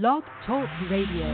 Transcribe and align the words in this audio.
Blog 0.00 0.22
Talk 0.46 0.70
Radio. 0.90 1.28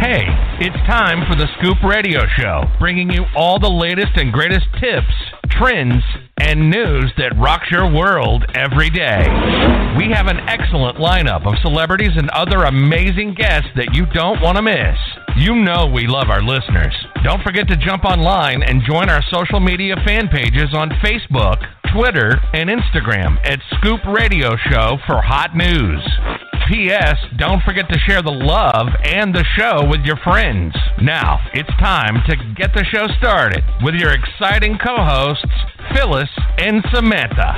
Hey, 0.00 0.24
it's 0.58 0.80
time 0.88 1.20
for 1.28 1.36
the 1.36 1.46
Scoop 1.58 1.82
Radio 1.82 2.22
Show, 2.38 2.64
bringing 2.78 3.10
you 3.10 3.26
all 3.36 3.58
the 3.58 3.68
latest 3.68 4.16
and 4.16 4.32
greatest 4.32 4.64
tips, 4.80 5.12
trends, 5.50 6.02
and 6.40 6.70
news 6.70 7.12
that 7.18 7.36
rocks 7.36 7.70
your 7.70 7.92
world 7.92 8.46
every 8.54 8.88
day. 8.88 9.20
We 9.98 10.08
have 10.16 10.28
an 10.28 10.40
excellent 10.48 10.96
lineup 10.96 11.46
of 11.46 11.60
celebrities 11.60 12.16
and 12.16 12.30
other 12.30 12.64
amazing 12.64 13.34
guests 13.34 13.68
that 13.76 13.92
you 13.92 14.06
don't 14.14 14.40
want 14.40 14.56
to 14.56 14.62
miss. 14.62 14.96
You 15.36 15.56
know 15.56 15.92
we 15.92 16.06
love 16.06 16.30
our 16.30 16.42
listeners. 16.42 16.96
Don't 17.22 17.42
forget 17.42 17.68
to 17.68 17.76
jump 17.76 18.06
online 18.06 18.62
and 18.62 18.80
join 18.88 19.10
our 19.10 19.20
social 19.30 19.60
media 19.60 19.96
fan 20.06 20.28
pages 20.28 20.72
on 20.72 20.88
Facebook, 21.04 21.60
Twitter, 21.94 22.40
and 22.52 22.68
Instagram 22.68 23.38
at 23.46 23.60
Scoop 23.78 24.00
Radio 24.04 24.56
Show 24.68 24.98
for 25.06 25.22
hot 25.22 25.54
news. 25.54 26.02
P.S. 26.66 27.14
Don't 27.38 27.62
forget 27.62 27.88
to 27.88 27.98
share 28.00 28.20
the 28.20 28.34
love 28.34 28.88
and 29.04 29.32
the 29.32 29.44
show 29.56 29.86
with 29.88 30.00
your 30.00 30.16
friends. 30.16 30.74
Now, 31.00 31.38
it's 31.54 31.70
time 31.78 32.16
to 32.28 32.36
get 32.56 32.74
the 32.74 32.84
show 32.84 33.06
started 33.18 33.62
with 33.84 33.94
your 33.94 34.10
exciting 34.10 34.76
co 34.84 34.96
hosts, 34.96 35.44
Phyllis 35.94 36.30
and 36.58 36.82
Samantha. 36.92 37.54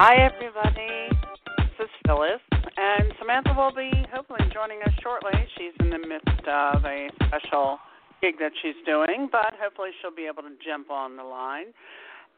Hi, 0.00 0.16
everybody. 0.24 1.12
This 1.58 1.84
is 1.84 1.90
Phyllis, 2.06 2.40
and 2.78 3.12
Samantha 3.18 3.52
will 3.54 3.74
be 3.74 3.90
hopefully 4.10 4.48
joining 4.50 4.80
us 4.80 4.94
shortly. 5.02 5.32
She's 5.58 5.74
in 5.80 5.90
the 5.90 5.98
midst 5.98 6.48
of 6.48 6.86
a 6.86 7.10
special 7.26 7.78
gig 8.24 8.38
that 8.38 8.52
she's 8.62 8.80
doing, 8.86 9.28
but 9.30 9.52
hopefully 9.60 9.90
she'll 10.00 10.14
be 10.14 10.24
able 10.24 10.42
to 10.42 10.56
jump 10.64 10.90
on 10.90 11.16
the 11.16 11.22
line. 11.22 11.76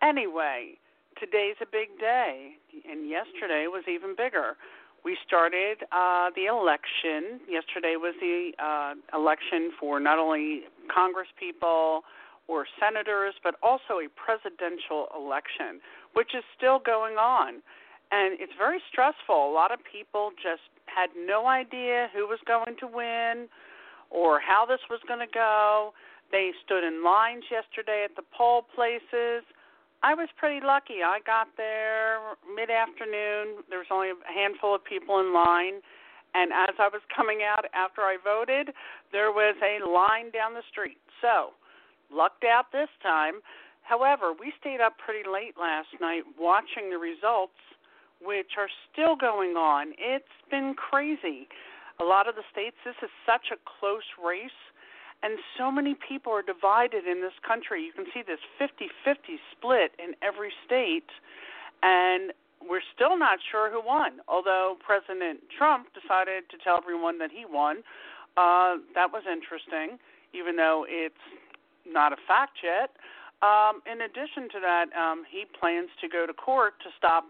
Anyway, 0.02 0.74
today's 1.20 1.54
a 1.62 1.66
big 1.66 1.94
day, 2.00 2.58
and 2.90 3.08
yesterday 3.08 3.66
was 3.68 3.84
even 3.86 4.16
bigger. 4.16 4.56
We 5.04 5.16
started 5.24 5.86
uh, 5.92 6.30
the 6.34 6.46
election. 6.46 7.38
Yesterday 7.48 7.94
was 7.94 8.14
the 8.18 8.50
uh, 8.58 8.94
election 9.16 9.70
for 9.78 10.00
not 10.00 10.18
only 10.18 10.62
Congress 10.92 11.28
people 11.38 12.02
or 12.48 12.66
senators, 12.80 13.34
but 13.44 13.54
also 13.62 14.02
a 14.02 14.08
presidential 14.18 15.06
election, 15.14 15.78
which 16.14 16.34
is 16.34 16.42
still 16.56 16.80
going 16.80 17.14
on. 17.14 17.62
And 18.10 18.38
it's 18.40 18.52
very 18.58 18.82
stressful. 18.90 19.34
A 19.34 19.54
lot 19.54 19.70
of 19.70 19.78
people 19.86 20.30
just 20.34 20.66
had 20.86 21.10
no 21.14 21.46
idea 21.46 22.08
who 22.12 22.26
was 22.26 22.38
going 22.46 22.74
to 22.80 22.86
win 22.86 23.46
or 24.16 24.40
how 24.40 24.64
this 24.64 24.80
was 24.88 24.98
going 25.06 25.20
to 25.20 25.28
go. 25.28 25.92
They 26.32 26.50
stood 26.64 26.82
in 26.82 27.04
lines 27.04 27.44
yesterday 27.52 28.08
at 28.08 28.16
the 28.16 28.24
poll 28.32 28.64
places. 28.74 29.44
I 30.02 30.16
was 30.16 30.28
pretty 30.40 30.64
lucky. 30.64 31.04
I 31.04 31.20
got 31.28 31.48
there 31.60 32.40
mid 32.48 32.72
afternoon. 32.72 33.60
There 33.68 33.84
was 33.84 33.92
only 33.92 34.16
a 34.16 34.18
handful 34.32 34.74
of 34.74 34.82
people 34.82 35.20
in 35.20 35.36
line. 35.36 35.84
And 36.32 36.50
as 36.52 36.74
I 36.80 36.88
was 36.88 37.04
coming 37.14 37.44
out 37.44 37.68
after 37.76 38.02
I 38.02 38.16
voted, 38.16 38.72
there 39.12 39.32
was 39.32 39.54
a 39.60 39.84
line 39.84 40.32
down 40.32 40.56
the 40.56 40.64
street. 40.72 40.98
So, 41.20 41.52
lucked 42.08 42.44
out 42.44 42.72
this 42.72 42.92
time. 43.02 43.44
However, 43.82 44.32
we 44.32 44.52
stayed 44.60 44.80
up 44.80 44.96
pretty 44.98 45.28
late 45.28 45.54
last 45.60 45.88
night 46.00 46.24
watching 46.40 46.90
the 46.90 46.98
results, 46.98 47.56
which 48.20 48.56
are 48.58 48.68
still 48.92 49.14
going 49.14 49.56
on. 49.56 49.92
It's 49.96 50.36
been 50.50 50.74
crazy. 50.74 51.48
A 52.00 52.04
lot 52.04 52.28
of 52.28 52.34
the 52.34 52.44
states, 52.52 52.76
this 52.84 52.96
is 53.02 53.10
such 53.24 53.48
a 53.52 53.56
close 53.64 54.06
race, 54.22 54.60
and 55.22 55.38
so 55.56 55.70
many 55.70 55.96
people 55.96 56.32
are 56.32 56.42
divided 56.42 57.06
in 57.06 57.22
this 57.22 57.32
country. 57.46 57.82
You 57.82 57.92
can 57.92 58.04
see 58.12 58.20
this 58.20 58.40
50 58.58 58.88
50 59.04 59.40
split 59.52 59.92
in 59.98 60.12
every 60.20 60.52
state, 60.66 61.08
and 61.82 62.32
we're 62.60 62.84
still 62.94 63.16
not 63.16 63.38
sure 63.50 63.70
who 63.70 63.80
won. 63.84 64.20
Although 64.28 64.76
President 64.84 65.40
Trump 65.56 65.88
decided 65.94 66.48
to 66.50 66.56
tell 66.62 66.76
everyone 66.76 67.18
that 67.18 67.30
he 67.30 67.44
won, 67.48 67.80
uh, 68.36 68.76
that 68.94 69.12
was 69.12 69.24
interesting, 69.24 69.98
even 70.34 70.56
though 70.56 70.84
it's 70.88 71.24
not 71.88 72.12
a 72.12 72.20
fact 72.28 72.58
yet. 72.62 72.90
Um, 73.42 73.80
in 73.84 74.00
addition 74.00 74.48
to 74.52 74.60
that, 74.60 74.86
um, 74.96 75.24
he 75.28 75.44
plans 75.44 75.88
to 76.00 76.08
go 76.08 76.26
to 76.26 76.32
court 76.32 76.74
to 76.80 76.90
stop 76.96 77.24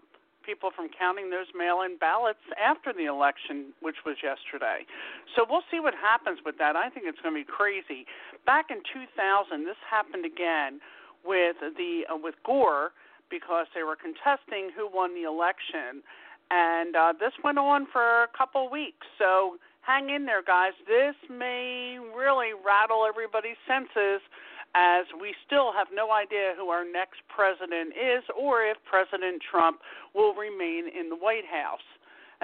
people 0.47 0.71
from 0.71 0.87
counting 0.95 1.34
those 1.34 1.51
mail 1.51 1.83
in 1.83 1.99
ballots 1.99 2.47
after 2.55 2.95
the 2.95 3.11
election, 3.11 3.75
which 3.83 4.07
was 4.07 4.15
yesterday. 4.23 4.87
So 5.34 5.43
we'll 5.43 5.67
see 5.71 5.83
what 5.83 5.99
happens 5.99 6.39
with 6.47 6.57
that. 6.62 6.79
I 6.79 6.89
think 6.89 7.11
it's 7.11 7.19
going 7.19 7.34
to 7.34 7.41
be 7.43 7.51
crazy. 7.51 8.07
Back 8.47 8.71
in 8.71 8.87
2000, 8.95 9.67
this 9.67 9.77
happened 9.83 10.25
again 10.25 10.79
with 11.27 11.59
the 11.59 12.06
uh, 12.06 12.15
with 12.15 12.39
Gore 12.47 12.95
because 13.29 13.67
they 13.75 13.83
were 13.83 13.99
contesting 13.99 14.71
who 14.71 14.87
won 14.87 15.19
the 15.19 15.27
election, 15.27 16.06
and 16.55 16.95
uh, 16.95 17.12
this 17.19 17.35
went 17.43 17.59
on 17.59 17.91
for 17.91 18.23
a 18.23 18.31
couple 18.31 18.71
weeks. 18.71 19.03
So 19.19 19.59
hang 19.83 20.11
in 20.11 20.27
there, 20.27 20.47
guys. 20.47 20.79
This 20.87 21.19
may 21.27 21.99
really 22.15 22.55
rattle 22.55 23.03
everybody's 23.03 23.59
senses 23.67 24.23
as 24.76 25.09
we 25.16 25.32
still 25.48 25.72
have 25.72 25.88
no 25.88 26.12
idea 26.12 26.53
who 26.53 26.69
our 26.69 26.84
next 26.84 27.25
president 27.32 27.97
is 27.97 28.20
or 28.37 28.60
if 28.60 28.76
President 28.84 29.41
Trump 29.41 29.81
will 30.14 30.34
remain 30.37 30.84
in 30.92 31.09
the 31.09 31.16
White 31.16 31.48
House. 31.48 31.84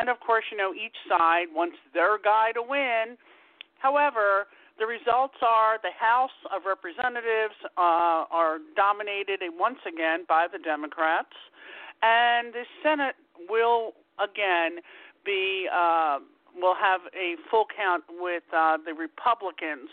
And 0.00 0.08
of 0.08 0.16
course, 0.20 0.44
you 0.50 0.56
know, 0.56 0.72
each 0.72 0.96
side 1.04 1.52
wants 1.52 1.76
their 1.92 2.16
guy 2.16 2.52
to 2.56 2.64
win. 2.64 3.20
However, 3.78 4.48
the 4.78 4.86
results 4.86 5.36
are 5.44 5.76
the 5.82 5.92
House 5.92 6.32
of 6.48 6.62
Representatives 6.64 7.58
uh, 7.76 8.24
are 8.32 8.56
dominated 8.76 9.40
once 9.52 9.78
again 9.84 10.24
by 10.26 10.46
the 10.50 10.58
Democrats, 10.58 11.36
and 12.00 12.54
the 12.54 12.64
Senate 12.82 13.16
will 13.50 13.92
again 14.16 14.80
be 15.26 15.68
uh, 15.68 16.18
will 16.56 16.74
have 16.74 17.00
a 17.12 17.36
full 17.50 17.66
count 17.76 18.04
with 18.08 18.42
uh, 18.56 18.78
the 18.84 18.94
Republicans. 18.94 19.88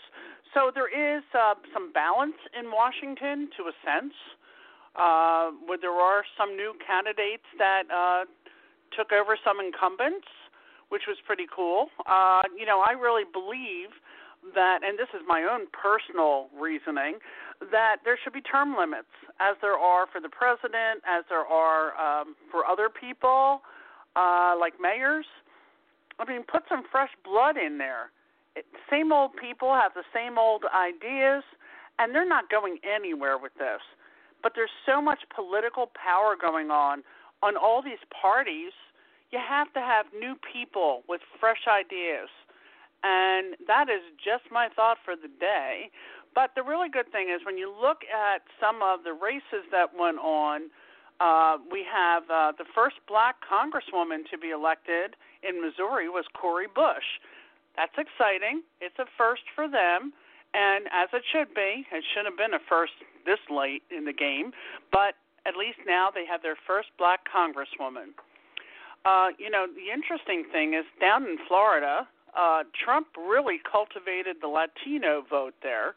So 0.54 0.72
there 0.74 0.90
is 0.90 1.22
uh, 1.34 1.54
some 1.72 1.92
balance 1.92 2.38
in 2.58 2.70
Washington 2.70 3.48
to 3.56 3.70
a 3.70 3.74
sense, 3.86 4.14
uh, 4.96 5.50
where 5.66 5.78
there 5.78 5.94
are 5.94 6.24
some 6.36 6.56
new 6.56 6.74
candidates 6.84 7.46
that 7.58 7.84
uh, 7.86 8.24
took 8.96 9.12
over 9.12 9.38
some 9.44 9.60
incumbents, 9.60 10.26
which 10.88 11.02
was 11.06 11.16
pretty 11.24 11.46
cool. 11.54 11.86
Uh, 12.06 12.42
you 12.58 12.66
know, 12.66 12.82
I 12.82 12.92
really 12.92 13.22
believe 13.30 13.94
that, 14.54 14.80
and 14.82 14.98
this 14.98 15.08
is 15.14 15.22
my 15.28 15.46
own 15.46 15.70
personal 15.70 16.48
reasoning, 16.58 17.22
that 17.70 17.98
there 18.04 18.18
should 18.18 18.32
be 18.32 18.40
term 18.40 18.74
limits, 18.76 19.12
as 19.38 19.54
there 19.62 19.78
are 19.78 20.06
for 20.10 20.20
the 20.20 20.30
president, 20.30 21.04
as 21.06 21.22
there 21.28 21.46
are 21.46 21.94
um, 21.94 22.34
for 22.50 22.66
other 22.66 22.88
people, 22.88 23.62
uh, 24.16 24.56
like 24.58 24.74
mayors. 24.80 25.26
I 26.18 26.24
mean, 26.26 26.42
put 26.42 26.64
some 26.68 26.82
fresh 26.90 27.10
blood 27.24 27.56
in 27.56 27.78
there 27.78 28.10
same 28.90 29.12
old 29.12 29.32
people 29.36 29.74
have 29.74 29.92
the 29.94 30.04
same 30.14 30.38
old 30.38 30.64
ideas, 30.74 31.44
and 31.98 32.14
they're 32.14 32.28
not 32.28 32.50
going 32.50 32.78
anywhere 32.82 33.38
with 33.38 33.54
this. 33.54 33.80
But 34.42 34.52
there's 34.54 34.72
so 34.86 35.00
much 35.00 35.20
political 35.34 35.90
power 35.94 36.34
going 36.40 36.70
on 36.70 37.02
on 37.42 37.56
all 37.56 37.82
these 37.82 38.02
parties. 38.10 38.72
You 39.30 39.38
have 39.38 39.72
to 39.74 39.80
have 39.80 40.06
new 40.18 40.34
people 40.52 41.02
with 41.08 41.20
fresh 41.38 41.68
ideas. 41.68 42.28
And 43.02 43.56
that 43.66 43.88
is 43.88 44.02
just 44.16 44.50
my 44.50 44.68
thought 44.74 44.98
for 45.04 45.14
the 45.16 45.28
day. 45.40 45.90
But 46.34 46.52
the 46.54 46.62
really 46.62 46.88
good 46.88 47.10
thing 47.12 47.28
is 47.28 47.40
when 47.44 47.58
you 47.58 47.70
look 47.70 48.02
at 48.06 48.42
some 48.60 48.82
of 48.82 49.04
the 49.04 49.12
races 49.12 49.66
that 49.72 49.90
went 49.98 50.18
on, 50.18 50.70
uh, 51.20 51.58
we 51.70 51.84
have 51.84 52.24
uh, 52.30 52.52
the 52.56 52.64
first 52.74 52.96
black 53.06 53.36
congresswoman 53.44 54.24
to 54.30 54.38
be 54.38 54.50
elected 54.50 55.16
in 55.42 55.60
Missouri 55.60 56.08
was 56.08 56.24
Cori 56.32 56.66
Bush. 56.66 57.20
That's 57.80 57.96
exciting. 57.96 58.60
It's 58.84 58.98
a 59.00 59.08
first 59.16 59.48
for 59.56 59.64
them, 59.64 60.12
and 60.52 60.84
as 60.92 61.08
it 61.16 61.24
should 61.32 61.54
be. 61.56 61.88
It 61.88 62.04
should 62.12 62.28
have 62.28 62.36
been 62.36 62.52
a 62.52 62.60
first 62.68 62.92
this 63.24 63.40
late 63.48 63.80
in 63.88 64.04
the 64.04 64.12
game, 64.12 64.52
but 64.92 65.16
at 65.48 65.56
least 65.56 65.80
now 65.88 66.12
they 66.12 66.26
have 66.28 66.42
their 66.42 66.60
first 66.66 66.92
black 66.98 67.20
congresswoman. 67.24 68.12
Uh, 69.08 69.32
you 69.40 69.48
know, 69.48 69.64
the 69.64 69.88
interesting 69.88 70.44
thing 70.52 70.74
is 70.74 70.84
down 71.00 71.24
in 71.24 71.38
Florida, 71.48 72.06
uh, 72.36 72.68
Trump 72.76 73.08
really 73.16 73.56
cultivated 73.64 74.36
the 74.44 74.52
Latino 74.52 75.24
vote 75.24 75.54
there, 75.62 75.96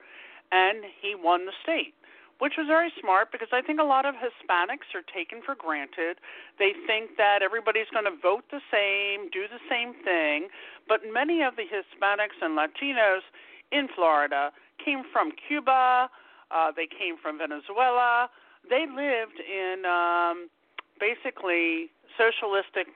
and 0.55 0.87
he 1.03 1.15
won 1.19 1.45
the 1.45 1.51
state 1.67 1.95
which 2.43 2.59
was 2.59 2.67
very 2.67 2.91
smart 2.99 3.31
because 3.31 3.47
I 3.55 3.61
think 3.61 3.79
a 3.79 3.87
lot 3.87 4.03
of 4.03 4.15
Hispanics 4.19 4.91
are 4.91 5.05
taken 5.15 5.39
for 5.39 5.55
granted. 5.55 6.19
They 6.59 6.75
think 6.85 7.15
that 7.15 7.39
everybody's 7.39 7.87
going 7.95 8.03
to 8.03 8.19
vote 8.19 8.43
the 8.51 8.59
same, 8.67 9.31
do 9.31 9.47
the 9.47 9.63
same 9.71 9.95
thing, 10.03 10.51
but 10.83 11.07
many 11.07 11.41
of 11.41 11.55
the 11.55 11.63
Hispanics 11.63 12.35
and 12.43 12.59
Latinos 12.59 13.23
in 13.71 13.87
Florida 13.95 14.51
came 14.83 15.07
from 15.13 15.31
Cuba, 15.47 16.11
uh, 16.51 16.71
they 16.75 16.83
came 16.85 17.15
from 17.15 17.39
Venezuela. 17.39 18.27
They 18.69 18.91
lived 18.91 19.39
in 19.39 19.87
um, 19.87 20.51
basically 20.99 21.95
socialistic 22.19 22.91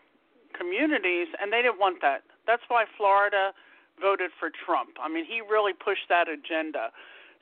communities, 0.60 1.32
and 1.40 1.54
they 1.56 1.64
didn't 1.64 1.80
want 1.80 2.02
that. 2.02 2.28
That's 2.46 2.68
why 2.68 2.84
Florida 3.00 3.56
voted 3.96 4.32
for 4.38 4.52
Trump. 4.52 5.00
I 5.00 5.08
mean, 5.08 5.24
he 5.24 5.40
really 5.40 5.72
pushed 5.72 6.12
that 6.12 6.28
agenda. 6.28 6.92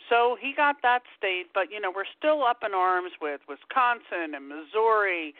So 0.09 0.37
he 0.39 0.53
got 0.53 0.81
that 0.83 1.03
state, 1.17 1.49
but 1.53 1.71
you 1.71 1.79
know 1.79 1.91
we're 1.93 2.09
still 2.17 2.43
up 2.43 2.63
in 2.65 2.73
arms 2.73 3.11
with 3.21 3.41
Wisconsin 3.49 4.35
and 4.35 4.47
Missouri, 4.47 5.33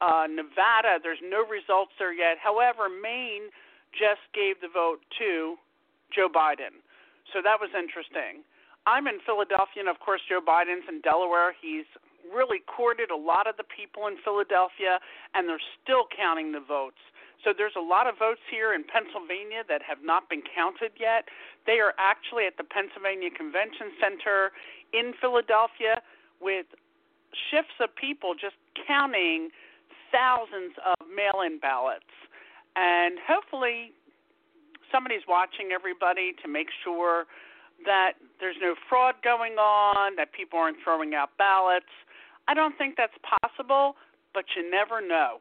uh, 0.00 0.26
Nevada. 0.28 1.00
There's 1.02 1.22
no 1.22 1.46
results 1.46 1.92
there 1.98 2.12
yet. 2.12 2.36
However, 2.42 2.88
Maine 2.88 3.48
just 3.92 4.22
gave 4.34 4.60
the 4.60 4.68
vote 4.68 5.00
to 5.18 5.56
Joe 6.12 6.28
Biden, 6.28 6.84
so 7.32 7.40
that 7.42 7.58
was 7.60 7.70
interesting. 7.72 8.44
I'm 8.86 9.06
in 9.06 9.20
Philadelphia, 9.24 9.84
and 9.84 9.88
of 9.88 10.00
course 10.00 10.20
Joe 10.28 10.40
Biden's 10.40 10.88
in 10.88 11.00
Delaware. 11.00 11.54
He's 11.56 11.88
really 12.28 12.60
courted 12.64 13.10
a 13.10 13.16
lot 13.16 13.46
of 13.46 13.56
the 13.56 13.64
people 13.64 14.06
in 14.06 14.16
Philadelphia, 14.22 15.00
and 15.34 15.48
they're 15.48 15.62
still 15.82 16.06
counting 16.12 16.52
the 16.52 16.60
votes. 16.60 17.00
So 17.44 17.52
there's 17.56 17.76
a 17.76 17.80
lot 17.80 18.06
of 18.06 18.18
votes 18.18 18.44
here 18.50 18.74
in 18.74 18.84
Pennsylvania 18.84 19.64
that 19.68 19.80
have 19.82 20.04
not 20.04 20.28
been 20.28 20.42
counted 20.44 20.92
yet. 21.00 21.24
They 21.66 21.80
are 21.80 21.94
actually 21.96 22.44
at 22.44 22.56
the 22.56 22.64
Pennsylvania 22.64 23.30
Convention 23.30 23.96
Center 23.96 24.52
in 24.92 25.14
Philadelphia 25.20 26.04
with 26.40 26.66
shifts 27.50 27.78
of 27.80 27.94
people 27.96 28.34
just 28.34 28.56
counting 28.86 29.48
thousands 30.12 30.76
of 30.84 31.06
mail 31.08 31.40
in 31.46 31.58
ballots. 31.58 32.10
And 32.76 33.16
hopefully 33.24 33.92
somebody's 34.92 35.24
watching 35.28 35.72
everybody 35.72 36.34
to 36.42 36.48
make 36.48 36.68
sure 36.84 37.24
that 37.84 38.20
there's 38.40 38.60
no 38.60 38.74
fraud 38.88 39.14
going 39.24 39.54
on, 39.54 40.16
that 40.16 40.32
people 40.32 40.58
aren't 40.58 40.76
throwing 40.84 41.14
out 41.14 41.30
ballots. 41.38 41.88
I 42.48 42.54
don't 42.54 42.76
think 42.76 42.96
that's 42.96 43.16
possible, 43.24 43.96
but 44.34 44.44
you 44.56 44.68
never 44.68 45.00
know. 45.00 45.38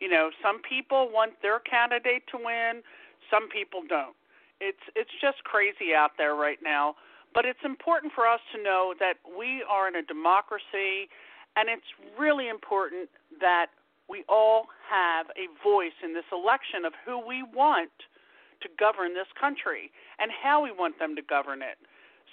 You 0.00 0.08
know, 0.08 0.30
some 0.42 0.60
people 0.62 1.08
want 1.12 1.32
their 1.42 1.60
candidate 1.60 2.24
to 2.32 2.38
win, 2.42 2.82
some 3.30 3.48
people 3.48 3.82
don't. 3.88 4.16
It's 4.60 4.82
it's 4.96 5.12
just 5.20 5.44
crazy 5.44 5.94
out 5.94 6.12
there 6.18 6.34
right 6.34 6.58
now, 6.62 6.96
but 7.32 7.44
it's 7.44 7.62
important 7.64 8.12
for 8.12 8.26
us 8.26 8.40
to 8.54 8.62
know 8.62 8.94
that 8.98 9.14
we 9.24 9.64
are 9.68 9.88
in 9.88 9.96
a 9.96 10.02
democracy 10.02 11.08
and 11.56 11.68
it's 11.68 11.86
really 12.18 12.48
important 12.48 13.08
that 13.40 13.68
we 14.08 14.24
all 14.28 14.66
have 14.88 15.26
a 15.38 15.46
voice 15.62 15.96
in 16.02 16.14
this 16.14 16.26
election 16.32 16.84
of 16.84 16.92
who 17.04 17.18
we 17.18 17.42
want 17.42 17.90
to 18.62 18.68
govern 18.78 19.14
this 19.14 19.30
country 19.38 19.90
and 20.18 20.30
how 20.30 20.62
we 20.62 20.70
want 20.70 20.98
them 20.98 21.16
to 21.16 21.22
govern 21.22 21.62
it. 21.62 21.78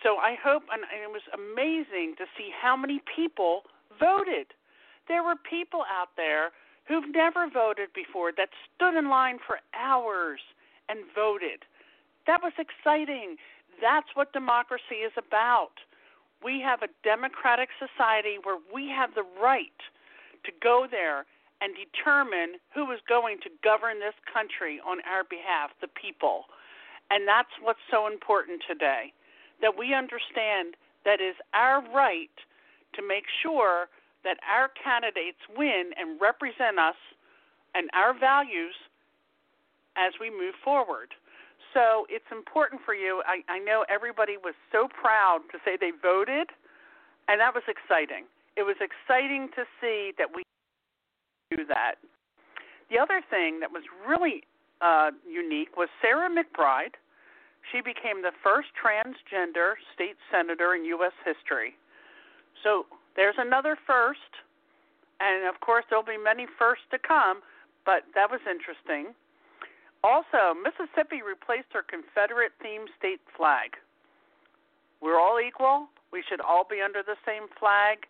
So 0.03 0.17
I 0.17 0.35
hope, 0.37 0.63
and 0.71 0.83
it 0.89 1.09
was 1.09 1.25
amazing 1.33 2.15
to 2.17 2.25
see 2.37 2.49
how 2.53 2.75
many 2.75 3.01
people 3.15 3.63
voted. 3.99 4.53
There 5.07 5.23
were 5.23 5.37
people 5.37 5.81
out 5.89 6.09
there 6.17 6.51
who've 6.87 7.13
never 7.13 7.49
voted 7.49 7.89
before 7.93 8.31
that 8.37 8.49
stood 8.75 8.97
in 8.97 9.09
line 9.09 9.37
for 9.45 9.59
hours 9.75 10.39
and 10.89 10.99
voted. 11.13 11.63
That 12.25 12.41
was 12.41 12.53
exciting. 12.57 13.35
That's 13.81 14.07
what 14.15 14.33
democracy 14.33 15.03
is 15.05 15.13
about. 15.17 15.75
We 16.43 16.61
have 16.61 16.81
a 16.81 16.93
democratic 17.03 17.69
society 17.77 18.37
where 18.43 18.59
we 18.73 18.87
have 18.89 19.15
the 19.15 19.25
right 19.41 19.79
to 20.45 20.51
go 20.61 20.87
there 20.89 21.25
and 21.61 21.73
determine 21.73 22.61
who 22.73 22.91
is 22.91 22.99
going 23.09 23.39
to 23.41 23.49
govern 23.63 23.99
this 23.99 24.15
country 24.31 24.79
on 24.85 24.99
our 25.09 25.23
behalf, 25.25 25.71
the 25.81 25.89
people. 25.89 26.45
And 27.09 27.27
that's 27.27 27.51
what's 27.61 27.81
so 27.89 28.05
important 28.05 28.61
today 28.67 29.11
that 29.61 29.73
we 29.77 29.93
understand 29.93 30.77
that 31.03 31.19
is 31.19 31.35
our 31.53 31.81
right 31.89 32.33
to 32.93 33.01
make 33.01 33.25
sure 33.41 33.89
that 34.23 34.37
our 34.43 34.69
candidates 34.73 35.39
win 35.55 35.91
and 35.97 36.19
represent 36.19 36.79
us 36.79 36.97
and 37.75 37.89
our 37.93 38.17
values 38.17 38.75
as 39.97 40.13
we 40.19 40.29
move 40.29 40.53
forward. 40.63 41.13
So 41.73 42.05
it's 42.09 42.27
important 42.31 42.81
for 42.85 42.95
you. 42.95 43.21
I, 43.25 43.41
I 43.51 43.59
know 43.59 43.85
everybody 43.89 44.37
was 44.37 44.55
so 44.71 44.87
proud 44.87 45.41
to 45.51 45.57
say 45.65 45.77
they 45.79 45.91
voted, 45.91 46.49
and 47.27 47.39
that 47.41 47.53
was 47.53 47.63
exciting. 47.67 48.25
It 48.55 48.63
was 48.63 48.77
exciting 48.81 49.49
to 49.55 49.63
see 49.81 50.11
that 50.17 50.27
we 50.33 50.43
do 51.51 51.65
that. 51.67 51.95
The 52.89 52.97
other 52.97 53.21
thing 53.29 53.59
that 53.59 53.71
was 53.71 53.83
really 54.07 54.43
uh, 54.81 55.11
unique 55.27 55.75
was 55.75 55.89
Sarah 56.01 56.29
McBride. 56.29 56.95
She 57.71 57.81
became 57.81 58.23
the 58.23 58.31
first 58.41 58.69
transgender 58.79 59.73
state 59.93 60.15
senator 60.31 60.73
in 60.73 60.85
U.S. 60.97 61.13
history. 61.25 61.75
So 62.63 62.85
there's 63.17 63.35
another 63.37 63.75
first, 63.85 64.31
and 65.19 65.49
of 65.49 65.59
course, 65.59 65.83
there'll 65.89 66.05
be 66.05 66.21
many 66.21 66.45
firsts 66.57 66.85
to 66.91 66.99
come, 67.01 67.41
but 67.83 68.05
that 68.13 68.29
was 68.29 68.39
interesting. 68.45 69.17
Also, 70.05 70.53
Mississippi 70.53 71.25
replaced 71.25 71.73
her 71.73 71.81
Confederate 71.81 72.53
themed 72.63 72.93
state 72.97 73.19
flag. 73.35 73.75
We're 75.01 75.19
all 75.19 75.41
equal. 75.41 75.89
We 76.13 76.23
should 76.29 76.39
all 76.39 76.63
be 76.63 76.79
under 76.79 77.01
the 77.01 77.17
same 77.25 77.49
flag. 77.59 78.05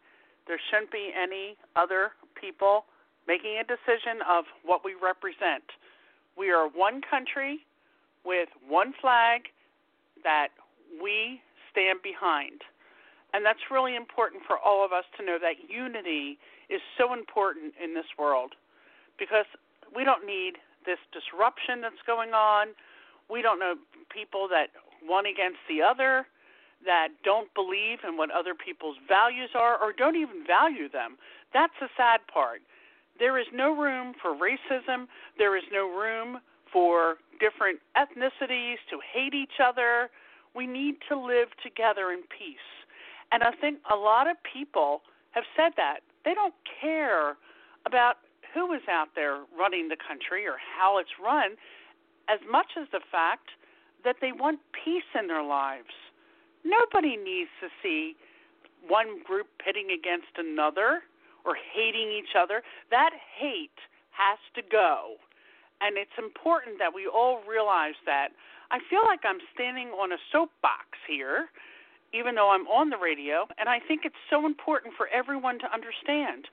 There 0.45 0.59
shouldn't 0.69 0.91
be 0.91 1.11
any 1.15 1.55
other 1.75 2.11
people 2.35 2.85
making 3.27 3.57
a 3.59 3.63
decision 3.63 4.21
of 4.27 4.45
what 4.63 4.83
we 4.83 4.93
represent. 4.93 5.63
We 6.37 6.51
are 6.51 6.67
one 6.67 7.01
country 7.01 7.65
with 8.23 8.49
one 8.67 8.93
flag 8.99 9.49
that 10.23 10.49
we 11.01 11.41
stand 11.71 11.99
behind. 12.03 12.61
And 13.33 13.45
that's 13.45 13.69
really 13.69 13.95
important 13.95 14.43
for 14.47 14.57
all 14.57 14.85
of 14.85 14.91
us 14.93 15.03
to 15.17 15.25
know 15.25 15.37
that 15.41 15.69
unity 15.69 16.39
is 16.69 16.81
so 16.97 17.13
important 17.13 17.73
in 17.81 17.93
this 17.93 18.07
world 18.17 18.55
because 19.19 19.45
we 19.95 20.03
don't 20.03 20.25
need 20.25 20.57
this 20.85 20.99
disruption 21.11 21.81
that's 21.81 22.01
going 22.05 22.31
on. 22.31 22.67
We 23.29 23.41
don't 23.41 23.59
know 23.59 23.75
people 24.09 24.47
that 24.49 24.71
one 25.05 25.25
against 25.25 25.59
the 25.67 25.81
other, 25.81 26.25
that 26.85 27.09
don't 27.23 27.53
believe 27.53 27.99
in 28.07 28.17
what 28.17 28.31
other 28.31 28.53
people's 28.53 28.97
values 29.07 29.49
are, 29.55 29.75
or 29.81 29.91
don't 29.91 30.15
even 30.15 30.45
value 30.45 30.87
them. 30.89 31.17
That's 31.53 31.73
the 31.81 31.89
sad 31.97 32.21
part. 32.31 32.61
There 33.19 33.37
is 33.37 33.47
no 33.53 33.75
room 33.75 34.13
for 34.21 34.31
racism. 34.31 35.07
There 35.37 35.57
is 35.57 35.63
no 35.71 35.89
room 35.89 36.39
for 36.71 37.17
different 37.39 37.79
ethnicities 37.97 38.77
to 38.89 38.99
hate 39.01 39.33
each 39.33 39.59
other. 39.63 40.09
We 40.55 40.67
need 40.67 40.95
to 41.09 41.17
live 41.17 41.49
together 41.63 42.11
in 42.11 42.21
peace. 42.29 42.76
And 43.31 43.43
I 43.43 43.51
think 43.59 43.79
a 43.91 43.95
lot 43.95 44.29
of 44.29 44.37
people 44.41 45.01
have 45.31 45.43
said 45.55 45.73
that. 45.77 45.99
They 46.25 46.33
don't 46.33 46.55
care 46.81 47.37
about 47.85 48.17
who 48.53 48.73
is 48.73 48.81
out 48.89 49.09
there 49.15 49.43
running 49.57 49.89
the 49.89 49.97
country 49.97 50.47
or 50.47 50.55
how 50.57 50.97
it's 50.97 51.11
run 51.21 51.55
as 52.29 52.39
much 52.49 52.75
as 52.79 52.87
the 52.91 53.01
fact 53.11 53.49
that 54.03 54.17
they 54.21 54.31
want 54.31 54.59
peace 54.71 55.07
in 55.17 55.27
their 55.27 55.43
lives. 55.43 55.93
Nobody 56.63 57.15
needs 57.15 57.49
to 57.61 57.67
see 57.83 58.15
one 58.87 59.23
group 59.23 59.47
pitting 59.63 59.91
against 59.91 60.35
another 60.37 61.03
or 61.45 61.55
hating 61.55 62.11
each 62.11 62.35
other. 62.37 62.61
That 62.91 63.11
hate 63.15 63.79
has 64.11 64.39
to 64.55 64.61
go. 64.61 65.15
And 65.79 65.97
it's 65.97 66.17
important 66.17 66.79
that 66.79 66.93
we 66.93 67.07
all 67.07 67.41
realize 67.47 67.99
that. 68.05 68.29
I 68.71 68.79
feel 68.89 69.05
like 69.05 69.21
I'm 69.23 69.39
standing 69.53 69.89
on 69.89 70.11
a 70.11 70.17
soapbox 70.31 70.97
here 71.07 71.47
even 72.13 72.35
though 72.35 72.51
I'm 72.51 72.67
on 72.67 72.89
the 72.89 72.97
radio, 72.97 73.47
and 73.57 73.67
I 73.67 73.79
think 73.79 74.01
it's 74.05 74.15
so 74.29 74.45
important 74.45 74.93
for 74.95 75.07
everyone 75.09 75.59
to 75.59 75.73
understand. 75.73 76.47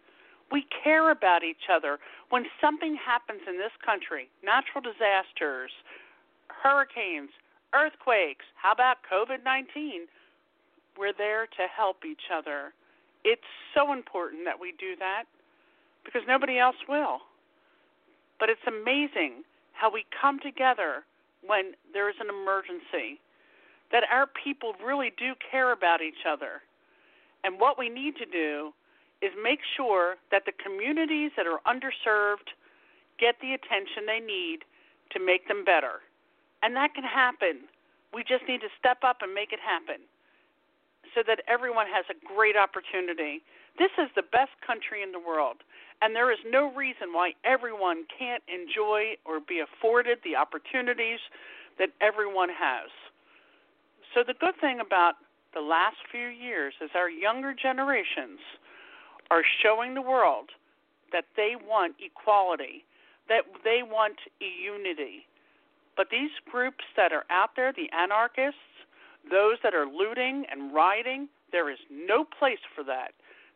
We 0.51 0.67
care 0.83 1.11
about 1.11 1.43
each 1.43 1.71
other. 1.73 1.99
When 2.31 2.45
something 2.61 2.97
happens 2.97 3.41
in 3.49 3.59
this 3.59 3.73
country, 3.85 4.29
natural 4.43 4.83
disasters, 4.83 5.71
hurricanes, 6.49 7.31
earthquakes, 7.73 8.45
how 8.55 8.73
about 8.73 8.99
COVID 9.11 9.45
19? 9.45 10.07
We're 10.99 11.15
there 11.17 11.47
to 11.47 11.65
help 11.75 12.05
each 12.05 12.31
other. 12.33 12.73
It's 13.25 13.51
so 13.75 13.93
important 13.93 14.45
that 14.45 14.61
we 14.61 14.75
do 14.79 14.95
that 14.99 15.25
because 16.05 16.23
nobody 16.29 16.59
else 16.59 16.77
will. 16.89 17.19
But 18.39 18.49
it's 18.51 18.67
amazing 18.67 19.43
how 19.73 19.91
we 19.91 20.05
come 20.21 20.39
together 20.39 21.05
when 21.47 21.73
there 21.93 22.09
is 22.09 22.17
an 22.21 22.29
emergency 22.29 23.21
that 23.95 24.03
our 24.11 24.27
people 24.27 24.75
really 24.85 25.15
do 25.17 25.39
care 25.39 25.71
about 25.71 26.03
each 26.03 26.27
other. 26.27 26.67
And 27.45 27.61
what 27.61 27.79
we 27.79 27.89
need 27.89 28.17
to 28.19 28.27
do 28.27 28.75
is 29.23 29.31
make 29.39 29.61
sure 29.77 30.17
that 30.35 30.43
the 30.51 30.53
communities 30.59 31.31
that 31.39 31.47
are 31.47 31.63
underserved 31.63 32.51
get 33.23 33.39
the 33.39 33.55
attention 33.55 34.03
they 34.11 34.19
need 34.19 34.67
to 35.15 35.23
make 35.23 35.47
them 35.47 35.65
better. 35.65 36.03
And 36.67 36.75
that 36.75 36.93
can 36.93 37.05
happen. 37.05 37.71
We 38.13 38.27
just 38.27 38.43
need 38.51 38.67
to 38.67 38.73
step 38.77 39.07
up 39.07 39.23
and 39.23 39.31
make 39.31 39.53
it 39.55 39.63
happen 39.63 40.03
so 41.15 41.23
that 41.31 41.47
everyone 41.47 41.87
has 41.87 42.05
a 42.11 42.19
great 42.35 42.57
opportunity. 42.59 43.47
This 43.79 43.95
is 43.95 44.11
the 44.19 44.27
best 44.27 44.59
country 44.67 45.07
in 45.07 45.13
the 45.13 45.23
world, 45.23 45.63
and 46.03 46.19
there 46.19 46.35
is 46.35 46.43
no 46.43 46.75
reason 46.75 47.15
why 47.15 47.39
everyone 47.45 48.11
can't 48.11 48.43
enjoy 48.51 49.15
or 49.23 49.39
be 49.39 49.63
afforded 49.63 50.19
the 50.25 50.35
opportunities 50.35 51.23
that 51.79 51.91
everyone 52.03 52.51
has. 52.51 52.91
So, 54.15 54.23
the 54.25 54.35
good 54.35 54.55
thing 54.61 54.79
about 54.79 55.15
the 55.55 55.61
last 55.61 55.97
few 56.11 56.29
years 56.29 56.75
is 56.81 56.91
our 56.95 57.11
younger 57.11 57.53
generations 57.53 58.39
are 59.31 59.43
showing 59.63 59.95
the 59.95 60.03
world 60.03 60.51
that 61.13 61.25
they 61.37 61.55
want 61.61 61.97
equality, 61.99 62.85
that 63.29 63.43
they 63.65 63.81
want 63.83 64.17
unity. 64.39 65.27
But 65.97 66.11
these 66.11 66.31
groups 66.51 66.85
that 66.97 67.13
are 67.13 67.25
out 67.31 67.51
there, 67.57 67.73
the 67.73 67.91
anarchists, 67.97 68.59
those 69.31 69.57
that 69.63 69.75
are 69.75 69.87
looting 69.87 70.45
and 70.51 70.73
rioting, 70.73 71.29
there 71.51 71.71
is 71.71 71.79
no 71.91 72.25
place 72.25 72.59
for 72.75 72.85
that. 72.85 73.13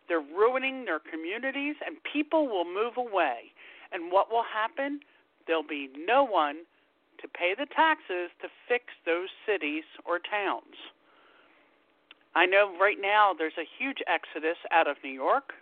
They're 0.09 0.21
ruining 0.21 0.87
their 0.87 1.01
communities, 1.01 1.77
and 1.87 1.97
people 2.11 2.49
will 2.49 2.65
move 2.65 2.97
away. 2.97 3.53
And 3.93 4.11
what 4.11 4.31
will 4.31 4.45
happen? 4.45 5.01
There'll 5.47 5.63
be 5.63 5.91
no 5.97 6.25
one 6.25 6.59
to 7.21 7.29
pay 7.29 7.55
the 7.57 7.67
taxes 7.67 8.31
to 8.43 8.49
fix 8.69 8.85
those 9.05 9.29
cities 9.47 9.85
or 10.05 10.19
towns. 10.19 10.77
I 12.35 12.47
know 12.47 12.73
right 12.79 13.01
now 13.01 13.35
there's 13.37 13.59
a 13.59 13.67
huge 13.67 13.99
exodus 14.07 14.59
out 14.71 14.87
of 14.87 14.97
New 15.03 15.11
York. 15.11 15.55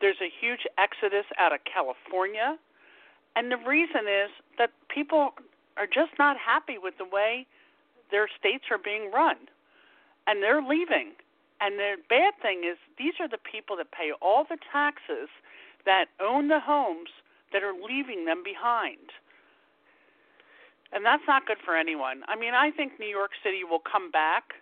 There's 0.00 0.20
a 0.20 0.30
huge 0.30 0.66
exodus 0.78 1.26
out 1.38 1.52
of 1.52 1.60
California. 1.64 2.58
And 3.34 3.52
the 3.52 3.58
reason 3.58 4.08
is 4.08 4.30
that 4.58 4.70
people 4.88 5.34
are 5.76 5.86
just 5.86 6.12
not 6.18 6.36
happy 6.38 6.78
with 6.78 6.96
the 6.98 7.04
way 7.04 7.46
their 8.10 8.28
states 8.38 8.64
are 8.70 8.78
being 8.78 9.10
run. 9.12 9.36
And 10.26 10.42
they're 10.42 10.62
leaving. 10.62 11.12
And 11.60 11.78
the 11.78 11.96
bad 12.08 12.34
thing 12.40 12.64
is, 12.64 12.76
these 12.98 13.14
are 13.20 13.28
the 13.28 13.38
people 13.38 13.76
that 13.76 13.92
pay 13.92 14.12
all 14.20 14.44
the 14.48 14.58
taxes 14.72 15.28
that 15.84 16.06
own 16.20 16.48
the 16.48 16.60
homes 16.60 17.10
that 17.52 17.62
are 17.62 17.72
leaving 17.72 18.24
them 18.24 18.42
behind. 18.42 19.12
And 20.92 21.04
that's 21.04 21.22
not 21.26 21.46
good 21.46 21.58
for 21.64 21.76
anyone. 21.76 22.22
I 22.28 22.36
mean, 22.36 22.54
I 22.54 22.70
think 22.70 22.98
New 22.98 23.10
York 23.10 23.32
City 23.42 23.62
will 23.68 23.82
come 23.82 24.10
back, 24.10 24.54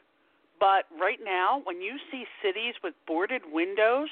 but 0.58 0.86
right 0.98 1.18
now, 1.22 1.60
when 1.64 1.82
you 1.82 1.96
see 2.10 2.24
cities 2.42 2.74
with 2.82 2.94
boarded 3.06 3.42
windows, 3.52 4.08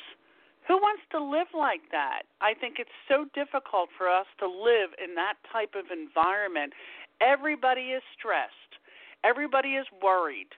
who 0.68 0.76
wants 0.76 1.02
to 1.10 1.18
live 1.18 1.50
like 1.54 1.90
that? 1.90 2.22
I 2.40 2.54
think 2.54 2.76
it's 2.78 2.94
so 3.08 3.26
difficult 3.34 3.88
for 3.96 4.08
us 4.08 4.26
to 4.38 4.46
live 4.46 4.94
in 5.02 5.14
that 5.16 5.34
type 5.50 5.74
of 5.74 5.90
environment. 5.90 6.72
Everybody 7.20 7.96
is 7.96 8.02
stressed, 8.18 8.78
everybody 9.24 9.74
is 9.74 9.86
worried. 10.02 10.50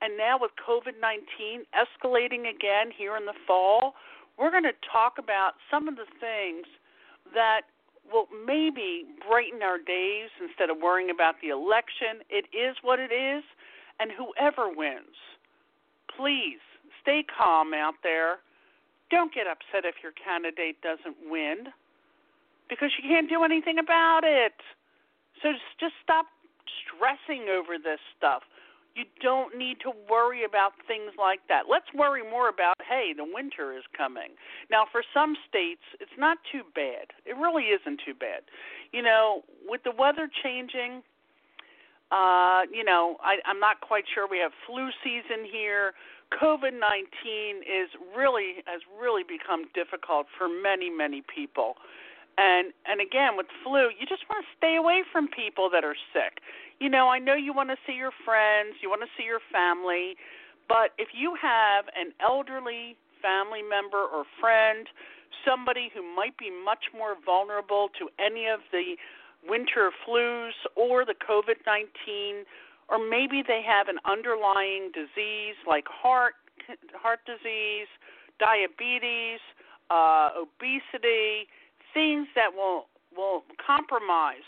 And 0.00 0.16
now 0.16 0.38
with 0.40 0.52
COVID 0.62 0.98
19 1.00 1.66
escalating 1.74 2.50
again 2.50 2.90
here 2.96 3.16
in 3.16 3.26
the 3.26 3.34
fall, 3.46 3.94
we're 4.38 4.50
going 4.50 4.66
to 4.66 4.78
talk 4.86 5.18
about 5.18 5.54
some 5.70 5.88
of 5.88 5.96
the 5.96 6.06
things 6.20 6.66
that 7.34 7.62
will 8.12 8.26
maybe 8.46 9.04
brighten 9.28 9.62
our 9.62 9.78
days 9.78 10.30
instead 10.40 10.70
of 10.70 10.78
worrying 10.82 11.10
about 11.10 11.36
the 11.42 11.48
election. 11.48 12.24
It 12.30 12.46
is 12.56 12.76
what 12.82 12.98
it 12.98 13.12
is, 13.12 13.44
and 14.00 14.10
whoever 14.10 14.68
wins, 14.68 15.16
please 16.16 16.60
stay 17.02 17.24
calm 17.24 17.74
out 17.74 17.94
there. 18.02 18.38
Don't 19.10 19.32
get 19.32 19.46
upset 19.46 19.84
if 19.84 19.96
your 20.02 20.12
candidate 20.12 20.80
doesn't 20.82 21.16
win 21.30 21.72
because 22.68 22.90
you 23.00 23.08
can't 23.08 23.28
do 23.28 23.44
anything 23.44 23.78
about 23.78 24.20
it. 24.24 24.52
So 25.42 25.52
just 25.80 25.94
stop 26.02 26.26
stressing 26.84 27.48
over 27.48 27.78
this 27.78 28.00
stuff. 28.16 28.42
You 28.94 29.04
don't 29.22 29.56
need 29.56 29.78
to 29.82 29.92
worry 30.10 30.44
about 30.44 30.72
things 30.86 31.12
like 31.18 31.40
that. 31.48 31.64
Let's 31.70 31.86
worry 31.94 32.22
more 32.22 32.48
about, 32.48 32.74
hey, 32.82 33.12
the 33.16 33.24
winter 33.24 33.76
is 33.76 33.84
coming. 33.96 34.34
Now, 34.70 34.86
for 34.90 35.02
some 35.14 35.36
states, 35.48 35.82
it's 36.00 36.18
not 36.18 36.38
too 36.50 36.62
bad. 36.74 37.14
It 37.24 37.36
really 37.36 37.70
isn't 37.70 38.00
too 38.04 38.14
bad. 38.14 38.42
You 38.92 39.02
know, 39.02 39.42
with 39.68 39.82
the 39.84 39.92
weather 39.96 40.28
changing, 40.42 41.02
uh, 42.10 42.62
you 42.72 42.84
know, 42.84 43.16
I, 43.22 43.36
I'm 43.46 43.60
not 43.60 43.80
quite 43.80 44.04
sure. 44.12 44.26
We 44.26 44.38
have 44.38 44.52
flu 44.66 44.88
season 45.04 45.44
here. 45.44 45.92
COVID 46.42 46.72
19 46.76 47.64
is 47.64 47.88
really 48.16 48.60
has 48.66 48.82
really 49.00 49.22
become 49.22 49.64
difficult 49.74 50.26
for 50.36 50.48
many 50.48 50.90
many 50.90 51.22
people. 51.22 51.76
And 52.38 52.72
and 52.86 53.00
again 53.00 53.36
with 53.36 53.46
flu, 53.64 53.90
you 53.98 54.06
just 54.06 54.22
want 54.30 54.46
to 54.46 54.48
stay 54.56 54.76
away 54.76 55.02
from 55.10 55.26
people 55.26 55.68
that 55.74 55.82
are 55.82 55.96
sick. 56.14 56.38
You 56.78 56.88
know, 56.88 57.08
I 57.08 57.18
know 57.18 57.34
you 57.34 57.52
want 57.52 57.70
to 57.70 57.76
see 57.84 57.94
your 57.94 58.12
friends, 58.24 58.78
you 58.80 58.88
want 58.88 59.02
to 59.02 59.10
see 59.18 59.24
your 59.24 59.42
family, 59.50 60.14
but 60.68 60.94
if 60.98 61.08
you 61.12 61.34
have 61.34 61.86
an 61.98 62.14
elderly 62.22 62.94
family 63.20 63.62
member 63.66 64.06
or 64.06 64.22
friend, 64.38 64.86
somebody 65.42 65.90
who 65.92 66.06
might 66.14 66.38
be 66.38 66.50
much 66.54 66.94
more 66.94 67.16
vulnerable 67.26 67.90
to 67.98 68.06
any 68.22 68.46
of 68.46 68.60
the 68.70 68.94
winter 69.42 69.90
flus 70.06 70.54
or 70.76 71.04
the 71.04 71.14
COVID 71.18 71.66
19, 71.66 72.46
or 72.88 72.98
maybe 72.98 73.42
they 73.42 73.62
have 73.66 73.88
an 73.88 73.98
underlying 74.06 74.90
disease 74.94 75.58
like 75.66 75.84
heart 75.90 76.34
heart 76.94 77.20
disease, 77.26 77.88
diabetes, 78.38 79.40
uh, 79.90 80.30
obesity, 80.36 81.48
things 81.94 82.26
that 82.34 82.54
will 82.54 82.86
will 83.16 83.42
compromise 83.64 84.46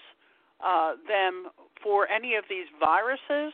uh, 0.65 0.93
them 1.09 1.51
for 1.83 2.09
any 2.09 2.35
of 2.35 2.45
these 2.49 2.67
viruses, 2.79 3.53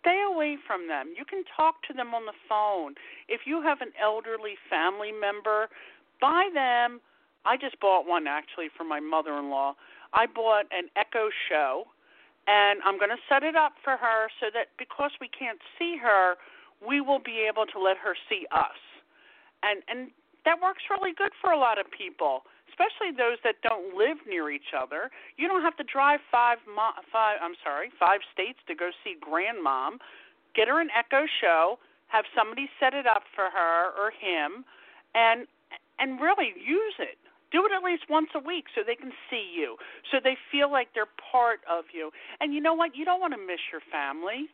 stay 0.00 0.22
away 0.26 0.58
from 0.66 0.88
them. 0.88 1.14
You 1.16 1.24
can 1.24 1.44
talk 1.56 1.82
to 1.88 1.94
them 1.94 2.14
on 2.14 2.26
the 2.26 2.36
phone. 2.48 2.94
If 3.28 3.42
you 3.46 3.62
have 3.62 3.80
an 3.80 3.92
elderly 4.00 4.54
family 4.68 5.12
member, 5.12 5.68
buy 6.20 6.48
them. 6.52 7.00
I 7.44 7.56
just 7.56 7.78
bought 7.80 8.06
one 8.06 8.26
actually 8.26 8.68
for 8.76 8.84
my 8.84 9.00
mother 9.00 9.38
in 9.38 9.50
law. 9.50 9.74
I 10.12 10.26
bought 10.26 10.66
an 10.70 10.88
Echo 10.96 11.28
Show, 11.48 11.84
and 12.46 12.80
I'm 12.84 12.98
going 12.98 13.10
to 13.10 13.22
set 13.28 13.42
it 13.42 13.56
up 13.56 13.74
for 13.82 13.96
her 13.96 14.28
so 14.40 14.46
that 14.54 14.68
because 14.78 15.10
we 15.20 15.28
can't 15.28 15.58
see 15.78 15.96
her, 16.02 16.34
we 16.86 17.00
will 17.00 17.20
be 17.20 17.46
able 17.48 17.66
to 17.66 17.78
let 17.78 17.96
her 17.98 18.14
see 18.28 18.46
us. 18.52 18.78
And 19.62 19.82
and 19.88 20.10
that 20.44 20.60
works 20.60 20.82
really 20.90 21.12
good 21.16 21.32
for 21.40 21.50
a 21.52 21.58
lot 21.58 21.78
of 21.78 21.86
people 21.90 22.42
especially 22.74 23.14
those 23.14 23.38
that 23.46 23.62
don't 23.62 23.94
live 23.94 24.18
near 24.26 24.50
each 24.50 24.74
other. 24.74 25.10
You 25.38 25.46
don't 25.46 25.62
have 25.62 25.76
to 25.78 25.86
drive 25.86 26.18
five 26.30 26.58
mo- 26.66 26.98
five 27.14 27.38
I'm 27.40 27.54
sorry, 27.62 27.94
five 27.98 28.20
states 28.34 28.58
to 28.66 28.74
go 28.74 28.90
see 29.06 29.14
grandmom. 29.14 30.02
Get 30.54 30.66
her 30.66 30.80
an 30.80 30.90
echo 30.90 31.26
show, 31.40 31.78
have 32.08 32.24
somebody 32.34 32.68
set 32.78 32.94
it 32.94 33.06
up 33.06 33.22
for 33.34 33.46
her 33.54 33.94
or 33.94 34.10
him 34.10 34.64
and 35.14 35.46
and 35.98 36.20
really 36.20 36.50
use 36.58 36.98
it. 36.98 37.18
Do 37.52 37.64
it 37.66 37.70
at 37.70 37.84
least 37.86 38.10
once 38.10 38.34
a 38.34 38.42
week 38.42 38.66
so 38.74 38.82
they 38.84 38.96
can 38.96 39.12
see 39.30 39.54
you, 39.54 39.76
so 40.10 40.18
they 40.22 40.34
feel 40.50 40.70
like 40.70 40.88
they're 40.92 41.10
part 41.30 41.60
of 41.70 41.84
you. 41.94 42.10
And 42.40 42.52
you 42.52 42.60
know 42.60 42.74
what? 42.74 42.96
You 42.96 43.04
don't 43.04 43.20
want 43.20 43.32
to 43.32 43.38
miss 43.38 43.62
your 43.70 43.80
family. 43.92 44.50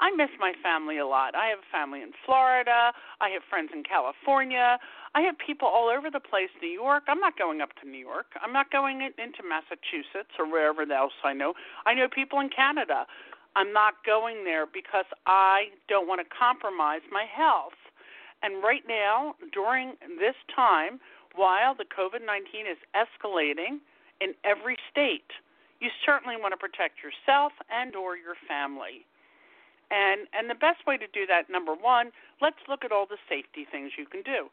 I 0.00 0.10
miss 0.16 0.30
my 0.40 0.52
family 0.62 0.98
a 0.98 1.06
lot. 1.06 1.34
I 1.34 1.48
have 1.48 1.60
family 1.70 2.02
in 2.02 2.12
Florida. 2.24 2.92
I 3.20 3.28
have 3.30 3.42
friends 3.48 3.70
in 3.72 3.82
California. 3.82 4.78
I 5.14 5.20
have 5.22 5.36
people 5.38 5.68
all 5.68 5.88
over 5.88 6.10
the 6.10 6.20
place. 6.20 6.48
New 6.60 6.68
York. 6.68 7.04
I'm 7.08 7.20
not 7.20 7.38
going 7.38 7.60
up 7.60 7.70
to 7.82 7.88
New 7.88 7.98
York. 7.98 8.26
I'm 8.40 8.52
not 8.52 8.70
going 8.70 9.02
into 9.02 9.42
Massachusetts 9.46 10.32
or 10.38 10.50
wherever 10.50 10.82
else 10.90 11.12
I 11.24 11.32
know. 11.32 11.54
I 11.86 11.94
know 11.94 12.08
people 12.08 12.40
in 12.40 12.48
Canada. 12.48 13.06
I'm 13.54 13.72
not 13.72 14.00
going 14.06 14.44
there 14.44 14.66
because 14.66 15.04
I 15.26 15.74
don't 15.88 16.08
want 16.08 16.20
to 16.24 16.28
compromise 16.32 17.02
my 17.12 17.26
health. 17.28 17.76
And 18.42 18.62
right 18.62 18.82
now, 18.88 19.34
during 19.52 19.94
this 20.18 20.34
time, 20.54 20.98
while 21.34 21.74
the 21.74 21.84
COVID 21.84 22.24
19 22.24 22.66
is 22.66 22.80
escalating 22.96 23.78
in 24.20 24.34
every 24.44 24.76
state, 24.90 25.30
you 25.80 25.90
certainly 26.06 26.36
want 26.38 26.52
to 26.52 26.56
protect 26.56 26.98
yourself 27.02 27.52
and 27.70 27.94
or 27.94 28.16
your 28.16 28.34
family. 28.48 29.04
And 29.92 30.26
and 30.32 30.48
the 30.48 30.56
best 30.56 30.86
way 30.88 30.96
to 30.96 31.06
do 31.12 31.28
that, 31.28 31.52
number 31.52 31.74
one, 31.76 32.10
let's 32.40 32.56
look 32.68 32.84
at 32.84 32.92
all 32.92 33.04
the 33.04 33.20
safety 33.28 33.68
things 33.68 33.92
you 34.00 34.06
can 34.06 34.22
do. 34.22 34.48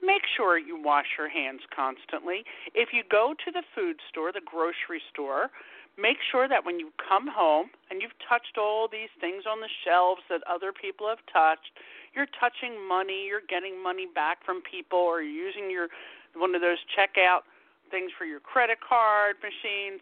Make 0.00 0.24
sure 0.24 0.56
you 0.56 0.80
wash 0.80 1.20
your 1.20 1.28
hands 1.28 1.60
constantly. 1.68 2.48
If 2.72 2.88
you 2.96 3.04
go 3.04 3.34
to 3.44 3.50
the 3.52 3.62
food 3.76 4.00
store, 4.08 4.32
the 4.32 4.40
grocery 4.40 5.04
store, 5.12 5.52
make 6.00 6.16
sure 6.32 6.48
that 6.48 6.64
when 6.64 6.80
you 6.80 6.88
come 6.96 7.28
home 7.28 7.68
and 7.90 8.00
you've 8.00 8.16
touched 8.24 8.56
all 8.56 8.88
these 8.88 9.12
things 9.20 9.44
on 9.44 9.60
the 9.60 9.68
shelves 9.84 10.24
that 10.32 10.40
other 10.48 10.72
people 10.72 11.04
have 11.12 11.20
touched, 11.28 11.76
you're 12.16 12.32
touching 12.40 12.80
money, 12.88 13.28
you're 13.28 13.44
getting 13.44 13.76
money 13.76 14.08
back 14.08 14.40
from 14.40 14.62
people, 14.64 14.98
or 14.98 15.20
you're 15.20 15.52
using 15.52 15.70
your 15.70 15.88
one 16.32 16.54
of 16.54 16.62
those 16.64 16.80
checkout 16.96 17.44
things 17.90 18.10
for 18.16 18.24
your 18.24 18.40
credit 18.40 18.78
card 18.80 19.36
machines. 19.44 20.00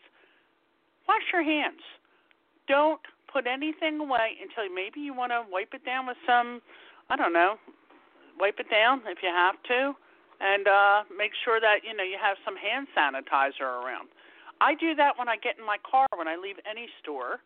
Wash 1.08 1.26
your 1.32 1.42
hands. 1.42 1.82
Don't 2.68 3.00
put 3.32 3.46
anything 3.46 4.00
away 4.00 4.36
until 4.40 4.72
maybe 4.74 5.00
you 5.00 5.14
want 5.14 5.32
to 5.32 5.44
wipe 5.50 5.74
it 5.74 5.84
down 5.84 6.06
with 6.06 6.16
some, 6.26 6.60
I 7.10 7.16
don't 7.16 7.32
know, 7.32 7.56
wipe 8.40 8.58
it 8.58 8.70
down 8.70 9.02
if 9.06 9.18
you 9.22 9.28
have 9.28 9.56
to, 9.68 9.94
and 10.40 10.66
uh, 10.66 11.02
make 11.16 11.32
sure 11.44 11.60
that 11.60 11.82
you 11.82 11.94
know 11.94 12.04
you 12.04 12.16
have 12.20 12.36
some 12.44 12.56
hand 12.56 12.86
sanitizer 12.96 13.82
around. 13.82 14.08
I 14.60 14.74
do 14.74 14.94
that 14.96 15.18
when 15.18 15.28
I 15.28 15.36
get 15.36 15.58
in 15.58 15.66
my 15.66 15.78
car 15.88 16.06
when 16.14 16.26
I 16.26 16.36
leave 16.36 16.56
any 16.68 16.88
store. 17.02 17.38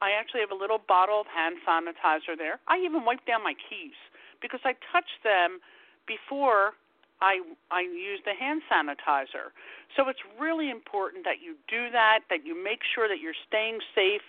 I 0.00 0.14
actually 0.14 0.40
have 0.40 0.54
a 0.54 0.58
little 0.58 0.78
bottle 0.78 1.20
of 1.20 1.26
hand 1.26 1.56
sanitizer 1.66 2.38
there. 2.38 2.60
I 2.68 2.78
even 2.78 3.04
wipe 3.04 3.26
down 3.26 3.42
my 3.42 3.54
keys 3.54 3.98
because 4.40 4.60
I 4.64 4.74
touch 4.92 5.10
them 5.24 5.58
before 6.06 6.78
I 7.20 7.42
I 7.70 7.82
use 7.82 8.22
the 8.24 8.34
hand 8.34 8.62
sanitizer. 8.70 9.50
So 9.96 10.08
it's 10.08 10.22
really 10.38 10.70
important 10.70 11.24
that 11.24 11.42
you 11.42 11.58
do 11.66 11.90
that, 11.90 12.20
that 12.30 12.46
you 12.46 12.54
make 12.54 12.80
sure 12.94 13.08
that 13.08 13.18
you're 13.18 13.38
staying 13.46 13.78
safe 13.94 14.22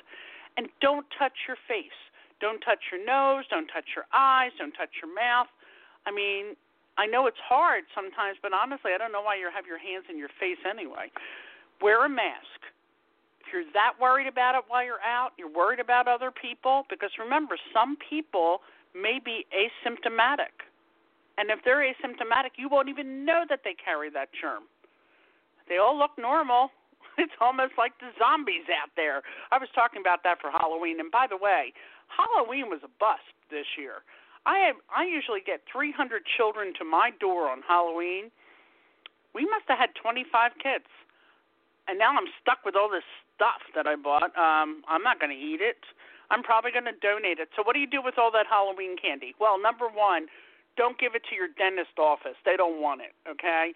and 0.58 0.68
don't 0.82 1.06
touch 1.18 1.36
your 1.48 1.58
face. 1.68 1.96
Don't 2.42 2.60
touch 2.62 2.80
your 2.92 3.04
nose. 3.04 3.46
Don't 3.50 3.68
touch 3.68 3.96
your 3.96 4.06
eyes. 4.14 4.52
Don't 4.58 4.72
touch 4.74 4.92
your 5.04 5.14
mouth. 5.14 5.48
I 6.06 6.12
mean, 6.12 6.56
I 6.98 7.06
know 7.06 7.28
it's 7.28 7.40
hard 7.44 7.84
sometimes, 7.96 8.38
but 8.42 8.52
honestly, 8.54 8.92
I 8.96 8.98
don't 8.98 9.12
know 9.12 9.22
why 9.22 9.36
you 9.36 9.48
have 9.54 9.66
your 9.66 9.80
hands 9.80 10.06
in 10.10 10.18
your 10.18 10.32
face 10.40 10.60
anyway. 10.70 11.12
Wear 11.82 12.06
a 12.06 12.10
mask. 12.10 12.60
if 13.40 13.54
you're 13.54 13.64
that 13.74 13.94
worried 14.00 14.28
about 14.28 14.56
it 14.56 14.64
while 14.68 14.84
you're 14.84 15.02
out, 15.02 15.32
you're 15.38 15.52
worried 15.52 15.80
about 15.80 16.08
other 16.08 16.32
people, 16.32 16.84
because 16.90 17.10
remember, 17.18 17.56
some 17.74 17.98
people 18.10 18.60
may 18.94 19.20
be 19.24 19.46
asymptomatic. 19.56 20.54
And 21.38 21.50
if 21.50 21.60
they're 21.64 21.82
asymptomatic, 21.82 22.58
you 22.58 22.68
won't 22.70 22.90
even 22.90 23.26
know 23.26 23.46
that 23.50 23.62
they 23.64 23.74
carry 23.74 24.10
that 24.12 24.30
germ. 24.40 24.64
They 25.68 25.78
all 25.78 25.98
look 25.98 26.12
normal. 26.18 26.70
It's 27.24 27.36
almost 27.44 27.76
like 27.76 28.00
the 28.00 28.16
zombies 28.16 28.72
out 28.72 28.96
there. 28.96 29.22
I 29.52 29.60
was 29.60 29.68
talking 29.76 30.00
about 30.00 30.24
that 30.24 30.40
for 30.40 30.48
Halloween. 30.48 31.04
And 31.04 31.12
by 31.12 31.28
the 31.28 31.36
way, 31.36 31.76
Halloween 32.08 32.72
was 32.72 32.80
a 32.88 32.92
bust 32.96 33.28
this 33.52 33.76
year. 33.76 34.08
I 34.48 34.72
have, 34.72 34.80
I 34.88 35.04
usually 35.04 35.44
get 35.44 35.68
300 35.68 36.24
children 36.24 36.72
to 36.80 36.88
my 36.88 37.12
door 37.20 37.52
on 37.52 37.60
Halloween. 37.68 38.32
We 39.36 39.44
must 39.44 39.68
have 39.68 39.78
had 39.78 39.92
25 40.00 40.56
kids. 40.64 40.88
And 41.92 42.00
now 42.00 42.16
I'm 42.16 42.32
stuck 42.40 42.64
with 42.64 42.80
all 42.80 42.88
this 42.88 43.06
stuff 43.36 43.60
that 43.76 43.84
I 43.84 44.00
bought. 44.00 44.32
Um, 44.40 44.88
I'm 44.88 45.04
not 45.04 45.20
going 45.20 45.36
to 45.36 45.38
eat 45.38 45.60
it. 45.60 45.84
I'm 46.32 46.46
probably 46.46 46.72
going 46.72 46.88
to 46.88 46.96
donate 47.04 47.42
it. 47.42 47.50
So 47.58 47.66
what 47.66 47.74
do 47.74 47.82
you 47.82 47.90
do 47.90 48.00
with 48.00 48.16
all 48.16 48.32
that 48.32 48.46
Halloween 48.48 48.96
candy? 48.96 49.36
Well, 49.42 49.60
number 49.60 49.90
1, 49.90 50.30
don't 50.78 50.96
give 51.02 51.18
it 51.18 51.26
to 51.30 51.36
your 51.36 51.50
dentist 51.58 51.98
office. 51.98 52.38
They 52.46 52.56
don't 52.56 52.80
want 52.80 53.02
it, 53.02 53.18
okay? 53.28 53.74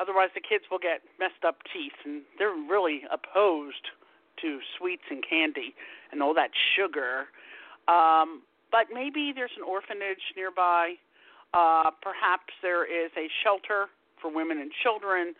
Otherwise, 0.00 0.30
the 0.34 0.40
kids 0.40 0.64
will 0.70 0.82
get 0.82 1.02
messed 1.18 1.44
up 1.46 1.62
teeth, 1.72 1.94
and 2.04 2.22
they're 2.38 2.54
really 2.68 3.02
opposed 3.12 3.94
to 4.42 4.58
sweets 4.76 5.04
and 5.10 5.22
candy 5.22 5.74
and 6.10 6.22
all 6.22 6.34
that 6.34 6.50
sugar. 6.74 7.30
Um, 7.86 8.42
but 8.72 8.90
maybe 8.92 9.32
there's 9.34 9.54
an 9.56 9.62
orphanage 9.62 10.34
nearby. 10.36 10.94
Uh, 11.54 11.90
perhaps 12.02 12.50
there 12.62 12.82
is 12.82 13.12
a 13.16 13.30
shelter 13.44 13.86
for 14.20 14.34
women 14.34 14.58
and 14.58 14.72
children. 14.82 15.34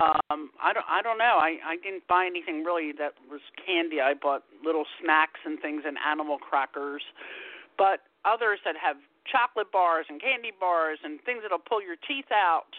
Um, 0.00 0.54
I 0.62 0.72
don't. 0.72 0.86
I 0.88 1.02
don't 1.02 1.18
know. 1.18 1.36
I, 1.42 1.58
I 1.66 1.76
didn't 1.82 2.06
buy 2.08 2.24
anything 2.24 2.62
really 2.62 2.92
that 2.96 3.12
was 3.28 3.42
candy. 3.66 4.00
I 4.00 4.14
bought 4.14 4.44
little 4.64 4.86
snacks 5.02 5.40
and 5.44 5.60
things 5.60 5.82
and 5.84 5.98
animal 5.98 6.38
crackers, 6.38 7.02
but 7.76 8.06
others 8.24 8.60
that 8.64 8.76
have 8.80 8.96
chocolate 9.26 9.70
bars 9.72 10.06
and 10.08 10.22
candy 10.22 10.52
bars 10.54 10.98
and 11.02 11.20
things 11.26 11.42
that'll 11.42 11.58
pull 11.58 11.82
your 11.82 11.96
teeth 12.06 12.30
out 12.32 12.72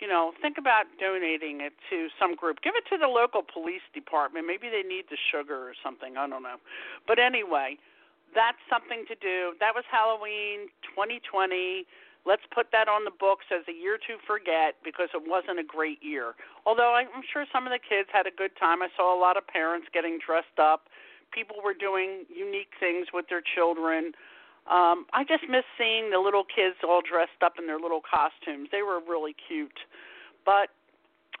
you 0.00 0.08
know, 0.08 0.32
think 0.40 0.56
about 0.58 0.86
donating 0.98 1.60
it 1.60 1.72
to 1.90 2.08
some 2.18 2.34
group. 2.34 2.62
Give 2.62 2.74
it 2.74 2.88
to 2.88 2.96
the 2.96 3.06
local 3.06 3.42
police 3.44 3.84
department. 3.92 4.46
Maybe 4.46 4.68
they 4.72 4.82
need 4.82 5.04
the 5.10 5.20
sugar 5.20 5.68
or 5.68 5.74
something. 5.84 6.16
I 6.16 6.26
don't 6.26 6.42
know. 6.42 6.56
But 7.06 7.18
anyway, 7.20 7.76
that's 8.34 8.58
something 8.68 9.04
to 9.08 9.14
do. 9.14 9.54
That 9.60 9.76
was 9.76 9.84
Halloween 9.90 10.72
2020. 10.96 11.84
Let's 12.24 12.44
put 12.52 12.68
that 12.72 12.88
on 12.88 13.04
the 13.04 13.12
books 13.12 13.48
as 13.52 13.64
a 13.68 13.72
year 13.72 13.96
to 14.08 14.20
forget 14.26 14.76
because 14.84 15.08
it 15.12 15.24
wasn't 15.24 15.58
a 15.58 15.64
great 15.64 16.02
year. 16.02 16.36
Although 16.64 16.92
I'm 16.96 17.24
sure 17.24 17.44
some 17.52 17.66
of 17.66 17.72
the 17.72 17.80
kids 17.80 18.08
had 18.12 18.26
a 18.26 18.34
good 18.34 18.52
time. 18.60 18.82
I 18.82 18.88
saw 18.96 19.12
a 19.12 19.20
lot 19.20 19.36
of 19.36 19.46
parents 19.46 19.88
getting 19.92 20.18
dressed 20.20 20.60
up. 20.60 20.88
People 21.32 21.56
were 21.64 21.74
doing 21.74 22.24
unique 22.28 22.76
things 22.78 23.08
with 23.12 23.28
their 23.28 23.40
children. 23.40 24.12
Um, 24.70 25.06
I 25.12 25.26
just 25.26 25.42
miss 25.50 25.66
seeing 25.76 26.10
the 26.10 26.22
little 26.22 26.46
kids 26.46 26.78
all 26.86 27.02
dressed 27.02 27.42
up 27.42 27.58
in 27.58 27.66
their 27.66 27.80
little 27.80 28.00
costumes. 28.00 28.68
They 28.70 28.82
were 28.82 29.02
really 29.02 29.34
cute. 29.34 29.82
But 30.46 30.70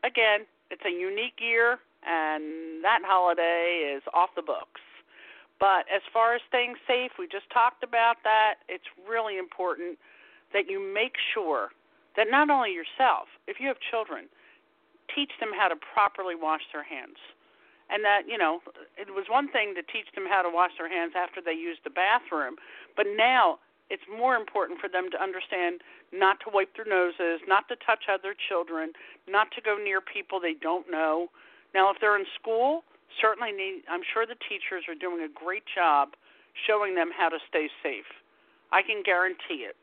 again, 0.02 0.50
it's 0.70 0.82
a 0.84 0.90
unique 0.90 1.38
year, 1.38 1.78
and 2.02 2.82
that 2.82 3.06
holiday 3.06 3.94
is 3.94 4.02
off 4.12 4.30
the 4.34 4.42
books. 4.42 4.82
But 5.60 5.86
as 5.94 6.02
far 6.12 6.34
as 6.34 6.40
staying 6.48 6.74
safe, 6.88 7.12
we 7.18 7.28
just 7.28 7.46
talked 7.54 7.84
about 7.84 8.16
that. 8.24 8.66
It's 8.68 8.90
really 9.06 9.38
important 9.38 9.98
that 10.52 10.68
you 10.68 10.82
make 10.82 11.14
sure 11.32 11.70
that 12.16 12.26
not 12.30 12.50
only 12.50 12.74
yourself, 12.74 13.28
if 13.46 13.60
you 13.60 13.68
have 13.68 13.78
children, 13.78 14.26
teach 15.14 15.30
them 15.38 15.50
how 15.54 15.68
to 15.68 15.76
properly 15.78 16.34
wash 16.34 16.62
their 16.72 16.82
hands 16.82 17.18
and 17.90 18.04
that 18.04 18.22
you 18.26 18.38
know 18.38 18.62
it 18.96 19.10
was 19.10 19.26
one 19.28 19.50
thing 19.50 19.74
to 19.74 19.82
teach 19.82 20.08
them 20.14 20.24
how 20.28 20.42
to 20.42 20.48
wash 20.48 20.70
their 20.78 20.88
hands 20.88 21.12
after 21.18 21.42
they 21.42 21.52
used 21.52 21.80
the 21.84 21.90
bathroom 21.90 22.56
but 22.96 23.06
now 23.16 23.58
it's 23.90 24.06
more 24.06 24.38
important 24.38 24.78
for 24.78 24.86
them 24.88 25.10
to 25.10 25.18
understand 25.18 25.82
not 26.14 26.38
to 26.46 26.48
wipe 26.54 26.70
their 26.78 26.86
noses 26.86 27.42
not 27.46 27.66
to 27.68 27.76
touch 27.84 28.06
other 28.06 28.34
children 28.34 28.94
not 29.28 29.50
to 29.52 29.60
go 29.60 29.76
near 29.76 30.00
people 30.00 30.40
they 30.40 30.54
don't 30.54 30.90
know. 30.90 31.28
Now 31.74 31.90
if 31.90 31.98
they're 32.00 32.18
in 32.18 32.26
school 32.38 32.82
certainly 33.20 33.50
need 33.50 33.82
i'm 33.90 34.06
sure 34.06 34.24
the 34.24 34.38
teachers 34.46 34.86
are 34.86 34.94
doing 34.94 35.26
a 35.26 35.30
great 35.30 35.66
job 35.66 36.14
showing 36.66 36.94
them 36.94 37.10
how 37.10 37.28
to 37.28 37.38
stay 37.48 37.68
safe. 37.82 38.10
I 38.72 38.82
can 38.82 39.02
guarantee 39.02 39.66
it 39.66 39.76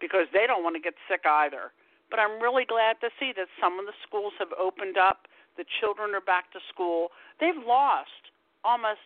because 0.00 0.26
they 0.32 0.46
don't 0.46 0.62
want 0.62 0.74
to 0.74 0.82
get 0.82 0.94
sick 1.08 1.22
either. 1.26 1.70
But 2.10 2.18
i'm 2.18 2.42
really 2.42 2.66
glad 2.66 2.98
to 3.00 3.10
see 3.18 3.32
that 3.38 3.46
some 3.62 3.78
of 3.78 3.86
the 3.86 3.94
schools 4.02 4.34
have 4.38 4.50
opened 4.58 4.98
up 4.98 5.26
the 5.56 5.64
children 5.80 6.14
are 6.14 6.24
back 6.24 6.52
to 6.52 6.60
school. 6.72 7.08
They've 7.40 7.58
lost 7.58 8.32
almost 8.64 9.04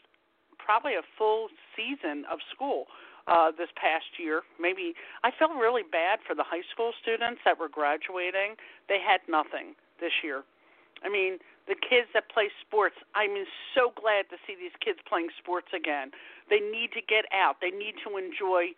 probably 0.58 0.94
a 0.94 1.04
full 1.16 1.48
season 1.76 2.24
of 2.30 2.38
school 2.54 2.87
uh, 3.28 3.52
this 3.52 3.68
past 3.76 4.16
year. 4.18 4.42
Maybe 4.61 4.94
I 5.22 5.30
felt 5.30 5.52
really 5.52 5.84
bad 5.84 6.20
for 6.26 6.34
the 6.34 6.44
high 6.44 6.64
school 6.72 6.92
students 7.00 7.40
that 7.44 7.58
were 7.58 7.68
graduating. 7.68 8.56
They 8.88 8.98
had 8.98 9.20
nothing 9.28 9.76
this 10.00 10.12
year. 10.24 10.44
I 11.04 11.08
mean, 11.08 11.38
the 11.68 11.76
kids 11.76 12.08
that 12.16 12.32
play 12.32 12.48
sports, 12.64 12.96
I'm 13.14 13.37
so 13.76 13.92
glad 13.94 14.32
to 14.32 14.37
see 14.48 14.56
these 14.56 14.74
kids 14.80 14.98
playing 15.06 15.28
sports 15.38 15.68
again. 15.76 16.11
They 16.48 16.58
need 16.58 16.90
to 16.96 17.04
get 17.04 17.28
out. 17.30 17.61
They 17.61 17.70
need 17.70 18.00
to 18.08 18.16
enjoy 18.16 18.72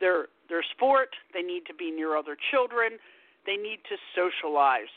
their 0.00 0.32
their 0.48 0.64
sport. 0.64 1.14
They 1.32 1.42
need 1.42 1.68
to 1.68 1.74
be 1.76 1.92
near 1.92 2.16
other 2.16 2.36
children. 2.50 2.96
They 3.44 3.56
need 3.56 3.84
to 3.92 3.96
socialize. 4.16 4.92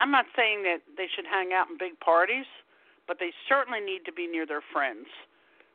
I'm 0.00 0.10
not 0.10 0.24
saying 0.34 0.64
that 0.64 0.80
they 0.96 1.06
should 1.14 1.28
hang 1.28 1.52
out 1.52 1.68
in 1.68 1.76
big 1.76 2.00
parties, 2.00 2.48
but 3.06 3.20
they 3.20 3.32
certainly 3.48 3.80
need 3.80 4.04
to 4.06 4.12
be 4.12 4.26
near 4.26 4.46
their 4.46 4.64
friends. 4.72 5.06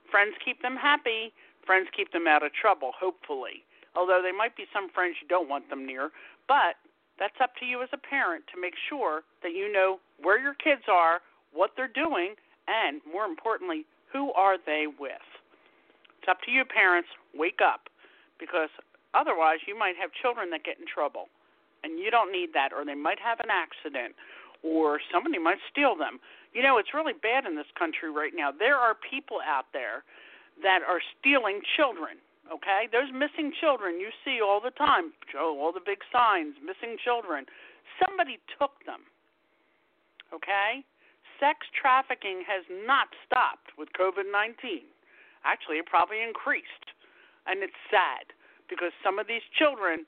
Friends 0.09 0.33
keep 0.43 0.61
them 0.61 0.75
happy, 0.75 1.31
friends 1.65 1.87
keep 1.95 2.11
them 2.11 2.27
out 2.27 2.41
of 2.41 2.51
trouble, 2.53 2.91
hopefully. 2.97 3.61
Although 3.95 4.21
there 4.21 4.35
might 4.35 4.57
be 4.57 4.65
some 4.73 4.89
friends 4.89 5.17
you 5.21 5.27
don't 5.27 5.47
want 5.47 5.69
them 5.69 5.85
near, 5.85 6.09
but 6.47 6.81
that's 7.19 7.37
up 7.41 7.55
to 7.61 7.65
you 7.65 7.81
as 7.81 7.89
a 7.93 8.01
parent 8.01 8.43
to 8.53 8.59
make 8.59 8.73
sure 8.89 9.23
that 9.41 9.53
you 9.53 9.71
know 9.71 9.99
where 10.21 10.41
your 10.41 10.55
kids 10.55 10.89
are, 10.89 11.21
what 11.53 11.71
they're 11.77 11.87
doing, 11.87 12.33
and 12.67 13.01
more 13.05 13.25
importantly, 13.25 13.85
who 14.11 14.33
are 14.33 14.57
they 14.57 14.87
with. 14.99 15.25
It's 16.19 16.27
up 16.27 16.41
to 16.43 16.51
you 16.51 16.65
parents, 16.65 17.09
wake 17.33 17.59
up 17.63 17.87
because 18.39 18.69
otherwise 19.13 19.59
you 19.67 19.77
might 19.77 19.95
have 20.01 20.09
children 20.11 20.49
that 20.49 20.65
get 20.65 20.79
in 20.79 20.85
trouble 20.89 21.29
and 21.85 22.01
you 22.01 22.09
don't 22.09 22.33
need 22.33 22.49
that, 22.57 22.73
or 22.73 22.81
they 22.81 22.97
might 22.97 23.21
have 23.21 23.37
an 23.39 23.53
accident, 23.53 24.17
or 24.65 24.97
somebody 25.13 25.37
might 25.37 25.61
steal 25.69 25.93
them. 25.93 26.17
You 26.57 26.65
know, 26.65 26.81
it's 26.81 26.97
really 26.97 27.13
bad 27.13 27.45
in 27.45 27.53
this 27.53 27.69
country 27.77 28.09
right 28.09 28.33
now. 28.33 28.49
There 28.49 28.75
are 28.75 28.97
people 28.97 29.37
out 29.45 29.69
there 29.69 30.01
that 30.65 30.81
are 30.81 30.97
stealing 31.13 31.61
children. 31.77 32.17
Okay, 32.49 32.89
those 32.89 33.09
missing 33.13 33.53
children 33.57 34.01
you 34.01 34.09
see 34.25 34.41
all 34.41 34.61
the 34.61 34.73
time. 34.73 35.13
Joe, 35.29 35.57
all 35.61 35.73
the 35.73 35.81
big 35.81 36.01
signs, 36.13 36.57
missing 36.61 36.97
children. 36.97 37.45
Somebody 38.01 38.41
took 38.57 38.81
them. 38.85 39.05
Okay, 40.33 40.85
sex 41.37 41.65
trafficking 41.73 42.45
has 42.45 42.65
not 42.85 43.13
stopped 43.25 43.73
with 43.77 43.89
COVID 43.97 44.29
19. 44.29 44.85
Actually, 45.45 45.77
it 45.77 45.85
probably 45.85 46.21
increased. 46.21 46.93
And 47.45 47.61
it's 47.61 47.77
sad 47.93 48.33
because 48.69 48.93
some 49.05 49.21
of 49.21 49.29
these 49.29 49.45
children 49.53 50.05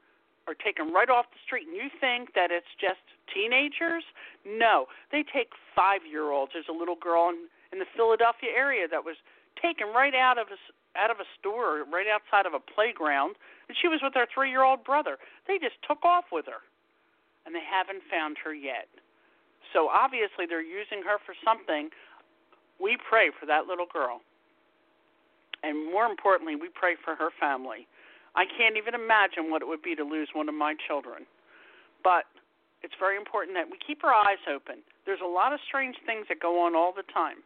are 0.48 0.56
taken 0.56 0.96
right 0.96 1.10
off 1.10 1.28
the 1.36 1.42
street, 1.46 1.68
and 1.68 1.76
you 1.76 1.92
think 2.00 2.34
that 2.34 2.50
it's 2.50 2.72
just 2.80 3.04
teenagers? 3.28 4.08
No, 4.48 4.88
they 5.12 5.22
take 5.22 5.52
five 5.76 6.02
year 6.08 6.32
olds. 6.32 6.56
There's 6.56 6.72
a 6.72 6.76
little 6.76 6.96
girl 6.96 7.30
in, 7.30 7.52
in 7.76 7.80
the 7.80 7.90
Philadelphia 7.96 8.56
area 8.56 8.88
that 8.88 9.04
was 9.04 9.20
taken 9.62 9.92
right 9.92 10.16
out 10.16 10.40
of 10.40 10.48
a 10.48 10.60
out 10.98 11.12
of 11.12 11.20
a 11.20 11.28
store, 11.38 11.86
right 11.86 12.08
outside 12.10 12.48
of 12.48 12.56
a 12.56 12.64
playground, 12.64 13.36
and 13.70 13.78
she 13.78 13.88
was 13.88 14.00
with 14.02 14.16
her 14.16 14.26
three 14.34 14.50
year 14.50 14.64
old 14.64 14.84
brother. 14.84 15.20
They 15.46 15.60
just 15.60 15.78
took 15.84 16.02
off 16.08 16.32
with 16.32 16.48
her, 16.48 16.64
and 17.46 17.54
they 17.54 17.62
haven't 17.62 18.02
found 18.10 18.38
her 18.44 18.56
yet. 18.56 18.88
So 19.76 19.92
obviously 19.92 20.48
they're 20.48 20.64
using 20.64 21.04
her 21.04 21.20
for 21.22 21.36
something. 21.44 21.92
We 22.80 22.98
pray 22.98 23.30
for 23.36 23.46
that 23.46 23.68
little 23.68 23.86
girl. 23.92 24.22
And 25.64 25.92
more 25.92 26.06
importantly, 26.06 26.56
we 26.56 26.70
pray 26.70 26.96
for 27.04 27.16
her 27.16 27.30
family 27.40 27.88
I 28.38 28.46
can't 28.46 28.78
even 28.78 28.94
imagine 28.94 29.50
what 29.50 29.66
it 29.66 29.68
would 29.68 29.82
be 29.82 29.98
to 29.98 30.06
lose 30.06 30.30
one 30.38 30.48
of 30.48 30.54
my 30.54 30.78
children. 30.86 31.26
But 32.06 32.30
it's 32.86 32.94
very 33.02 33.18
important 33.18 33.58
that 33.58 33.66
we 33.66 33.82
keep 33.82 34.06
our 34.06 34.14
eyes 34.14 34.40
open. 34.46 34.86
There's 35.10 35.26
a 35.26 35.28
lot 35.28 35.52
of 35.52 35.60
strange 35.66 35.98
things 36.06 36.30
that 36.30 36.38
go 36.40 36.62
on 36.62 36.78
all 36.78 36.94
the 36.94 37.08
time. 37.10 37.42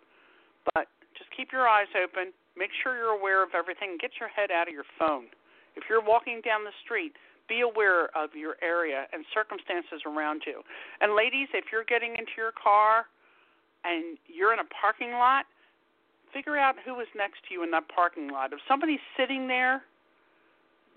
But 0.75 0.91
just 1.15 1.31
keep 1.31 1.55
your 1.55 1.63
eyes 1.63 1.87
open. 1.95 2.35
Make 2.59 2.75
sure 2.83 2.99
you're 2.99 3.15
aware 3.15 3.39
of 3.39 3.55
everything. 3.55 3.95
Get 4.03 4.19
your 4.19 4.27
head 4.27 4.51
out 4.51 4.67
of 4.67 4.75
your 4.75 4.87
phone. 4.99 5.31
If 5.79 5.87
you're 5.87 6.03
walking 6.03 6.43
down 6.43 6.67
the 6.67 6.75
street, 6.83 7.15
be 7.47 7.63
aware 7.63 8.11
of 8.11 8.35
your 8.35 8.59
area 8.59 9.07
and 9.15 9.23
circumstances 9.31 10.03
around 10.03 10.43
you. 10.45 10.59
And 10.99 11.15
ladies, 11.15 11.47
if 11.55 11.71
you're 11.71 11.87
getting 11.87 12.19
into 12.19 12.35
your 12.35 12.51
car 12.51 13.07
and 13.87 14.19
you're 14.27 14.51
in 14.51 14.59
a 14.59 14.67
parking 14.75 15.15
lot, 15.15 15.47
figure 16.35 16.59
out 16.59 16.75
who 16.83 16.99
is 16.99 17.07
next 17.15 17.47
to 17.47 17.55
you 17.55 17.63
in 17.63 17.71
that 17.71 17.87
parking 17.87 18.27
lot. 18.27 18.51
If 18.51 18.59
somebody's 18.67 19.03
sitting 19.15 19.47
there 19.47 19.83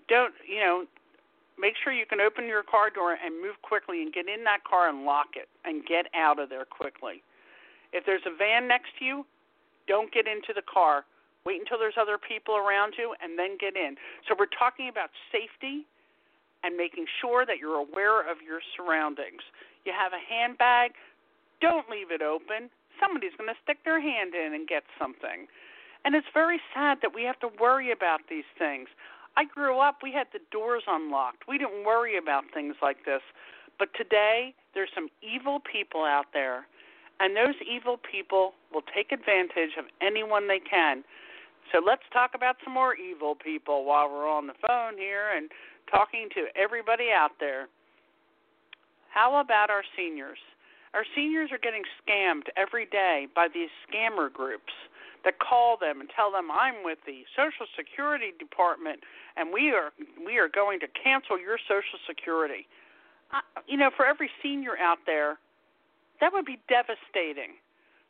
don't 0.07 0.33
you 0.47 0.59
know 0.59 0.85
make 1.57 1.73
sure 1.83 1.93
you 1.93 2.05
can 2.05 2.19
open 2.19 2.45
your 2.47 2.63
car 2.63 2.89
door 2.89 3.17
and 3.23 3.41
move 3.41 3.55
quickly 3.61 4.01
and 4.01 4.11
get 4.13 4.27
in 4.27 4.43
that 4.43 4.63
car 4.63 4.89
and 4.89 5.05
lock 5.05 5.35
it 5.35 5.47
and 5.63 5.85
get 5.85 6.07
out 6.13 6.39
of 6.39 6.49
there 6.49 6.65
quickly. 6.65 7.23
If 7.93 8.05
there's 8.05 8.25
a 8.25 8.35
van 8.35 8.67
next 8.67 8.89
to 8.99 9.05
you, 9.05 9.25
Don't 9.87 10.11
get 10.11 10.27
into 10.27 10.53
the 10.53 10.65
car. 10.65 11.05
Wait 11.45 11.59
until 11.59 11.77
there's 11.77 11.97
other 11.99 12.17
people 12.17 12.57
around 12.57 12.95
you 12.97 13.13
and 13.21 13.37
then 13.37 13.57
get 13.59 13.75
in. 13.75 13.95
So 14.27 14.35
we're 14.37 14.49
talking 14.49 14.89
about 14.89 15.09
safety 15.31 15.85
and 16.63 16.75
making 16.75 17.05
sure 17.21 17.45
that 17.45 17.57
you're 17.61 17.77
aware 17.77 18.25
of 18.25 18.41
your 18.41 18.59
surroundings. 18.75 19.45
You 19.85 19.93
have 19.93 20.13
a 20.13 20.21
handbag, 20.21 20.97
don't 21.61 21.85
leave 21.89 22.09
it 22.09 22.23
open. 22.23 22.69
Somebody's 22.99 23.37
going 23.37 23.49
to 23.53 23.59
stick 23.61 23.77
their 23.85 24.01
hand 24.01 24.33
in 24.33 24.53
and 24.53 24.67
get 24.67 24.83
something. 24.97 25.45
And 26.03 26.15
it's 26.15 26.27
very 26.33 26.59
sad 26.73 26.97
that 27.03 27.13
we 27.13 27.23
have 27.23 27.39
to 27.41 27.49
worry 27.61 27.91
about 27.91 28.21
these 28.29 28.49
things. 28.57 28.89
I 29.37 29.43
grew 29.45 29.79
up, 29.79 29.97
we 30.01 30.11
had 30.11 30.27
the 30.31 30.39
doors 30.51 30.83
unlocked. 30.87 31.43
We 31.47 31.57
didn't 31.57 31.85
worry 31.85 32.17
about 32.17 32.45
things 32.53 32.75
like 32.81 33.03
this. 33.05 33.21
But 33.77 33.89
today, 33.95 34.53
there's 34.73 34.89
some 34.95 35.09
evil 35.21 35.59
people 35.59 36.03
out 36.03 36.27
there, 36.33 36.67
and 37.19 37.35
those 37.35 37.55
evil 37.61 37.99
people 37.99 38.53
will 38.73 38.83
take 38.95 39.11
advantage 39.11 39.75
of 39.77 39.85
anyone 40.01 40.47
they 40.47 40.59
can. 40.59 41.03
So 41.71 41.81
let's 41.85 42.03
talk 42.13 42.31
about 42.35 42.55
some 42.63 42.73
more 42.73 42.95
evil 42.95 43.35
people 43.35 43.85
while 43.85 44.09
we're 44.09 44.29
on 44.29 44.47
the 44.47 44.55
phone 44.65 44.97
here 44.97 45.35
and 45.35 45.49
talking 45.91 46.29
to 46.35 46.47
everybody 46.55 47.09
out 47.11 47.31
there. 47.39 47.67
How 49.09 49.39
about 49.39 49.69
our 49.69 49.83
seniors? 49.97 50.39
Our 50.93 51.03
seniors 51.15 51.51
are 51.51 51.57
getting 51.57 51.83
scammed 51.99 52.47
every 52.55 52.85
day 52.85 53.27
by 53.35 53.47
these 53.53 53.69
scammer 53.83 54.31
groups 54.31 54.71
that 55.25 55.39
call 55.39 55.75
them 55.75 55.99
and 55.99 56.09
tell 56.15 56.31
them 56.31 56.47
I'm 56.49 56.85
with 56.85 56.99
the 57.05 57.25
Social 57.35 57.65
Security 57.75 58.31
Department 58.37 59.01
and 59.35 59.51
we 59.51 59.71
are 59.71 59.91
we 60.25 60.37
are 60.37 60.47
going 60.47 60.79
to 60.79 60.87
cancel 60.87 61.37
your 61.37 61.57
Social 61.67 61.99
Security 62.07 62.69
you 63.67 63.77
know, 63.77 63.89
for 63.95 64.05
every 64.05 64.29
senior 64.41 64.77
out 64.77 64.99
there, 65.05 65.37
that 66.21 66.31
would 66.33 66.45
be 66.45 66.59
devastating. 66.69 67.57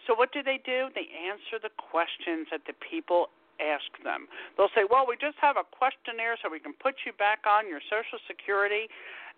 So 0.07 0.13
what 0.13 0.31
do 0.31 0.43
they 0.43 0.59
do? 0.63 0.89
They 0.93 1.09
answer 1.25 1.57
the 1.61 1.73
questions 1.73 2.47
that 2.51 2.61
the 2.67 2.77
people 2.77 3.29
ask 3.57 3.87
them. 4.03 4.27
They'll 4.57 4.73
say, 4.75 4.83
"Well, 4.83 5.07
we 5.07 5.15
just 5.17 5.37
have 5.39 5.57
a 5.57 5.63
questionnaire 5.63 6.37
so 6.41 6.49
we 6.49 6.59
can 6.59 6.73
put 6.73 7.05
you 7.05 7.13
back 7.13 7.47
on 7.47 7.67
your 7.67 7.81
Social 7.89 8.19
Security, 8.27 8.89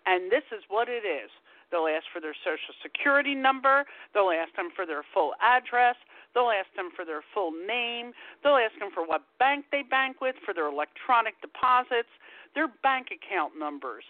and 0.06 0.30
this 0.30 0.44
is 0.52 0.68
what 0.68 0.88
it 0.88 1.04
is." 1.04 1.30
They'll 1.70 1.88
ask 1.88 2.06
for 2.12 2.20
their 2.20 2.34
Social 2.44 2.74
Security 2.82 3.34
number. 3.34 3.86
They'll 4.12 4.30
ask 4.30 4.52
them 4.56 4.70
for 4.70 4.84
their 4.84 5.02
full 5.14 5.34
address. 5.40 5.96
They'll 6.34 6.50
ask 6.52 6.68
them 6.76 6.90
for 6.94 7.04
their 7.04 7.22
full 7.34 7.52
name. 7.52 8.12
They'll 8.42 8.60
ask 8.60 8.78
them 8.78 8.90
for 8.92 9.06
what 9.06 9.22
bank 9.38 9.66
they 9.72 9.82
bank 9.82 10.20
with, 10.20 10.36
for 10.44 10.54
their 10.54 10.68
electronic 10.68 11.40
deposits, 11.40 12.12
their 12.54 12.68
bank 12.82 13.08
account 13.10 13.58
numbers. 13.58 14.04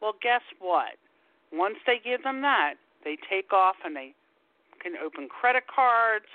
Well, 0.00 0.14
guess 0.22 0.42
what? 0.58 0.98
Once 1.52 1.76
they 1.86 2.00
give 2.02 2.22
them 2.22 2.42
that, 2.42 2.74
they 3.04 3.16
take 3.28 3.52
off 3.52 3.76
and 3.84 3.96
they 3.96 4.14
can 4.80 4.94
open 4.96 5.28
credit 5.28 5.64
cards. 5.66 6.26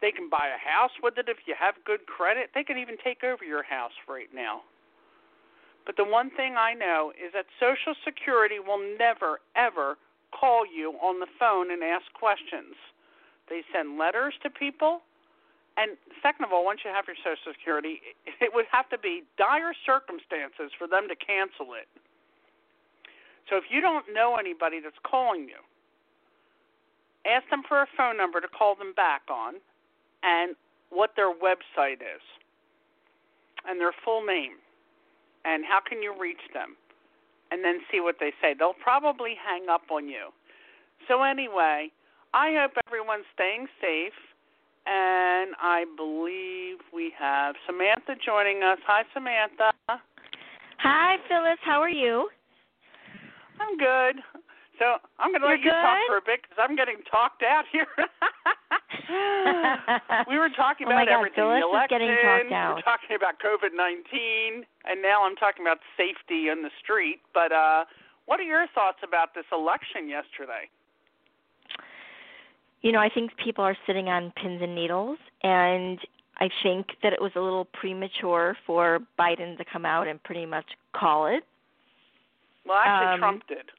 They 0.00 0.10
can 0.10 0.28
buy 0.28 0.50
a 0.50 0.58
house 0.58 0.92
with 1.02 1.18
it 1.18 1.28
if 1.28 1.38
you 1.46 1.54
have 1.58 1.74
good 1.84 2.06
credit. 2.06 2.50
They 2.54 2.64
can 2.64 2.76
even 2.76 2.96
take 3.02 3.22
over 3.22 3.44
your 3.44 3.62
house 3.62 3.94
right 4.08 4.28
now. 4.34 4.62
But 5.86 5.96
the 5.96 6.04
one 6.04 6.30
thing 6.30 6.54
I 6.56 6.74
know 6.74 7.12
is 7.14 7.32
that 7.34 7.46
Social 7.58 7.94
Security 8.04 8.58
will 8.58 8.80
never, 8.98 9.40
ever 9.56 9.96
call 10.30 10.64
you 10.66 10.94
on 11.02 11.20
the 11.20 11.26
phone 11.38 11.70
and 11.70 11.82
ask 11.82 12.06
questions. 12.14 12.74
They 13.52 13.60
send 13.68 14.00
letters 14.00 14.32
to 14.42 14.48
people. 14.48 15.04
And 15.76 16.00
second 16.24 16.48
of 16.48 16.52
all, 16.56 16.64
once 16.64 16.80
you 16.84 16.90
have 16.90 17.04
your 17.04 17.20
Social 17.20 17.52
Security, 17.52 18.00
it 18.40 18.48
would 18.56 18.64
have 18.72 18.88
to 18.88 18.96
be 18.96 19.28
dire 19.36 19.76
circumstances 19.84 20.72
for 20.80 20.88
them 20.88 21.04
to 21.12 21.16
cancel 21.16 21.76
it. 21.76 21.84
So 23.52 23.60
if 23.60 23.68
you 23.68 23.84
don't 23.84 24.08
know 24.08 24.40
anybody 24.40 24.80
that's 24.80 24.96
calling 25.04 25.52
you, 25.52 25.60
ask 27.28 27.44
them 27.52 27.60
for 27.68 27.82
a 27.84 27.88
phone 27.92 28.16
number 28.16 28.40
to 28.40 28.48
call 28.48 28.74
them 28.74 28.96
back 28.96 29.28
on 29.28 29.60
and 30.22 30.56
what 30.88 31.12
their 31.16 31.32
website 31.32 32.00
is 32.00 32.24
and 33.68 33.80
their 33.80 33.92
full 34.04 34.24
name 34.24 34.56
and 35.44 35.64
how 35.64 35.80
can 35.80 36.00
you 36.00 36.14
reach 36.18 36.40
them 36.54 36.76
and 37.50 37.64
then 37.64 37.80
see 37.90 38.00
what 38.00 38.16
they 38.20 38.32
say. 38.40 38.54
They'll 38.56 38.72
probably 38.72 39.36
hang 39.36 39.68
up 39.68 39.82
on 39.90 40.08
you. 40.08 40.32
So 41.08 41.22
anyway, 41.22 41.90
I 42.34 42.52
hope 42.58 42.72
everyone's 42.86 43.24
staying 43.34 43.66
safe 43.80 44.12
and 44.86 45.54
I 45.62 45.84
believe 45.96 46.78
we 46.92 47.12
have 47.18 47.54
Samantha 47.66 48.14
joining 48.24 48.62
us. 48.62 48.78
Hi 48.86 49.02
Samantha. 49.14 49.72
Hi 50.78 51.16
Phyllis, 51.28 51.58
how 51.62 51.80
are 51.80 51.90
you? 51.90 52.28
I'm 53.60 53.76
good. 53.76 54.22
So 54.80 54.96
I'm 55.20 55.30
going 55.30 55.42
to 55.42 55.46
let 55.46 55.60
You're 55.62 55.70
you 55.70 55.72
good? 55.76 55.86
talk 55.86 55.98
for 56.08 56.16
a 56.18 56.24
bit 56.26 56.42
because 56.42 56.58
I'm 56.58 56.74
getting 56.74 56.98
talked 57.06 57.44
out 57.44 57.64
here. 57.70 57.86
we 60.26 60.38
were 60.40 60.50
talking 60.56 60.88
Oh 60.88 60.90
about 60.90 61.04
my 61.04 61.06
God, 61.06 61.22
everything. 61.22 61.44
Phyllis 61.46 61.62
the 61.62 61.68
is 61.68 61.70
election, 61.70 61.98
getting 62.02 62.16
talked 62.18 62.50
out. 62.50 62.74
We're 62.80 62.88
talking 62.88 63.14
about 63.14 63.38
COVID 63.38 63.76
19, 63.76 64.66
and 64.88 64.98
now 64.98 65.22
I'm 65.22 65.36
talking 65.36 65.62
about 65.62 65.78
safety 65.94 66.48
in 66.48 66.64
the 66.66 66.72
street. 66.82 67.20
But 67.30 67.52
uh, 67.52 67.84
what 68.26 68.40
are 68.40 68.48
your 68.48 68.66
thoughts 68.74 68.98
about 69.06 69.36
this 69.38 69.46
election 69.52 70.08
yesterday? 70.10 70.66
You 72.82 72.92
know, 72.92 72.98
I 72.98 73.08
think 73.08 73.30
people 73.42 73.64
are 73.64 73.76
sitting 73.86 74.08
on 74.08 74.32
pins 74.36 74.60
and 74.62 74.74
needles, 74.74 75.18
and 75.42 75.98
I 76.38 76.48
think 76.62 76.86
that 77.02 77.12
it 77.12 77.20
was 77.22 77.32
a 77.36 77.40
little 77.40 77.64
premature 77.66 78.56
for 78.66 78.98
Biden 79.18 79.56
to 79.58 79.64
come 79.70 79.84
out 79.84 80.08
and 80.08 80.22
pretty 80.22 80.46
much 80.46 80.66
call 80.92 81.26
it. 81.26 81.44
Well, 82.66 82.78
actually, 82.78 83.12
Um, 83.14 83.18
Trump 83.20 83.42
did. 83.48 83.70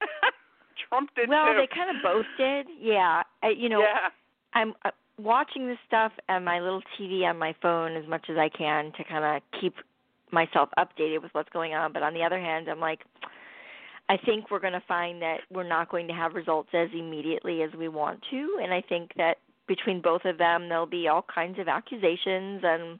Trump 0.88 1.10
did 1.14 1.28
well, 1.28 1.52
too. 1.52 1.58
they 1.58 1.66
kind 1.72 1.96
of 1.96 2.02
both 2.02 2.26
did. 2.36 2.66
Yeah, 2.80 3.22
I, 3.42 3.48
you 3.50 3.68
know, 3.68 3.80
yeah. 3.80 4.08
I'm 4.54 4.74
uh, 4.84 4.90
watching 5.18 5.66
this 5.68 5.78
stuff 5.86 6.12
on 6.28 6.44
my 6.44 6.60
little 6.60 6.82
TV 6.98 7.24
on 7.28 7.38
my 7.38 7.54
phone 7.60 7.96
as 7.96 8.06
much 8.08 8.26
as 8.28 8.36
I 8.38 8.48
can 8.48 8.92
to 8.96 9.04
kind 9.04 9.24
of 9.24 9.60
keep 9.60 9.74
myself 10.32 10.68
updated 10.78 11.22
with 11.22 11.32
what's 11.32 11.48
going 11.50 11.74
on. 11.74 11.92
But 11.92 12.02
on 12.02 12.14
the 12.14 12.22
other 12.22 12.38
hand, 12.38 12.68
I'm 12.68 12.80
like, 12.80 13.00
I 14.08 14.16
think 14.16 14.50
we're 14.50 14.60
going 14.60 14.72
to 14.72 14.82
find 14.88 15.20
that 15.20 15.38
we're 15.52 15.68
not 15.68 15.90
going 15.90 16.08
to 16.08 16.14
have 16.14 16.34
results 16.34 16.70
as 16.72 16.88
immediately 16.94 17.62
as 17.62 17.70
we 17.78 17.88
want 17.88 18.20
to, 18.30 18.58
and 18.62 18.72
I 18.72 18.82
think 18.88 19.10
that 19.16 19.36
between 19.66 20.00
both 20.00 20.24
of 20.24 20.38
them, 20.38 20.68
there'll 20.68 20.86
be 20.86 21.08
all 21.08 21.24
kinds 21.32 21.58
of 21.58 21.68
accusations, 21.68 22.62
and 22.64 22.98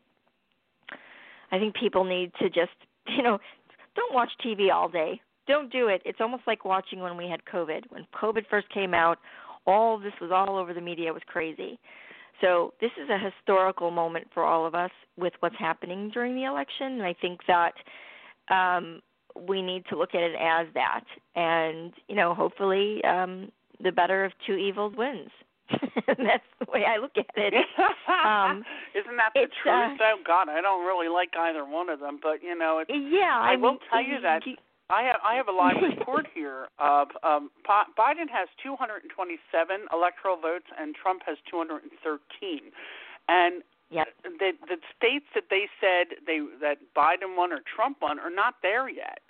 I 1.50 1.58
think 1.58 1.74
people 1.76 2.04
need 2.04 2.32
to 2.40 2.48
just, 2.48 2.72
you 3.16 3.22
know, 3.22 3.38
don't 3.96 4.14
watch 4.14 4.30
TV 4.44 4.72
all 4.72 4.88
day. 4.88 5.20
Don't 5.46 5.72
do 5.72 5.88
it. 5.88 6.02
It's 6.04 6.20
almost 6.20 6.42
like 6.46 6.66
watching 6.66 7.00
when 7.00 7.16
we 7.16 7.26
had 7.26 7.40
COVID. 7.50 7.84
When 7.88 8.06
COVID 8.14 8.46
first 8.50 8.68
came 8.68 8.92
out, 8.92 9.18
all 9.66 9.96
of 9.96 10.02
this 10.02 10.12
was 10.20 10.30
all 10.30 10.56
over 10.56 10.74
the 10.74 10.80
media. 10.80 11.08
It 11.08 11.14
was 11.14 11.22
crazy. 11.26 11.78
So 12.42 12.74
this 12.80 12.90
is 13.02 13.08
a 13.10 13.18
historical 13.18 13.90
moment 13.90 14.28
for 14.32 14.44
all 14.44 14.66
of 14.66 14.74
us 14.74 14.90
with 15.16 15.32
what's 15.40 15.58
happening 15.58 16.10
during 16.12 16.34
the 16.34 16.44
election, 16.44 16.92
and 16.92 17.02
I 17.02 17.14
think 17.20 17.40
that 17.48 17.72
um, 18.54 19.00
we 19.46 19.62
need 19.62 19.84
to 19.90 19.96
look 19.96 20.14
at 20.14 20.22
it 20.22 20.34
as 20.40 20.66
that. 20.74 21.04
And 21.34 21.92
you 22.08 22.16
know, 22.16 22.34
hopefully, 22.34 23.02
um, 23.04 23.50
the 23.82 23.92
better 23.92 24.24
of 24.24 24.32
two 24.46 24.54
evils 24.54 24.94
wins. 24.96 25.30
That's 26.06 26.44
the 26.58 26.66
way 26.72 26.84
I 26.86 26.96
look 26.96 27.12
at 27.16 27.26
it. 27.36 27.54
Um, 28.08 28.64
Isn't 28.96 29.16
that 29.16 29.30
the 29.34 29.46
truth? 29.62 29.74
uh, 29.74 29.94
though? 29.98 30.16
God, 30.26 30.48
I 30.48 30.60
don't 30.60 30.84
really 30.84 31.08
like 31.08 31.30
either 31.38 31.64
one 31.64 31.88
of 31.88 32.00
them, 32.00 32.18
but 32.20 32.42
you 32.42 32.56
know, 32.58 32.78
it's 32.80 32.90
Yeah, 32.90 33.38
I 33.38 33.52
I, 33.52 33.56
will 33.56 33.78
tell 33.92 34.02
you 34.02 34.20
that 34.22 34.42
I 34.90 35.02
have 35.02 35.20
I 35.22 35.34
have 35.34 35.46
a 35.48 35.52
live 35.52 35.76
report 35.82 36.26
here 36.34 36.68
of 36.78 37.08
um, 37.22 37.50
Bi- 37.66 37.84
Biden 37.96 38.28
has 38.32 38.48
227 38.62 39.86
electoral 39.92 40.36
votes 40.36 40.66
and 40.80 40.94
Trump 40.96 41.22
has 41.26 41.36
213, 41.50 42.72
and 43.28 43.62
Yep. 43.90 44.08
the 44.24 44.52
the 44.68 44.76
states 44.96 45.26
that 45.34 45.44
they 45.50 45.68
said 45.80 46.18
they 46.26 46.40
that 46.60 46.78
Biden 46.96 47.36
won 47.36 47.52
or 47.52 47.60
Trump 47.64 47.98
won 48.02 48.18
are 48.18 48.30
not 48.30 48.56
there 48.62 48.88
yet. 48.88 49.20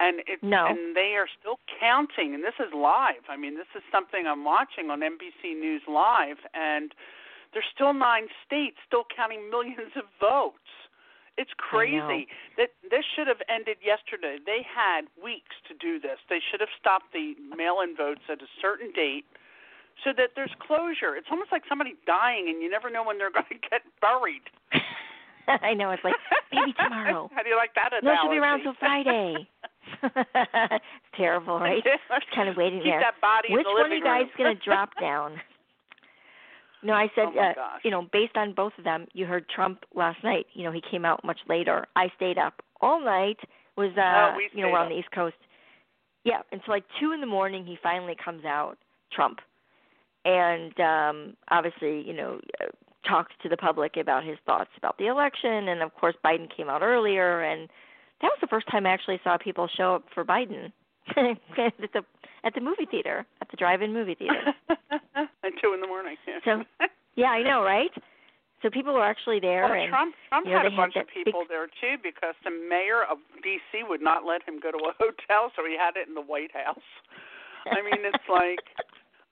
And 0.00 0.20
it 0.26 0.42
No. 0.42 0.66
and 0.66 0.96
they 0.96 1.14
are 1.16 1.28
still 1.38 1.60
counting 1.78 2.34
and 2.34 2.42
this 2.42 2.58
is 2.58 2.72
live. 2.74 3.22
I 3.28 3.36
mean, 3.36 3.54
this 3.56 3.70
is 3.76 3.82
something 3.92 4.26
I'm 4.26 4.44
watching 4.44 4.90
on 4.90 5.00
NBC 5.00 5.54
News 5.54 5.82
live 5.86 6.38
and 6.54 6.94
there's 7.52 7.66
still 7.74 7.92
nine 7.92 8.28
states 8.44 8.78
still 8.86 9.04
counting 9.14 9.50
millions 9.50 9.92
of 9.96 10.04
votes. 10.18 10.58
It's 11.38 11.52
crazy. 11.56 12.28
That 12.58 12.70
this 12.90 13.04
should 13.14 13.26
have 13.26 13.40
ended 13.48 13.78
yesterday. 13.82 14.38
They 14.44 14.62
had 14.66 15.06
weeks 15.22 15.56
to 15.68 15.74
do 15.74 15.98
this. 15.98 16.18
They 16.28 16.40
should 16.50 16.60
have 16.60 16.68
stopped 16.78 17.12
the 17.12 17.34
mail-in 17.56 17.96
votes 17.96 18.20
at 18.28 18.42
a 18.42 18.50
certain 18.60 18.92
date 18.92 19.24
so 20.04 20.10
that 20.16 20.30
there's 20.36 20.50
closure. 20.66 21.16
It's 21.16 21.28
almost 21.30 21.52
like 21.52 21.62
somebody 21.68 21.94
dying 22.06 22.48
and 22.48 22.62
you 22.62 22.70
never 22.70 22.90
know 22.90 23.04
when 23.04 23.18
they're 23.18 23.30
going 23.34 23.46
to 23.50 23.58
get 23.68 23.82
buried. 24.00 24.42
I 25.62 25.74
know. 25.74 25.90
It's 25.90 26.04
like 26.04 26.14
maybe 26.52 26.72
tomorrow. 26.74 27.28
How 27.34 27.42
do 27.42 27.48
you 27.48 27.56
like 27.56 27.74
that 27.74 27.92
at? 27.92 28.04
No, 28.04 28.14
she'll 28.22 28.30
be 28.30 28.38
around 28.38 28.62
till 28.62 28.74
Friday. 28.78 29.48
it's 30.02 30.84
terrible, 31.16 31.58
right? 31.58 31.82
Just 31.82 32.26
kind 32.34 32.48
of 32.48 32.56
waiting 32.56 32.80
Keep 32.80 32.92
there. 32.92 33.00
that 33.00 33.20
body 33.20 33.48
Which 33.52 33.66
in 33.66 33.72
the 33.74 33.82
one 33.82 33.90
of 33.90 33.96
you 33.96 34.04
guys 34.04 34.24
going 34.38 34.54
to 34.56 34.62
drop 34.64 34.90
down? 35.00 35.36
No, 36.82 36.94
I 36.94 37.08
said, 37.14 37.26
Oh, 37.34 37.38
uh, 37.38 37.54
gosh. 37.54 37.80
you 37.84 37.90
know, 37.90 38.06
based 38.12 38.36
on 38.36 38.54
both 38.54 38.72
of 38.78 38.84
them, 38.84 39.06
you 39.12 39.26
heard 39.26 39.48
Trump 39.48 39.84
last 39.94 40.22
night. 40.24 40.46
You 40.54 40.64
know, 40.64 40.72
he 40.72 40.80
came 40.90 41.04
out 41.04 41.22
much 41.24 41.38
later. 41.48 41.86
I 41.96 42.08
stayed 42.16 42.38
up 42.38 42.62
all 42.80 43.04
night. 43.04 43.36
Was 43.76 43.90
uh, 43.98 44.32
Oh, 44.32 44.36
we 44.36 44.48
you 44.54 44.64
know, 44.64 44.72
we're 44.72 44.78
on 44.78 44.88
the 44.88 44.98
East 44.98 45.10
Coast. 45.10 45.36
Yeah, 46.24 46.40
until 46.52 46.72
like 46.74 46.84
two 47.00 47.12
in 47.12 47.20
the 47.20 47.26
morning, 47.26 47.64
he 47.66 47.76
finally 47.82 48.14
comes 48.22 48.44
out, 48.44 48.76
Trump, 49.12 49.40
and 50.24 50.78
um 50.80 51.36
obviously, 51.50 52.02
you 52.06 52.14
know, 52.14 52.40
uh, 52.60 52.66
talked 53.08 53.32
to 53.42 53.48
the 53.48 53.56
public 53.56 53.96
about 53.96 54.24
his 54.24 54.36
thoughts 54.46 54.70
about 54.76 54.98
the 54.98 55.06
election, 55.06 55.68
and 55.68 55.82
of 55.82 55.94
course 55.94 56.14
Biden 56.24 56.54
came 56.54 56.68
out 56.68 56.82
earlier, 56.82 57.42
and 57.42 57.68
that 58.22 58.28
was 58.28 58.38
the 58.40 58.46
first 58.46 58.66
time 58.70 58.86
I 58.86 58.90
actually 58.90 59.20
saw 59.24 59.38
people 59.38 59.68
show 59.76 59.96
up 59.96 60.04
for 60.14 60.24
Biden 60.24 60.72
at 61.08 61.72
the 61.92 62.02
at 62.44 62.54
the 62.54 62.60
movie 62.60 62.86
theater, 62.90 63.26
at 63.40 63.50
the 63.50 63.56
drive-in 63.56 63.92
movie 63.92 64.14
theater. 64.14 64.54
at 65.16 65.52
two 65.62 65.74
in 65.74 65.80
the 65.80 65.86
morning. 65.86 66.16
Yeah. 66.26 66.40
So, 66.44 66.86
yeah, 67.14 67.28
I 67.28 67.42
know, 67.42 67.62
right? 67.62 67.90
So 68.62 68.68
people 68.68 68.92
were 68.92 69.04
actually 69.04 69.40
there. 69.40 69.64
Well, 69.64 69.72
and, 69.72 69.88
Trump 69.88 70.14
Trump 70.28 70.46
you 70.46 70.52
know, 70.52 70.58
had 70.58 70.72
a 70.72 70.76
bunch 70.76 70.94
had 70.94 71.04
of 71.04 71.08
people 71.12 71.44
big, 71.44 71.48
there 71.48 71.66
too 71.80 71.96
because 72.02 72.34
the 72.44 72.52
mayor 72.52 73.04
of 73.08 73.18
D.C. 73.42 73.84
would 73.88 74.00
not 74.00 74.24
let 74.24 74.44
him 74.44 74.60
go 74.60 74.70
to 74.70 74.80
a 74.84 74.92
hotel, 75.00 75.52
so 75.56 75.64
he 75.64 75.76
had 75.76 75.96
it 75.96 76.08
in 76.08 76.14
the 76.14 76.24
White 76.24 76.52
House. 76.52 76.88
I 77.66 77.80
mean, 77.80 78.04
it's 78.04 78.28
like. 78.28 78.60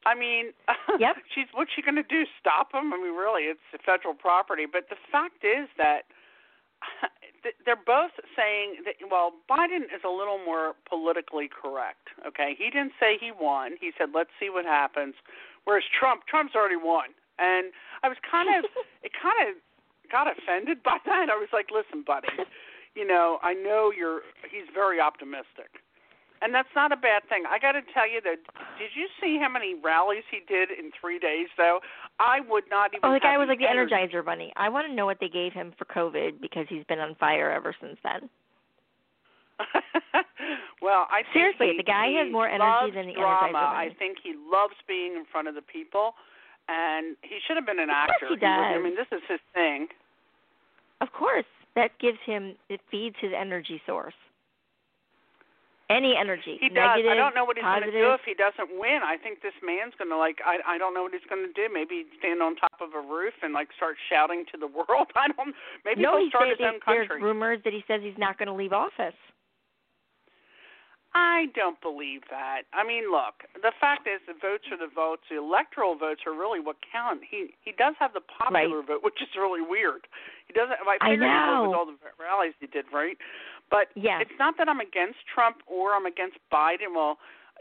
I 0.06 0.14
mean, 0.14 0.52
yep. 0.98 1.16
she's 1.34 1.46
what's 1.52 1.70
she 1.74 1.82
going 1.82 1.96
to 1.96 2.06
do? 2.06 2.24
Stop 2.40 2.72
him? 2.72 2.92
I 2.92 2.96
mean, 2.96 3.16
really, 3.16 3.44
it's 3.44 3.60
federal 3.84 4.14
property. 4.14 4.66
But 4.70 4.88
the 4.88 4.96
fact 5.10 5.44
is 5.44 5.68
that 5.76 6.06
they're 7.64 7.78
both 7.78 8.12
saying 8.36 8.82
that 8.84 8.94
well 9.10 9.32
Biden 9.50 9.86
is 9.94 10.02
a 10.04 10.10
little 10.10 10.38
more 10.38 10.74
politically 10.88 11.48
correct 11.48 12.10
okay 12.26 12.54
he 12.58 12.70
didn't 12.70 12.92
say 12.98 13.16
he 13.18 13.30
won 13.30 13.76
he 13.80 13.92
said 13.96 14.08
let's 14.14 14.30
see 14.40 14.50
what 14.50 14.64
happens 14.64 15.14
whereas 15.64 15.84
Trump 15.86 16.26
Trump's 16.26 16.54
already 16.54 16.76
won 16.76 17.14
and 17.38 17.72
I 18.02 18.08
was 18.08 18.18
kind 18.28 18.48
of 18.58 18.70
it 19.02 19.12
kind 19.14 19.48
of 19.48 19.56
got 20.10 20.26
offended 20.26 20.82
by 20.82 20.98
that 21.06 21.30
I 21.30 21.36
was 21.36 21.48
like 21.52 21.70
listen 21.70 22.02
buddy 22.06 22.28
you 22.94 23.06
know 23.06 23.38
I 23.42 23.54
know 23.54 23.92
you're 23.94 24.22
he's 24.50 24.66
very 24.74 25.00
optimistic 25.00 25.82
and 26.42 26.54
that's 26.54 26.68
not 26.74 26.92
a 26.92 26.96
bad 26.96 27.22
thing. 27.28 27.44
I 27.48 27.58
got 27.58 27.72
to 27.72 27.82
tell 27.92 28.08
you 28.08 28.20
that. 28.22 28.38
Did 28.78 28.90
you 28.94 29.06
see 29.20 29.38
how 29.40 29.48
many 29.48 29.74
rallies 29.74 30.24
he 30.30 30.40
did 30.46 30.70
in 30.70 30.90
three 31.00 31.18
days? 31.18 31.48
Though 31.56 31.80
I 32.18 32.40
would 32.48 32.64
not 32.70 32.92
even. 32.94 33.08
Oh, 33.08 33.12
the 33.12 33.20
guy 33.20 33.38
was 33.38 33.48
like 33.48 33.58
the 33.58 33.68
energy. 33.68 33.94
Energizer 33.94 34.24
Bunny. 34.24 34.52
I 34.56 34.68
want 34.68 34.86
to 34.88 34.94
know 34.94 35.06
what 35.06 35.18
they 35.20 35.28
gave 35.28 35.52
him 35.52 35.72
for 35.78 35.84
COVID 35.86 36.40
because 36.40 36.66
he's 36.68 36.84
been 36.84 36.98
on 36.98 37.14
fire 37.16 37.50
ever 37.50 37.74
since 37.80 37.98
then. 38.02 38.28
well, 40.82 41.06
I 41.10 41.22
seriously, 41.32 41.74
he, 41.74 41.76
the 41.78 41.82
guy 41.82 42.14
has 42.22 42.30
more 42.30 42.48
energy 42.48 42.94
than 42.94 43.06
the 43.08 43.14
drama. 43.14 43.48
Energizer 43.48 43.52
Bunny. 43.52 43.90
I 43.90 43.94
think 43.98 44.18
he 44.22 44.34
loves 44.38 44.74
being 44.86 45.14
in 45.14 45.24
front 45.30 45.48
of 45.48 45.54
the 45.54 45.66
people, 45.66 46.14
and 46.68 47.16
he 47.22 47.38
should 47.46 47.56
have 47.56 47.66
been 47.66 47.80
an 47.80 47.90
of 47.90 47.96
actor. 48.06 48.28
He 48.30 48.36
does. 48.36 48.46
I 48.46 48.78
mean, 48.78 48.94
this 48.94 49.10
is 49.10 49.22
his 49.28 49.40
thing. 49.54 49.88
Of 51.00 51.10
course, 51.12 51.46
that 51.74 51.90
gives 52.00 52.18
him 52.24 52.54
it 52.68 52.80
feeds 52.90 53.16
his 53.20 53.32
energy 53.36 53.80
source. 53.86 54.14
Any 55.90 56.12
energy. 56.20 56.58
He 56.60 56.68
does. 56.68 57.00
Negative, 57.00 57.12
I 57.12 57.16
don't 57.16 57.34
know 57.34 57.46
what 57.48 57.56
he's 57.56 57.64
going 57.64 57.88
to 57.88 57.90
do 57.90 58.12
if 58.12 58.20
he 58.28 58.34
doesn't 58.36 58.76
win. 58.78 59.00
I 59.02 59.16
think 59.16 59.40
this 59.40 59.56
man's 59.64 59.94
going 59.96 60.10
to 60.12 60.18
like. 60.20 60.36
I 60.44 60.60
I 60.74 60.76
don't 60.76 60.92
know 60.92 61.02
what 61.02 61.12
he's 61.16 61.24
going 61.32 61.46
to 61.48 61.52
do. 61.56 61.72
Maybe 61.72 62.04
stand 62.20 62.42
on 62.44 62.56
top 62.56 62.76
of 62.84 62.92
a 62.92 63.00
roof 63.00 63.32
and 63.40 63.54
like 63.56 63.68
start 63.74 63.96
shouting 64.12 64.44
to 64.52 64.58
the 64.60 64.66
world. 64.76 65.08
I 65.16 65.28
don't. 65.32 65.56
Maybe 65.88 66.02
no, 66.04 66.20
he'll 66.20 66.24
he 66.24 66.28
start 66.28 66.48
his 66.52 66.60
own 66.60 66.80
there's 66.84 67.08
country. 67.08 67.22
rumors 67.24 67.60
that 67.64 67.72
he 67.72 67.82
says 67.88 68.02
he's 68.04 68.18
not 68.20 68.36
going 68.36 68.48
to 68.48 68.54
leave 68.54 68.74
office. 68.76 69.16
I 71.14 71.46
don't 71.56 71.80
believe 71.80 72.20
that. 72.30 72.68
I 72.76 72.84
mean, 72.84 73.10
look, 73.10 73.48
the 73.62 73.72
fact 73.80 74.06
is 74.06 74.20
the 74.28 74.36
votes 74.36 74.68
are 74.70 74.76
the 74.76 74.92
votes. 74.92 75.22
The 75.32 75.38
electoral 75.40 75.96
votes 75.96 76.20
are 76.28 76.36
really 76.36 76.60
what 76.60 76.76
count. 76.92 77.22
He 77.24 77.56
he 77.64 77.72
does 77.72 77.94
have 77.98 78.12
the 78.12 78.20
popular 78.20 78.82
vote, 78.84 79.00
which 79.02 79.16
is 79.22 79.28
really 79.36 79.62
weird. 79.64 80.04
He 80.46 80.52
doesn't. 80.52 80.76
I 80.84 81.00
I 81.00 81.10
he 81.12 81.16
know. 81.16 81.64
with 81.72 81.76
all 81.76 81.86
the 81.86 81.96
rallies 82.20 82.52
he 82.60 82.66
did, 82.68 82.84
right? 82.92 83.16
But 83.70 83.88
Yes. 83.94 84.22
it's 84.22 84.38
not 84.38 84.56
that 84.58 84.68
I'm 84.68 84.80
against 84.80 85.26
Trump 85.26 85.62
or 85.66 85.92
I'm 85.94 86.06
against 86.06 86.38
Biden. 86.52 86.94
Well, 86.94 87.18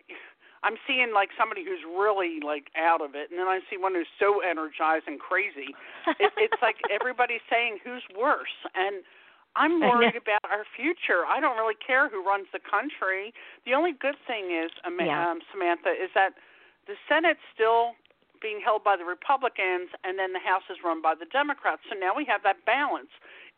I'm 0.63 0.78
seeing 0.88 1.13
like 1.13 1.30
somebody 1.38 1.63
who's 1.63 1.84
really 1.86 2.39
like 2.43 2.72
out 2.76 3.02
of 3.02 3.13
it, 3.15 3.30
and 3.30 3.39
then 3.39 3.48
I 3.48 3.60
see 3.70 3.78
one 3.78 3.93
who's 3.93 4.10
so 4.20 4.39
energized 4.41 5.06
and 5.08 5.20
crazy. 5.20 5.76
it, 6.20 6.34
it's 6.38 6.62
like 6.62 6.78
everybody's 6.89 7.46
saying 7.50 7.80
who's 7.84 8.04
worse, 8.17 8.56
and 8.74 9.04
I'm 9.56 9.80
worried 9.82 10.15
about 10.15 10.46
our 10.50 10.65
future. 10.76 11.26
I 11.26 11.39
don't 11.39 11.58
really 11.58 11.78
care 11.78 12.10
who 12.10 12.24
runs 12.24 12.48
the 12.54 12.60
country. 12.60 13.34
The 13.65 13.74
only 13.74 13.91
good 13.91 14.15
thing 14.26 14.52
is, 14.52 14.72
um, 14.86 15.00
Yeah. 15.00 15.30
um, 15.30 15.41
Samantha, 15.52 15.89
is 15.89 16.10
that 16.13 16.34
the 16.86 16.96
Senate's 17.10 17.41
still 17.54 17.96
being 18.39 18.62
held 18.62 18.84
by 18.84 18.96
the 18.96 19.06
Republicans, 19.06 19.89
and 20.04 20.17
then 20.20 20.32
the 20.34 20.39
House 20.39 20.63
is 20.70 20.78
run 20.84 21.02
by 21.02 21.15
the 21.15 21.26
Democrats. 21.26 21.82
So 21.89 21.96
now 21.98 22.13
we 22.15 22.24
have 22.26 22.43
that 22.43 22.65
balance. 22.65 23.10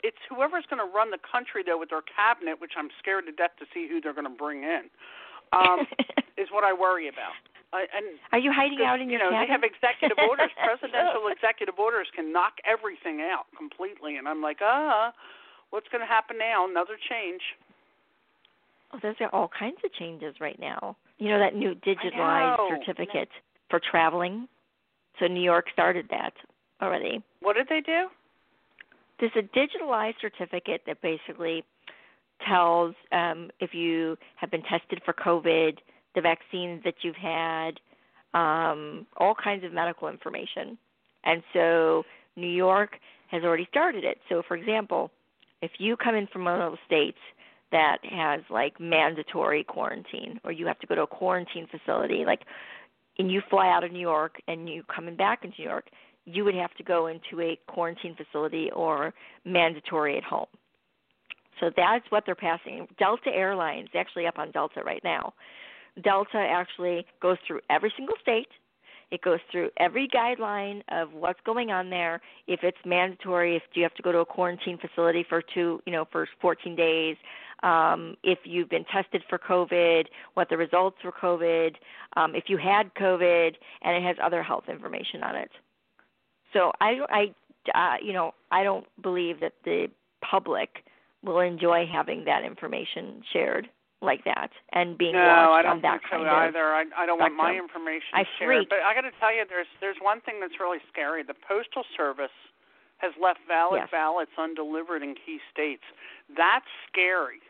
It's 0.03 0.19
whoever's 0.29 0.63
going 0.69 0.79
to 0.79 0.87
run 0.87 1.11
the 1.11 1.19
country, 1.19 1.63
though, 1.65 1.77
with 1.77 1.89
their 1.89 2.05
cabinet, 2.05 2.61
which 2.61 2.73
I'm 2.77 2.89
scared 2.99 3.25
to 3.27 3.33
death 3.33 3.55
to 3.59 3.65
see 3.73 3.87
who 3.87 3.99
they're 3.99 4.15
going 4.15 4.29
to 4.29 4.33
bring 4.33 4.63
in, 4.63 4.87
um, 5.51 5.83
is 6.37 6.47
what 6.51 6.63
I 6.63 6.71
worry 6.71 7.07
about. 7.07 7.35
Uh, 7.71 7.85
and 7.93 8.17
Are 8.31 8.39
you 8.39 8.51
hiding 8.51 8.81
out 8.81 8.99
in 8.99 9.09
your? 9.09 9.21
you 9.21 9.29
know, 9.29 9.35
they 9.35 9.51
have 9.51 9.61
executive 9.61 10.17
orders. 10.17 10.49
Presidential 10.63 11.27
executive 11.29 11.77
orders 11.77 12.07
can 12.15 12.31
knock 12.33 12.57
everything 12.65 13.21
out 13.21 13.45
completely, 13.55 14.17
and 14.17 14.27
I'm 14.27 14.41
like, 14.41 14.57
ah, 14.61 15.13
what's 15.69 15.87
going 15.91 16.01
to 16.01 16.07
happen 16.07 16.37
now? 16.39 16.67
Another 16.67 16.97
change. 16.97 17.41
Oh, 18.91 18.97
there's 19.01 19.17
all 19.31 19.49
kinds 19.51 19.77
of 19.85 19.93
changes 19.93 20.35
right 20.41 20.59
now. 20.59 20.97
You 21.19 21.29
know 21.29 21.39
that 21.39 21.55
new 21.55 21.75
digitalized 21.75 22.79
certificate 22.79 23.29
for 23.69 23.79
traveling. 23.79 24.47
So 25.19 25.27
New 25.27 25.41
York 25.41 25.65
started 25.73 26.07
that 26.09 26.33
already. 26.81 27.21
What 27.41 27.55
did 27.55 27.67
they 27.69 27.81
do? 27.81 28.07
There's 29.19 29.31
a 29.35 29.57
digitalized 29.57 30.15
certificate 30.21 30.81
that 30.87 31.01
basically 31.01 31.63
tells 32.47 32.95
um, 33.11 33.49
if 33.59 33.73
you 33.73 34.17
have 34.35 34.49
been 34.49 34.63
tested 34.63 35.01
for 35.03 35.13
COVID, 35.13 35.77
the 36.15 36.21
vaccines 36.21 36.81
that 36.83 36.95
you've 37.01 37.15
had, 37.15 37.79
um, 38.33 39.05
all 39.17 39.35
kinds 39.35 39.63
of 39.63 39.73
medical 39.73 40.07
information. 40.07 40.77
And 41.25 41.43
so 41.53 42.03
New 42.35 42.47
York 42.47 42.91
has 43.29 43.43
already 43.43 43.67
started 43.69 44.03
it. 44.03 44.17
So, 44.29 44.41
for 44.47 44.55
example, 44.55 45.11
if 45.61 45.71
you 45.77 45.97
come 45.97 46.15
in 46.15 46.27
from 46.27 46.45
one 46.45 46.61
of 46.61 46.71
those 46.71 46.79
states 46.85 47.17
that 47.71 47.97
has 48.03 48.41
like 48.49 48.79
mandatory 48.79 49.63
quarantine, 49.63 50.39
or 50.43 50.51
you 50.51 50.65
have 50.65 50.79
to 50.79 50.87
go 50.87 50.95
to 50.95 51.03
a 51.03 51.07
quarantine 51.07 51.67
facility, 51.69 52.23
like, 52.25 52.41
and 53.17 53.29
you 53.31 53.41
fly 53.49 53.69
out 53.69 53.83
of 53.83 53.91
New 53.91 53.99
York 53.99 54.37
and 54.47 54.69
you 54.69 54.83
coming 54.83 55.15
back 55.15 55.43
into 55.43 55.57
New 55.59 55.67
York, 55.67 55.87
you 56.31 56.43
would 56.43 56.55
have 56.55 56.73
to 56.75 56.83
go 56.83 57.07
into 57.07 57.41
a 57.41 57.59
quarantine 57.67 58.15
facility 58.15 58.69
or 58.75 59.13
mandatory 59.45 60.17
at 60.17 60.23
home. 60.23 60.47
So 61.59 61.71
that's 61.75 62.05
what 62.09 62.23
they're 62.25 62.35
passing. 62.35 62.87
Delta 62.97 63.29
Airlines, 63.33 63.89
actually 63.95 64.27
up 64.27 64.37
on 64.37 64.51
Delta 64.51 64.81
right 64.83 65.01
now. 65.03 65.33
Delta 66.03 66.37
actually 66.37 67.05
goes 67.21 67.37
through 67.45 67.59
every 67.69 67.91
single 67.97 68.15
state. 68.21 68.47
It 69.11 69.21
goes 69.23 69.39
through 69.51 69.71
every 69.77 70.07
guideline 70.07 70.83
of 70.89 71.11
what's 71.13 71.39
going 71.43 71.71
on 71.71 71.89
there. 71.89 72.21
If 72.47 72.59
it's 72.63 72.77
mandatory, 72.85 73.55
if 73.55 73.63
you 73.73 73.81
have 73.83 73.95
to 73.95 74.03
go 74.03 74.11
to 74.11 74.19
a 74.19 74.25
quarantine 74.25 74.77
facility 74.77 75.25
for 75.27 75.41
two, 75.53 75.81
you 75.85 75.91
know, 75.91 76.05
for 76.11 76.27
14 76.41 76.75
days. 76.75 77.17
Um, 77.63 78.15
if 78.23 78.39
you've 78.45 78.69
been 78.69 78.85
tested 78.85 79.23
for 79.27 79.39
COVID, 79.39 80.05
what 80.35 80.47
the 80.49 80.57
results 80.57 80.97
for 81.01 81.11
COVID, 81.11 81.75
um, 82.15 82.35
if 82.35 82.45
you 82.47 82.57
had 82.57 82.93
COVID, 82.93 83.51
and 83.81 83.97
it 83.97 84.03
has 84.03 84.15
other 84.23 84.43
health 84.43 84.65
information 84.69 85.23
on 85.23 85.35
it. 85.35 85.49
So 86.53 86.71
I, 86.81 86.99
I, 87.09 87.33
uh, 87.77 87.97
you 88.03 88.13
know, 88.13 88.33
I 88.51 88.63
don't 88.63 88.85
believe 89.01 89.39
that 89.41 89.53
the 89.63 89.87
public 90.21 90.83
will 91.23 91.39
enjoy 91.39 91.85
having 91.91 92.25
that 92.25 92.43
information 92.43 93.21
shared 93.31 93.69
like 94.01 94.23
that 94.23 94.49
and 94.71 94.97
being 94.97 95.11
no, 95.11 95.19
watched 95.19 95.59
I 95.59 95.61
don't 95.63 95.71
on 95.71 95.81
that 95.81 95.99
think 95.99 96.03
so 96.09 96.17
kind 96.23 96.27
of 96.27 96.33
either. 96.55 96.71
I, 96.71 96.85
I 96.97 97.05
don't 97.05 97.19
want 97.19 97.35
my 97.35 97.51
spectrum. 97.51 97.65
information 97.67 98.11
I 98.15 98.23
shared. 98.39 98.47
freak. 98.47 98.69
But 98.69 98.79
I 98.87 98.95
got 98.95 99.01
to 99.01 99.11
tell 99.19 99.33
you, 99.35 99.43
there's 99.47 99.67
there's 99.81 99.99
one 100.01 100.21
thing 100.21 100.39
that's 100.39 100.55
really 100.59 100.79
scary. 100.91 101.21
The 101.23 101.35
postal 101.35 101.83
service 101.97 102.31
has 102.99 103.11
left 103.21 103.39
valid 103.47 103.81
Yes. 103.83 103.89
ballots 103.91 104.31
undelivered 104.39 105.03
in 105.03 105.15
key 105.15 105.39
states. 105.51 105.83
That's 106.35 106.67
scary 106.87 107.43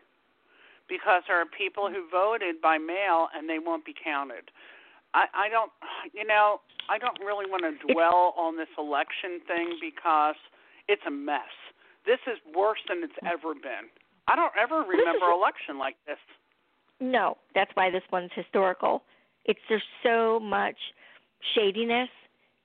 because 0.89 1.21
there 1.29 1.37
are 1.37 1.45
people 1.45 1.89
who 1.89 2.09
voted 2.09 2.61
by 2.61 2.77
mail 2.77 3.29
and 3.37 3.47
they 3.47 3.59
won't 3.59 3.85
be 3.85 3.93
counted. 3.93 4.49
I, 5.13 5.25
I 5.33 5.49
don't, 5.49 5.71
you 6.13 6.25
know, 6.25 6.61
I 6.89 6.97
don't 6.97 7.19
really 7.19 7.45
want 7.49 7.63
to 7.63 7.93
dwell 7.93 8.33
on 8.37 8.57
this 8.57 8.69
election 8.77 9.41
thing 9.47 9.77
because 9.81 10.35
it's 10.87 11.01
a 11.07 11.11
mess. 11.11 11.53
This 12.05 12.19
is 12.27 12.37
worse 12.55 12.79
than 12.87 13.03
it's 13.03 13.17
ever 13.25 13.53
been. 13.53 13.89
I 14.27 14.35
don't 14.35 14.53
ever 14.61 14.81
remember 14.81 15.31
election 15.31 15.77
like 15.77 15.95
this. 16.05 16.17
No, 16.99 17.37
that's 17.55 17.71
why 17.73 17.89
this 17.89 18.03
one's 18.11 18.31
historical. 18.35 19.03
It's 19.45 19.59
there's 19.69 19.81
so 20.03 20.39
much 20.39 20.77
shadiness 21.55 22.09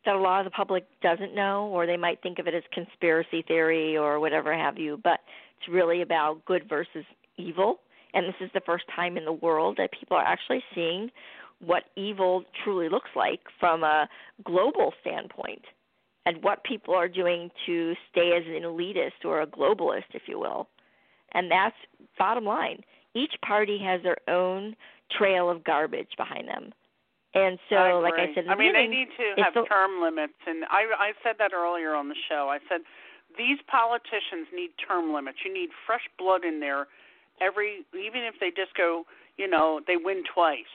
that 0.05 0.15
a 0.15 0.19
lot 0.19 0.41
of 0.41 0.45
the 0.45 0.51
public 0.51 0.85
doesn't 1.03 1.35
know, 1.35 1.69
or 1.73 1.87
they 1.87 1.97
might 1.97 2.21
think 2.23 2.39
of 2.39 2.47
it 2.47 2.55
as 2.55 2.63
conspiracy 2.73 3.43
theory 3.47 3.97
or 3.97 4.21
whatever 4.21 4.55
have 4.57 4.79
you. 4.79 5.01
But 5.03 5.21
it's 5.59 5.69
really 5.69 6.03
about 6.03 6.45
good 6.45 6.69
versus 6.69 7.05
evil, 7.37 7.81
and 8.13 8.27
this 8.27 8.35
is 8.41 8.51
the 8.53 8.61
first 8.67 8.85
time 8.95 9.17
in 9.17 9.25
the 9.25 9.33
world 9.33 9.77
that 9.79 9.91
people 9.99 10.17
are 10.17 10.25
actually 10.25 10.63
seeing 10.75 11.11
what 11.67 11.85
evil 11.97 12.45
truly 12.63 12.89
looks 12.89 13.11
like 13.17 13.41
from 13.61 13.83
a 13.83 14.09
global 14.45 14.93
standpoint, 15.01 15.63
and 16.27 16.43
what 16.43 16.65
people 16.65 16.95
are 16.95 17.09
doing 17.09 17.51
to 17.67 17.95
stay 18.11 18.33
as 18.37 18.45
an 18.47 18.63
elitist 18.63 19.25
or 19.25 19.43
a 19.43 19.47
globalist, 19.47 20.15
if 20.15 20.23
you 20.27 20.39
will. 20.39 20.69
And 21.33 21.51
that's 21.51 21.77
bottom 22.19 22.45
line 22.45 22.83
each 23.15 23.35
party 23.47 23.79
has 23.79 24.03
their 24.03 24.17
own 24.29 24.75
trail 25.17 25.49
of 25.49 25.63
garbage 25.65 26.11
behind 26.17 26.49
them 26.49 26.73
And 27.35 27.59
so, 27.69 27.77
I 27.77 27.93
like 27.93 28.15
I 28.15 28.35
said, 28.35 28.47
I 28.49 28.55
mean, 28.57 28.73
they 28.73 28.87
need 28.87 29.09
to 29.17 29.43
have 29.43 29.55
the, 29.55 29.63
term 29.63 30.03
limits, 30.03 30.39
and 30.47 30.65
I 30.71 30.87
I 30.99 31.13
said 31.23 31.37
that 31.39 31.53
earlier 31.53 31.95
on 31.95 32.09
the 32.09 32.17
show. 32.29 32.49
I 32.51 32.59
said 32.69 32.81
these 33.37 33.59
politicians 33.67 34.47
need 34.55 34.71
term 34.87 35.13
limits. 35.13 35.39
You 35.45 35.53
need 35.53 35.71
fresh 35.87 36.07
blood 36.19 36.45
in 36.45 36.61
there 36.61 36.87
every, 37.41 37.85
even 37.93 38.23
if 38.23 38.35
they 38.41 38.51
just 38.51 38.75
go, 38.77 39.05
you 39.37 39.49
know, 39.49 39.81
they 39.87 39.97
win 39.97 40.23
twice. 40.33 40.71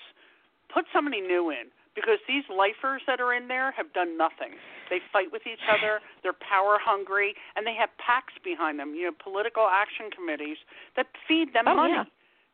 Put 0.73 0.85
somebody 0.93 1.21
new 1.21 1.49
in 1.49 1.73
because 1.95 2.21
these 2.27 2.45
lifers 2.47 3.01
that 3.07 3.19
are 3.19 3.33
in 3.33 3.47
there 3.47 3.71
have 3.73 3.91
done 3.93 4.17
nothing. 4.17 4.55
They 4.89 4.99
fight 5.11 5.31
with 5.31 5.43
each 5.45 5.61
other. 5.67 5.99
They're 6.23 6.37
power 6.37 6.77
hungry, 6.79 7.35
and 7.55 7.65
they 7.65 7.75
have 7.75 7.89
PACs 7.99 8.37
behind 8.43 8.79
them. 8.79 8.95
You 8.95 9.11
know, 9.11 9.15
political 9.17 9.67
action 9.67 10.09
committees 10.13 10.57
that 10.95 11.07
feed 11.27 11.53
them 11.53 11.67
oh, 11.67 11.75
money 11.75 11.99
yeah. 11.99 12.09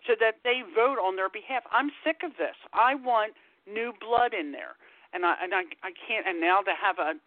so 0.07 0.13
that 0.19 0.41
they 0.43 0.63
vote 0.73 0.97
on 0.97 1.15
their 1.15 1.29
behalf. 1.29 1.63
I'm 1.71 1.91
sick 2.03 2.23
of 2.23 2.33
this. 2.41 2.57
I 2.73 2.95
want 2.95 3.33
new 3.67 3.93
blood 4.01 4.33
in 4.33 4.51
there, 4.51 4.79
and 5.13 5.25
I 5.25 5.35
and 5.41 5.53
I 5.53 5.63
I 5.83 5.91
can't. 5.93 6.25
And 6.25 6.41
now 6.41 6.61
to 6.61 6.73
have 6.73 6.97
a 6.97 7.19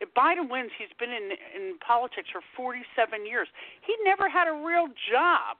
if 0.00 0.12
Biden 0.12 0.50
wins, 0.50 0.70
he's 0.76 0.92
been 0.98 1.12
in 1.12 1.36
in 1.54 1.78
politics 1.84 2.28
for 2.32 2.40
47 2.56 3.26
years. 3.26 3.48
He 3.84 3.94
never 4.04 4.28
had 4.28 4.48
a 4.48 4.56
real 4.56 4.88
job. 5.10 5.56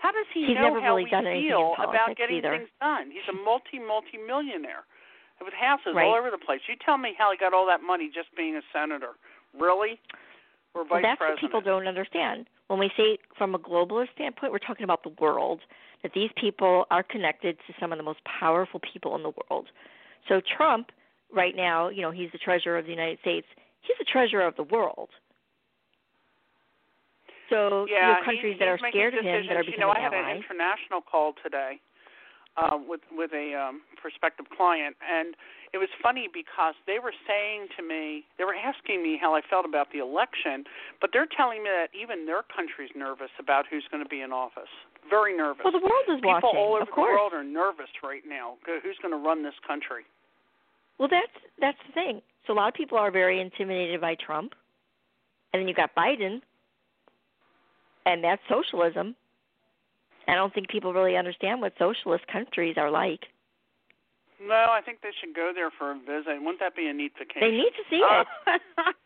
How 0.00 0.12
does 0.12 0.26
he 0.32 0.48
he's 0.48 0.56
know 0.56 0.72
never 0.72 0.80
how 0.80 0.96
really 0.96 1.04
we 1.04 1.10
done 1.10 1.24
feel 1.24 1.76
about 1.76 2.16
getting 2.16 2.40
either. 2.40 2.56
things 2.56 2.72
done? 2.80 3.12
He's 3.12 3.28
a 3.28 3.36
multi 3.36 3.78
multi 3.78 4.16
millionaire 4.16 4.88
with 5.44 5.52
houses 5.52 5.92
right. 5.94 6.08
all 6.08 6.16
over 6.16 6.30
the 6.30 6.40
place. 6.40 6.60
You 6.68 6.74
tell 6.84 6.96
me 6.96 7.12
how 7.16 7.30
he 7.32 7.36
got 7.36 7.52
all 7.52 7.66
that 7.66 7.82
money 7.84 8.10
just 8.12 8.28
being 8.36 8.56
a 8.56 8.64
senator? 8.72 9.16
Really? 9.52 10.00
Or 10.74 10.84
vice 10.84 10.90
well, 10.90 11.02
that's 11.02 11.18
president? 11.18 11.42
what 11.42 11.48
people 11.48 11.60
don't 11.60 11.86
understand. 11.86 12.46
When 12.68 12.78
we 12.78 12.90
say 12.96 13.18
from 13.36 13.54
a 13.54 13.58
globalist 13.58 14.12
standpoint, 14.14 14.52
we're 14.52 14.58
talking 14.58 14.84
about 14.84 15.02
the 15.02 15.12
world. 15.20 15.60
That 16.02 16.12
these 16.14 16.30
people 16.40 16.86
are 16.90 17.02
connected 17.02 17.58
to 17.66 17.74
some 17.78 17.92
of 17.92 17.98
the 17.98 18.04
most 18.04 18.20
powerful 18.24 18.80
people 18.80 19.14
in 19.16 19.22
the 19.22 19.32
world. 19.36 19.66
So 20.28 20.40
Trump, 20.56 20.92
right 21.30 21.54
now, 21.54 21.90
you 21.90 22.00
know, 22.00 22.10
he's 22.10 22.32
the 22.32 22.38
treasurer 22.38 22.78
of 22.78 22.86
the 22.86 22.90
United 22.90 23.18
States. 23.20 23.46
He's 23.82 23.96
the 23.98 24.06
treasurer 24.10 24.46
of 24.46 24.56
the 24.56 24.62
world. 24.62 25.10
So 27.50 27.86
yeah, 27.90 28.18
you 28.18 28.24
countries 28.24 28.54
he's, 28.54 28.58
that 28.62 28.68
are 28.68 28.78
he's 28.78 28.92
scared 28.94 29.14
of 29.14 29.24
him 29.26 29.42
decisions. 29.44 29.48
that 29.50 29.56
are 29.58 29.70
You 29.70 29.78
know, 29.78 29.90
I 29.90 29.98
had 30.00 30.14
allies. 30.14 30.38
an 30.38 30.42
international 30.42 31.02
call 31.02 31.34
today 31.42 31.80
uh, 32.56 32.78
with 32.78 33.00
with 33.10 33.32
a 33.34 33.54
um, 33.58 33.82
prospective 34.00 34.46
client, 34.56 34.94
and 35.02 35.34
it 35.74 35.78
was 35.78 35.88
funny 36.02 36.26
because 36.32 36.74
they 36.86 36.98
were 36.98 37.14
saying 37.26 37.68
to 37.78 37.82
me, 37.82 38.24
they 38.38 38.44
were 38.44 38.54
asking 38.58 39.02
me 39.02 39.18
how 39.20 39.34
I 39.34 39.40
felt 39.48 39.64
about 39.66 39.90
the 39.92 39.98
election, 40.02 40.64
but 41.00 41.10
they're 41.12 41.28
telling 41.30 41.62
me 41.62 41.70
that 41.70 41.94
even 41.94 42.26
their 42.26 42.42
country's 42.42 42.90
nervous 42.96 43.30
about 43.38 43.66
who's 43.70 43.86
going 43.90 44.02
to 44.02 44.08
be 44.08 44.20
in 44.22 44.32
office. 44.32 44.70
Very 45.08 45.36
nervous. 45.36 45.62
Well, 45.62 45.72
the 45.72 45.78
world 45.78 46.06
is 46.10 46.18
People 46.18 46.30
watching. 46.42 46.58
all 46.58 46.74
over 46.74 46.86
the 46.86 47.00
world 47.00 47.32
are 47.32 47.44
nervous 47.46 47.90
right 48.02 48.22
now. 48.26 48.58
Who's 48.66 48.98
going 49.02 49.14
to 49.14 49.22
run 49.22 49.42
this 49.42 49.54
country? 49.66 50.02
Well, 50.98 51.08
that's 51.08 51.38
that's 51.60 51.78
the 51.86 51.92
thing. 51.94 52.20
So 52.46 52.52
a 52.52 52.56
lot 52.58 52.68
of 52.68 52.74
people 52.74 52.98
are 52.98 53.10
very 53.10 53.40
intimidated 53.40 54.00
by 54.00 54.16
Trump, 54.18 54.52
and 55.52 55.60
then 55.60 55.68
you 55.68 55.74
got 55.74 55.94
Biden, 55.94 56.42
and 58.06 58.22
that's 58.24 58.42
socialism. 58.48 59.14
I 60.28 60.34
don't 60.34 60.52
think 60.54 60.68
people 60.68 60.92
really 60.92 61.16
understand 61.16 61.60
what 61.60 61.72
socialist 61.78 62.26
countries 62.28 62.76
are 62.76 62.90
like. 62.90 63.20
No, 64.40 64.54
I 64.70 64.80
think 64.84 65.00
they 65.02 65.10
should 65.20 65.34
go 65.34 65.52
there 65.54 65.70
for 65.76 65.90
a 65.92 65.98
visit. 65.98 66.38
Wouldn't 66.40 66.60
that 66.60 66.74
be 66.76 66.86
a 66.86 66.92
neat 66.94 67.12
vacation? 67.18 67.40
They 67.42 67.50
need 67.56 67.72
to 67.76 67.84
see 67.90 68.02
Uh, 68.02 68.24
it. 68.54 68.62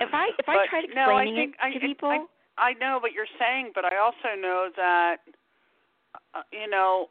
If 0.00 0.12
I 0.12 0.28
if 0.38 0.46
I 0.46 0.56
but, 0.60 0.68
tried 0.68 0.84
no, 0.94 1.16
I 1.16 1.24
explaining 1.24 1.34
think, 1.36 1.54
it 1.56 1.64
I, 1.64 1.70
to 1.72 1.76
I- 1.78 1.80
people, 1.88 2.10
I, 2.10 2.20
I 2.58 2.72
know 2.74 2.98
what 3.00 3.12
you're 3.12 3.30
saying, 3.38 3.72
but 3.74 3.84
I 3.86 3.96
also 3.96 4.36
know 4.38 4.68
that, 4.76 5.16
uh, 6.34 6.42
you 6.52 6.68
know, 6.68 7.08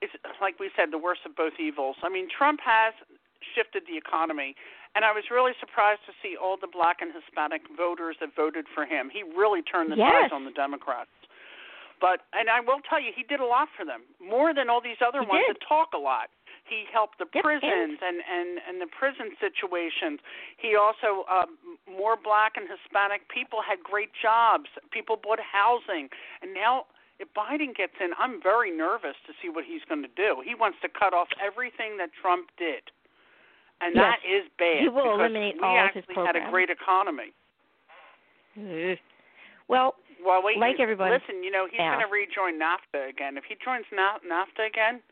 it's 0.00 0.12
like 0.40 0.58
we 0.58 0.70
said, 0.74 0.88
the 0.90 0.96
worst 0.96 1.20
of 1.26 1.36
both 1.36 1.52
evils. 1.60 1.96
I 2.02 2.08
mean, 2.08 2.28
Trump 2.32 2.60
has 2.64 2.94
shifted 3.54 3.82
the 3.86 3.96
economy, 3.98 4.56
and 4.94 5.04
I 5.04 5.12
was 5.12 5.24
really 5.30 5.52
surprised 5.60 6.00
to 6.06 6.12
see 6.22 6.36
all 6.36 6.56
the 6.56 6.70
black 6.70 6.98
and 7.02 7.10
Hispanic 7.12 7.62
voters 7.76 8.16
that 8.20 8.30
voted 8.36 8.66
for 8.74 8.86
him. 8.86 9.10
He 9.10 9.22
really 9.22 9.62
turned 9.62 9.90
the 9.92 9.96
Yes. 9.96 10.30
tides 10.30 10.32
on 10.32 10.44
the 10.44 10.50
Democrats. 10.54 11.10
But 12.00 12.22
and 12.32 12.50
I 12.50 12.60
will 12.60 12.80
tell 12.88 13.00
you, 13.00 13.12
he 13.14 13.22
did 13.22 13.40
a 13.40 13.46
lot 13.46 13.68
for 13.76 13.84
them, 13.84 14.02
more 14.20 14.52
than 14.52 14.68
all 14.68 14.80
these 14.80 15.00
other 15.00 15.20
He 15.22 15.26
ones 15.26 15.44
did. 15.46 15.56
that 15.56 15.66
talk 15.66 15.94
a 15.94 15.98
lot. 15.98 16.28
He 16.64 16.84
helped 16.92 17.18
the 17.18 17.26
Yep, 17.34 17.44
prisons 17.44 17.98
and 18.00 18.18
and 18.24 18.58
and 18.66 18.80
the 18.80 18.86
prison 18.88 19.36
situations. 19.38 20.20
He 20.56 20.74
also 20.76 21.24
um, 21.30 21.56
more 21.88 22.16
black 22.16 22.56
and 22.56 22.66
Hispanic 22.68 23.28
people 23.28 23.60
had 23.62 23.82
great 23.82 24.10
jobs. 24.20 24.68
People 24.90 25.16
bought 25.16 25.40
housing, 25.40 26.08
and 26.42 26.52
now 26.54 26.86
if 27.20 27.28
Biden 27.32 27.76
gets 27.76 27.94
in, 28.00 28.10
I'm 28.18 28.42
very 28.42 28.70
nervous 28.74 29.14
to 29.28 29.32
see 29.40 29.48
what 29.48 29.64
he's 29.64 29.82
going 29.88 30.02
to 30.02 30.08
do. 30.16 30.42
He 30.44 30.54
wants 30.54 30.78
to 30.82 30.88
cut 30.88 31.14
off 31.14 31.28
everything 31.38 31.96
that 31.98 32.10
Trump 32.20 32.48
did, 32.58 32.90
and 33.80 33.94
Yes. 33.94 34.18
that 34.22 34.28
is 34.28 34.48
bad. 34.58 34.80
He 34.82 34.88
will 34.88 35.14
eliminate 35.14 35.56
we 35.56 35.62
all 35.62 35.76
of 35.76 35.84
actually 35.86 36.04
his 36.08 36.26
had 36.26 36.36
a 36.36 36.50
great 36.50 36.70
economy. 36.70 37.32
Well, 39.68 39.96
Well, 40.24 40.42
wait, 40.42 40.58
Like 40.58 40.80
everyone 40.80 41.10
listen. 41.10 41.42
You 41.42 41.50
know 41.50 41.66
he's 41.70 41.78
going 41.78 42.00
to 42.00 42.06
rejoin 42.06 42.58
NAFTA 42.58 43.08
again. 43.08 43.36
If 43.36 43.44
he 43.44 43.56
joins 43.62 43.84
NAFTA 43.92 44.66
again, 44.66 45.02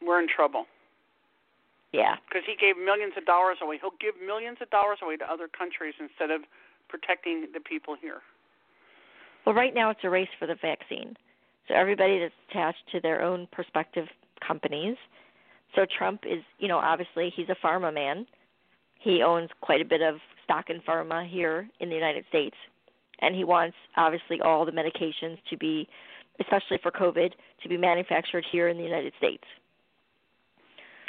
we're 0.00 0.20
in 0.20 0.28
trouble 0.28 0.66
yeah, 1.94 2.16
because 2.28 2.42
he 2.44 2.56
gave 2.58 2.76
millions 2.76 3.14
of 3.16 3.24
dollars 3.24 3.58
away. 3.62 3.78
He'll 3.80 3.94
give 4.00 4.14
millions 4.20 4.58
of 4.60 4.68
dollars 4.70 4.98
away 5.00 5.16
to 5.16 5.30
other 5.30 5.46
countries 5.46 5.94
instead 6.00 6.30
of 6.30 6.42
protecting 6.88 7.46
the 7.54 7.60
people 7.60 7.94
here. 8.00 8.20
Well, 9.46 9.54
right 9.54 9.72
now 9.72 9.90
it's 9.90 10.00
a 10.02 10.10
race 10.10 10.28
for 10.38 10.46
the 10.46 10.56
vaccine. 10.60 11.16
So 11.68 11.74
everybody 11.74 12.18
that's 12.18 12.34
attached 12.50 12.82
to 12.92 13.00
their 13.00 13.22
own 13.22 13.46
prospective 13.52 14.08
companies. 14.46 14.96
So 15.74 15.86
Trump 15.98 16.20
is, 16.24 16.42
you 16.58 16.68
know, 16.68 16.78
obviously 16.78 17.32
he's 17.34 17.48
a 17.48 17.66
pharma 17.66 17.92
man. 17.92 18.26
He 19.00 19.22
owns 19.22 19.50
quite 19.60 19.80
a 19.80 19.84
bit 19.84 20.02
of 20.02 20.16
stock 20.44 20.70
in 20.70 20.80
pharma 20.80 21.28
here 21.28 21.68
in 21.80 21.88
the 21.88 21.94
United 21.94 22.24
States. 22.28 22.56
And 23.20 23.34
he 23.34 23.44
wants 23.44 23.76
obviously 23.96 24.40
all 24.40 24.64
the 24.64 24.72
medications 24.72 25.38
to 25.50 25.56
be 25.56 25.88
especially 26.40 26.78
for 26.82 26.90
COVID 26.90 27.30
to 27.62 27.68
be 27.68 27.76
manufactured 27.76 28.44
here 28.50 28.68
in 28.68 28.76
the 28.76 28.82
United 28.82 29.12
States. 29.18 29.44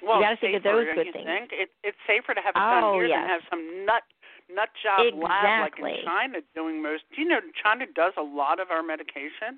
Well, 0.05 0.21
gotta 0.21 0.33
it's 0.33 0.41
think 0.41 0.55
of 0.57 0.63
those 0.63 0.85
good 0.93 1.09
things. 1.13 1.25
Think? 1.25 1.49
It, 1.49 1.69
it's 1.83 1.97
safer 2.05 2.33
to 2.37 2.41
have 2.41 2.53
it 2.53 2.61
Oh, 2.61 2.93
done 2.93 2.93
here 2.93 3.07
yes. 3.09 3.17
than 3.21 3.29
have 3.29 3.41
some 3.49 3.63
nut 3.85 4.03
nut 4.53 4.69
job 4.85 5.01
lab 5.17 5.73
like 5.73 5.73
in 5.81 6.05
China 6.05 6.37
doing 6.53 6.77
most. 6.83 7.01
Do 7.15 7.21
you 7.21 7.27
know 7.27 7.41
China 7.57 7.85
does 7.89 8.13
a 8.17 8.21
lot 8.21 8.59
of 8.59 8.69
our 8.69 8.83
medication? 8.83 9.57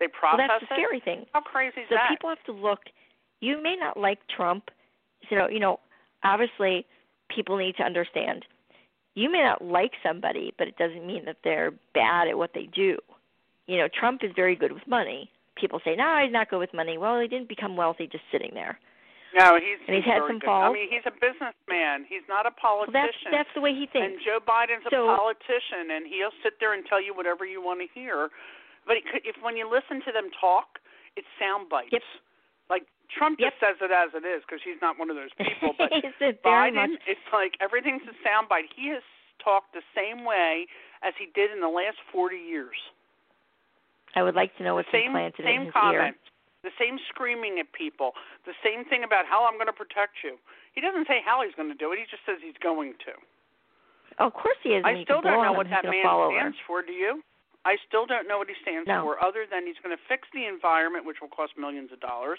They 0.00 0.08
process 0.08 0.48
Well, 0.48 0.48
that's 0.48 0.64
the 0.64 0.72
it. 0.72 0.80
scary 0.80 1.00
thing. 1.00 1.26
How 1.32 1.40
crazy 1.44 1.84
is 1.84 1.88
so 1.88 1.96
that? 1.96 2.08
So 2.08 2.14
people 2.16 2.28
have 2.32 2.44
to 2.48 2.52
look 2.56 2.88
you 3.40 3.62
may 3.62 3.76
not 3.78 3.96
like 3.96 4.18
Trump 4.34 4.70
you 5.30 5.36
know 5.36 5.48
you 5.48 5.60
know 5.60 5.80
obviously 6.24 6.86
people 7.34 7.56
need 7.56 7.76
to 7.76 7.82
understand 7.82 8.44
you 9.14 9.30
may 9.30 9.42
not 9.42 9.62
like 9.62 9.92
somebody 10.02 10.52
but 10.58 10.68
it 10.68 10.76
doesn't 10.76 11.06
mean 11.06 11.24
that 11.24 11.38
they're 11.44 11.72
bad 11.94 12.28
at 12.28 12.38
what 12.38 12.50
they 12.54 12.68
do 12.74 12.96
you 13.66 13.78
know 13.78 13.88
Trump 13.98 14.22
is 14.22 14.30
very 14.34 14.56
good 14.56 14.72
with 14.72 14.86
money 14.86 15.30
people 15.56 15.80
say 15.84 15.94
no 15.96 16.20
he's 16.22 16.32
not 16.32 16.50
good 16.50 16.58
with 16.58 16.74
money 16.74 16.98
well 16.98 17.20
he 17.20 17.28
didn't 17.28 17.48
become 17.48 17.76
wealthy 17.76 18.06
just 18.06 18.24
sitting 18.30 18.50
there 18.54 18.78
no, 19.36 19.60
he's, 19.60 19.76
and 19.84 19.92
he's 19.92 20.08
had 20.08 20.24
very 20.24 20.32
some 20.32 20.40
good. 20.40 20.48
I 20.48 20.72
mean, 20.72 20.88
he's 20.88 21.04
a 21.04 21.12
businessman. 21.12 22.08
He's 22.08 22.24
not 22.24 22.48
a 22.48 22.54
well, 22.56 22.88
that's 22.88 23.12
politician. 23.12 23.36
that's 23.36 23.52
the 23.52 23.60
way 23.60 23.76
he 23.76 23.84
thinks. 23.84 24.16
And 24.16 24.24
Joe 24.24 24.40
Biden's 24.40 24.88
a 24.88 24.96
politician, 24.96 25.92
and 25.92 26.08
he'll 26.08 26.32
sit 26.40 26.56
there 26.56 26.72
and 26.72 26.88
tell 26.88 27.04
you 27.04 27.12
whatever 27.12 27.44
you 27.44 27.60
want 27.60 27.84
to 27.84 27.88
hear. 27.92 28.32
But 28.88 28.96
it 28.96 29.04
could, 29.04 29.20
if 29.28 29.36
when 29.44 29.60
you 29.60 29.68
listen 29.68 30.00
to 30.08 30.10
them 30.14 30.32
talk, 30.40 30.80
it's 31.20 31.28
sound 31.36 31.68
bites. 31.68 31.92
Yep. 31.92 32.02
Like 32.72 32.88
Trump 33.10 33.38
Yep. 33.38 33.52
just 33.52 33.60
says 33.60 33.76
it 33.80 33.92
as 33.92 34.10
it 34.14 34.26
is 34.26 34.42
because 34.46 34.60
he's 34.64 34.80
not 34.80 34.98
one 34.98 35.10
of 35.10 35.16
those 35.16 35.32
people. 35.38 35.74
But 35.78 35.92
It's 36.04 36.20
a 36.20 36.32
Biden, 36.46 36.98
it's 37.06 37.28
like 37.32 37.54
everything's 37.60 38.02
a 38.08 38.16
sound 38.24 38.48
bite. 38.48 38.66
He 38.74 38.88
has 38.90 39.02
talked 39.42 39.72
the 39.74 39.84
same 39.94 40.24
way 40.24 40.66
as 41.02 41.14
he 41.18 41.28
did 41.34 41.50
in 41.52 41.60
the 41.60 41.68
last 41.68 41.98
40 42.12 42.36
years. 42.36 42.76
I 44.14 44.22
would 44.22 44.34
like 44.34 44.56
to 44.56 44.64
know 44.64 44.74
what's 44.74 44.88
the 44.90 44.98
same 44.98 45.12
implanted 45.12 45.44
same 45.44 45.60
in 45.60 45.66
his 45.68 45.76
ear 45.76 46.00
comments, 46.08 46.24
the 46.64 46.72
same 46.80 46.98
screaming 47.12 47.60
at 47.60 47.70
people, 47.72 48.12
the 48.48 48.56
same 48.64 48.84
thing 48.88 49.04
about 49.04 49.26
how 49.28 49.44
I'm 49.44 49.54
going 49.60 49.68
to 49.68 49.76
protect 49.76 50.24
you. 50.24 50.40
He 50.72 50.80
doesn't 50.80 51.06
say 51.06 51.20
how 51.24 51.44
he's 51.44 51.54
going 51.54 51.68
to 51.68 51.76
do 51.76 51.92
it. 51.92 51.98
He 52.00 52.08
just 52.08 52.24
says 52.24 52.40
he's 52.40 52.56
going 52.62 52.96
to. 53.04 53.12
oh, 54.18 54.26
of 54.26 54.34
course 54.34 54.56
he 54.64 54.70
is 54.72 54.82
I 54.84 55.04
still 55.04 55.20
don't 55.20 55.44
know 55.44 55.52
what 55.52 55.66
he's 55.68 55.76
that 55.76 55.84
man 55.84 56.04
stands 56.32 56.56
for. 56.66 56.80
Do 56.80 56.92
you? 56.92 57.20
I 57.66 57.74
still 57.90 58.06
don't 58.06 58.30
know 58.30 58.38
what 58.38 58.46
he 58.46 58.54
stands 58.62 58.86
No. 58.86 59.02
for, 59.02 59.18
other 59.18 59.42
than 59.50 59.66
he's 59.66 59.74
going 59.82 59.90
to 59.90 59.98
fix 60.06 60.28
the 60.30 60.46
environment, 60.46 61.02
which 61.04 61.18
will 61.20 61.32
cost 61.34 61.58
millions 61.58 61.90
of 61.90 61.98
dollars. 61.98 62.38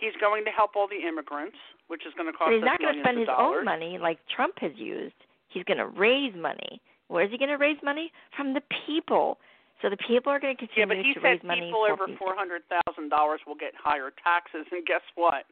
He's 0.00 0.16
going 0.24 0.44
to 0.48 0.50
help 0.50 0.72
all 0.74 0.88
the 0.88 1.04
immigrants, 1.06 1.60
which 1.92 2.08
is 2.08 2.14
going 2.16 2.32
to 2.32 2.32
cost 2.32 2.48
But 2.48 2.56
he's 2.56 2.64
not 2.64 2.80
going 2.80 2.96
to 2.96 3.04
spend 3.04 3.18
his 3.20 3.28
dollars. 3.28 3.60
own 3.60 3.64
money 3.68 3.98
like 4.00 4.18
Trump 4.32 4.56
has 4.64 4.72
used. 4.80 5.14
He's 5.52 5.64
going 5.68 5.78
to 5.84 5.86
raise 5.92 6.32
money. 6.34 6.80
Where 7.12 7.22
is 7.22 7.30
he 7.30 7.36
going 7.36 7.52
to 7.52 7.60
raise 7.60 7.76
money? 7.84 8.08
From 8.34 8.54
the 8.56 8.64
people. 8.88 9.36
So 9.82 9.90
the 9.92 10.00
people 10.00 10.32
are 10.32 10.40
going 10.40 10.56
to 10.56 10.60
contribute 10.64 10.88
to 10.88 10.96
raise 10.96 11.04
money. 11.04 11.04
Yeah, 11.04 11.04
but 11.04 11.06
he 11.06 11.12
to 11.12 11.20
said 11.20 11.28
raise 11.28 11.44
money 11.44 11.68
people 11.68 11.84
over 11.84 12.08
four 12.16 12.32
hundred 12.34 12.62
thousand 12.72 13.12
dollars 13.12 13.44
will 13.46 13.58
get 13.60 13.76
higher 13.76 14.08
taxes, 14.24 14.64
and 14.72 14.80
guess 14.88 15.04
what? 15.14 15.44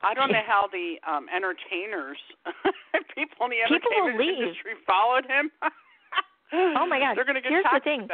I 0.00 0.14
don't 0.16 0.32
know 0.32 0.40
how 0.48 0.72
the 0.72 0.96
um 1.04 1.28
entertainers, 1.28 2.16
people 3.14 3.44
in 3.46 3.50
the 3.52 3.60
entertainment 3.60 4.16
industry 4.24 4.72
followed 4.88 5.28
him. 5.28 5.52
Oh, 6.52 6.86
my 6.86 6.98
God. 6.98 7.16
They're 7.16 7.24
going 7.24 7.36
to 7.36 7.40
get 7.40 7.50
Here's 7.50 7.64
the 7.72 7.80
thing. 7.80 8.08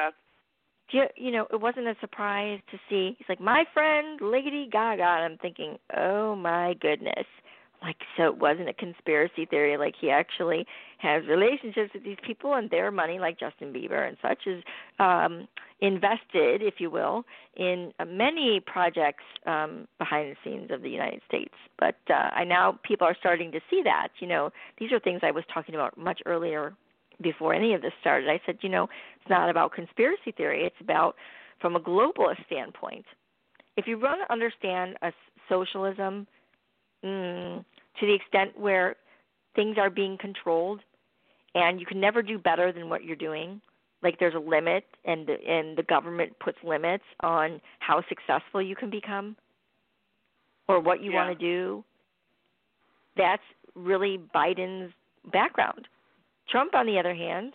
you, 0.92 1.04
you 1.16 1.30
know, 1.30 1.46
it 1.52 1.60
wasn't 1.60 1.86
a 1.86 1.94
surprise 2.00 2.60
to 2.70 2.78
see. 2.88 3.14
He's 3.18 3.28
like, 3.28 3.40
my 3.40 3.64
friend 3.74 4.20
Lady 4.22 4.68
Gaga. 4.70 5.02
And 5.02 5.32
I'm 5.32 5.38
thinking, 5.38 5.76
oh 5.96 6.36
my 6.36 6.74
goodness. 6.80 7.26
Like, 7.80 7.96
so 8.16 8.24
it 8.24 8.38
wasn't 8.38 8.68
a 8.68 8.72
conspiracy 8.72 9.46
theory. 9.46 9.76
Like, 9.76 9.94
he 10.00 10.10
actually 10.10 10.66
has 10.98 11.22
relationships 11.28 11.90
with 11.94 12.02
these 12.02 12.16
people, 12.26 12.54
and 12.54 12.68
their 12.70 12.90
money, 12.90 13.20
like 13.20 13.38
Justin 13.38 13.72
Bieber 13.72 14.08
and 14.08 14.16
such, 14.20 14.46
is 14.46 14.64
um, 14.98 15.46
invested, 15.80 16.60
if 16.60 16.74
you 16.78 16.90
will, 16.90 17.24
in 17.56 17.92
uh, 18.00 18.04
many 18.04 18.60
projects 18.66 19.22
um, 19.46 19.86
behind 19.98 20.34
the 20.34 20.36
scenes 20.42 20.72
of 20.72 20.82
the 20.82 20.90
United 20.90 21.20
States. 21.28 21.54
But 21.78 21.94
uh, 22.10 22.30
I 22.34 22.42
now 22.42 22.80
people 22.82 23.06
are 23.06 23.16
starting 23.20 23.52
to 23.52 23.60
see 23.70 23.82
that. 23.84 24.08
You 24.18 24.26
know, 24.26 24.50
these 24.80 24.90
are 24.90 24.98
things 24.98 25.20
I 25.22 25.30
was 25.30 25.44
talking 25.54 25.76
about 25.76 25.96
much 25.96 26.20
earlier 26.26 26.74
before 27.20 27.54
any 27.54 27.74
of 27.74 27.82
this 27.82 27.92
started. 28.00 28.28
I 28.28 28.40
said, 28.46 28.58
you 28.62 28.68
know, 28.68 28.84
it's 29.20 29.30
not 29.30 29.50
about 29.50 29.72
conspiracy 29.72 30.32
theory. 30.36 30.64
It's 30.64 30.80
about 30.80 31.16
from 31.60 31.76
a 31.76 31.80
globalist 31.80 32.44
standpoint. 32.46 33.04
If 33.76 33.86
you 33.86 33.98
want 33.98 34.20
to 34.26 34.32
understand 34.32 34.96
a 35.02 35.12
socialism 35.48 36.26
mm, 37.04 37.64
to 38.00 38.06
the 38.06 38.14
extent 38.14 38.58
where 38.58 38.96
things 39.54 39.76
are 39.78 39.90
being 39.90 40.16
controlled, 40.18 40.80
and 41.54 41.80
you 41.80 41.86
can 41.86 42.00
never 42.00 42.22
do 42.22 42.38
better 42.38 42.72
than 42.72 42.88
what 42.88 43.04
you're 43.04 43.16
doing. 43.16 43.60
Like 44.02 44.20
there's 44.20 44.34
a 44.34 44.38
limit, 44.38 44.84
and 45.04 45.26
the, 45.26 45.36
and 45.44 45.76
the 45.76 45.82
government 45.82 46.38
puts 46.38 46.58
limits 46.62 47.04
on 47.20 47.60
how 47.80 48.04
successful 48.08 48.62
you 48.62 48.76
can 48.76 48.90
become, 48.90 49.36
or 50.68 50.78
what 50.78 51.02
you 51.02 51.10
yeah. 51.10 51.16
want 51.16 51.38
to 51.38 51.44
do. 51.44 51.84
That's 53.16 53.42
really 53.74 54.20
Biden's 54.32 54.92
background 55.32 55.88
Trump, 56.50 56.74
on 56.74 56.86
the 56.86 56.98
other 56.98 57.14
hand, 57.14 57.54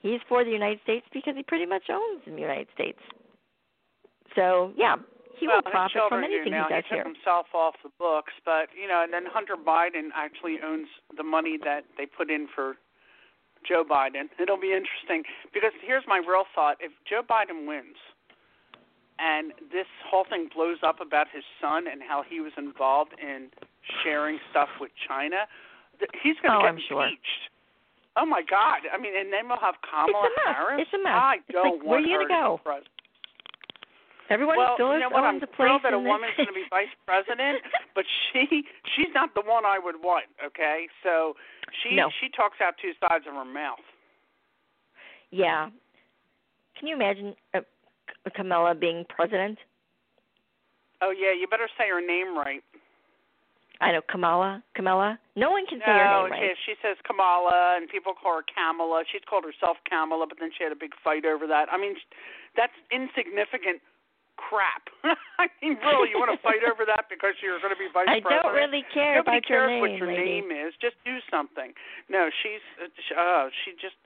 he's 0.00 0.20
for 0.28 0.44
the 0.44 0.50
United 0.50 0.80
States 0.82 1.06
because 1.12 1.34
he 1.36 1.42
pretty 1.42 1.66
much 1.66 1.84
owns 1.90 2.22
the 2.26 2.32
United 2.32 2.68
States. 2.74 2.98
So 4.34 4.72
yeah, 4.76 4.96
he 5.38 5.46
well, 5.46 5.56
will 5.64 5.70
profit 5.70 6.02
from 6.08 6.24
anything 6.24 6.52
now. 6.52 6.66
he 6.68 6.74
does 6.74 6.84
he 6.88 6.96
took 6.96 7.06
here. 7.06 7.14
himself 7.14 7.46
off 7.54 7.74
the 7.82 7.90
books, 7.98 8.32
but 8.44 8.68
you 8.80 8.86
know, 8.86 9.02
and 9.02 9.12
then 9.12 9.24
Hunter 9.26 9.56
Biden 9.56 10.10
actually 10.14 10.58
owns 10.64 10.86
the 11.16 11.24
money 11.24 11.58
that 11.64 11.84
they 11.96 12.06
put 12.06 12.30
in 12.30 12.46
for 12.54 12.76
Joe 13.66 13.84
Biden. 13.88 14.28
It'll 14.40 14.60
be 14.60 14.72
interesting 14.72 15.24
because 15.52 15.72
here's 15.82 16.04
my 16.06 16.18
real 16.18 16.44
thought: 16.54 16.76
if 16.80 16.92
Joe 17.08 17.22
Biden 17.28 17.66
wins, 17.66 17.96
and 19.18 19.52
this 19.72 19.88
whole 20.08 20.24
thing 20.28 20.48
blows 20.54 20.78
up 20.86 21.00
about 21.00 21.26
his 21.32 21.44
son 21.60 21.84
and 21.90 22.02
how 22.06 22.22
he 22.22 22.40
was 22.40 22.52
involved 22.56 23.12
in 23.20 23.48
sharing 24.04 24.38
stuff 24.50 24.68
with 24.80 24.90
China, 25.08 25.48
he's 26.22 26.36
going 26.42 26.52
to 26.52 26.58
oh, 26.58 26.62
get 26.62 26.68
I'm 26.68 26.80
sure. 26.88 27.10
Oh 28.20 28.26
my 28.28 28.42
God! 28.44 28.84
I 28.92 29.00
mean, 29.00 29.16
and 29.16 29.32
then 29.32 29.48
we'll 29.48 29.56
have 29.64 29.80
Kamala 29.80 30.28
it's 30.28 30.36
a 30.36 30.44
mess. 30.44 30.56
Harris. 30.60 30.80
It's 30.84 30.92
a 30.92 31.00
mess. 31.00 31.16
I 31.16 31.34
it's 31.40 31.56
don't 31.56 31.80
like, 31.80 31.88
where 31.88 31.96
want 31.96 32.04
are 32.04 32.10
you 32.12 32.20
her 32.20 32.28
go? 32.28 32.44
to 32.44 32.60
be 32.60 32.64
president. 32.68 32.92
Everyone 34.30 34.56
well, 34.60 34.74
still 34.78 34.92
you 34.94 35.00
know 35.00 35.08
what? 35.10 35.24
I'm 35.24 35.40
thrilled 35.56 35.82
place 35.82 35.90
that 35.90 35.96
a 35.96 35.98
woman's 35.98 36.36
going 36.36 36.46
to 36.46 36.54
be 36.54 36.68
vice 36.70 36.92
president, 37.08 37.64
but 37.96 38.04
she 38.30 38.62
she's 38.94 39.10
not 39.16 39.32
the 39.34 39.42
one 39.42 39.64
I 39.64 39.80
would 39.80 39.98
want. 40.04 40.26
Okay, 40.38 40.86
so 41.02 41.34
she 41.82 41.96
No. 41.96 42.10
she 42.20 42.28
talks 42.30 42.60
out 42.62 42.74
two 42.80 42.92
sides 43.00 43.24
of 43.26 43.34
her 43.34 43.44
mouth. 43.44 43.82
Yeah. 45.32 45.70
Can 46.78 46.86
you 46.88 46.94
imagine 46.94 47.34
uh, 47.54 47.60
Kamala 48.36 48.74
being 48.76 49.04
president? 49.08 49.58
Oh 51.02 51.10
yeah, 51.10 51.32
you 51.32 51.48
better 51.48 51.68
say 51.76 51.88
her 51.88 52.00
name 52.04 52.36
right. 52.36 52.62
I 53.80 53.92
know 53.92 54.04
Kamala. 54.04 54.62
Kamala. 54.76 55.18
No 55.36 55.50
one 55.50 55.64
can 55.64 55.80
say 55.80 55.88
no, 55.88 56.28
her 56.28 56.28
name 56.28 56.36
right. 56.36 56.56
she, 56.66 56.72
she 56.72 56.74
says 56.84 57.00
Kamala, 57.08 57.80
and 57.80 57.88
people 57.88 58.12
call 58.12 58.36
her 58.36 58.44
Kamala. 58.44 59.04
She's 59.08 59.24
called 59.24 59.48
herself 59.48 59.80
Kamala, 59.88 60.28
but 60.28 60.36
then 60.36 60.52
she 60.52 60.64
had 60.64 60.72
a 60.72 60.76
big 60.76 60.92
fight 61.02 61.24
over 61.24 61.48
that. 61.48 61.72
I 61.72 61.80
mean, 61.80 61.96
that's 62.56 62.76
insignificant 62.92 63.80
crap. 64.36 64.88
I 65.40 65.48
mean, 65.60 65.76
really, 65.80 66.12
you 66.12 66.20
want 66.20 66.32
to 66.32 66.40
fight 66.40 66.64
over 66.64 66.84
that 66.88 67.08
because 67.12 67.36
you're 67.40 67.60
going 67.60 67.72
to 67.72 67.80
be 67.80 67.88
vice 67.92 68.08
I 68.08 68.20
president? 68.20 68.52
don't 68.52 68.56
really 68.56 68.84
care 68.92 69.20
Nobody 69.20 69.40
about 69.40 69.48
cares 69.48 69.68
your 69.68 69.68
name, 69.68 69.80
what 69.80 69.92
your 69.96 70.08
lady. 70.12 70.44
name 70.44 70.48
is. 70.52 70.72
Just 70.80 70.96
do 71.04 71.20
something. 71.28 71.72
No, 72.08 72.32
she's 72.40 72.64
uh, 72.80 72.88
uh, 73.16 73.48
she 73.64 73.76
just 73.76 73.96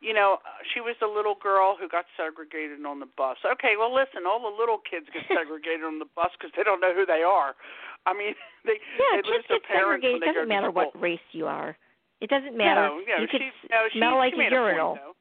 you 0.00 0.12
know, 0.12 0.38
uh, 0.44 0.60
she 0.72 0.80
was 0.84 0.94
the 1.00 1.08
little 1.08 1.34
girl 1.40 1.76
who 1.78 1.88
got 1.88 2.04
segregated 2.16 2.84
on 2.84 3.00
the 3.00 3.08
bus. 3.16 3.40
Okay, 3.44 3.74
well, 3.80 3.92
listen, 3.94 4.28
all 4.28 4.40
the 4.44 4.52
little 4.52 4.78
kids 4.84 5.06
get 5.12 5.24
segregated 5.32 5.84
on 5.88 5.98
the 5.98 6.08
bus 6.14 6.30
because 6.36 6.52
they 6.56 6.62
don't 6.62 6.80
know 6.84 6.92
who 6.92 7.06
they 7.08 7.24
are. 7.24 7.56
I 8.04 8.12
mean, 8.12 8.36
they 8.68 8.76
Yeah, 9.00 9.20
they 9.20 9.24
kids 9.24 9.46
get 9.48 9.64
parents 9.64 10.04
segregated. 10.04 10.20
It 10.20 10.26
they 10.26 10.32
doesn't 10.36 10.48
matter 10.52 10.70
what 10.70 10.92
race 11.00 11.24
you 11.32 11.46
are. 11.48 11.76
It 12.20 12.28
doesn't 12.32 12.56
matter. 12.56 12.88
No, 12.88 13.00
no, 13.04 13.16
you 13.20 13.28
could 13.28 13.40
she, 13.44 13.50
no, 13.68 13.88
she, 13.92 13.98
smell 14.00 14.16
like 14.16 14.32
she 14.36 14.40
a 14.44 14.50
urinal. 14.52 14.96
point. 14.96 15.16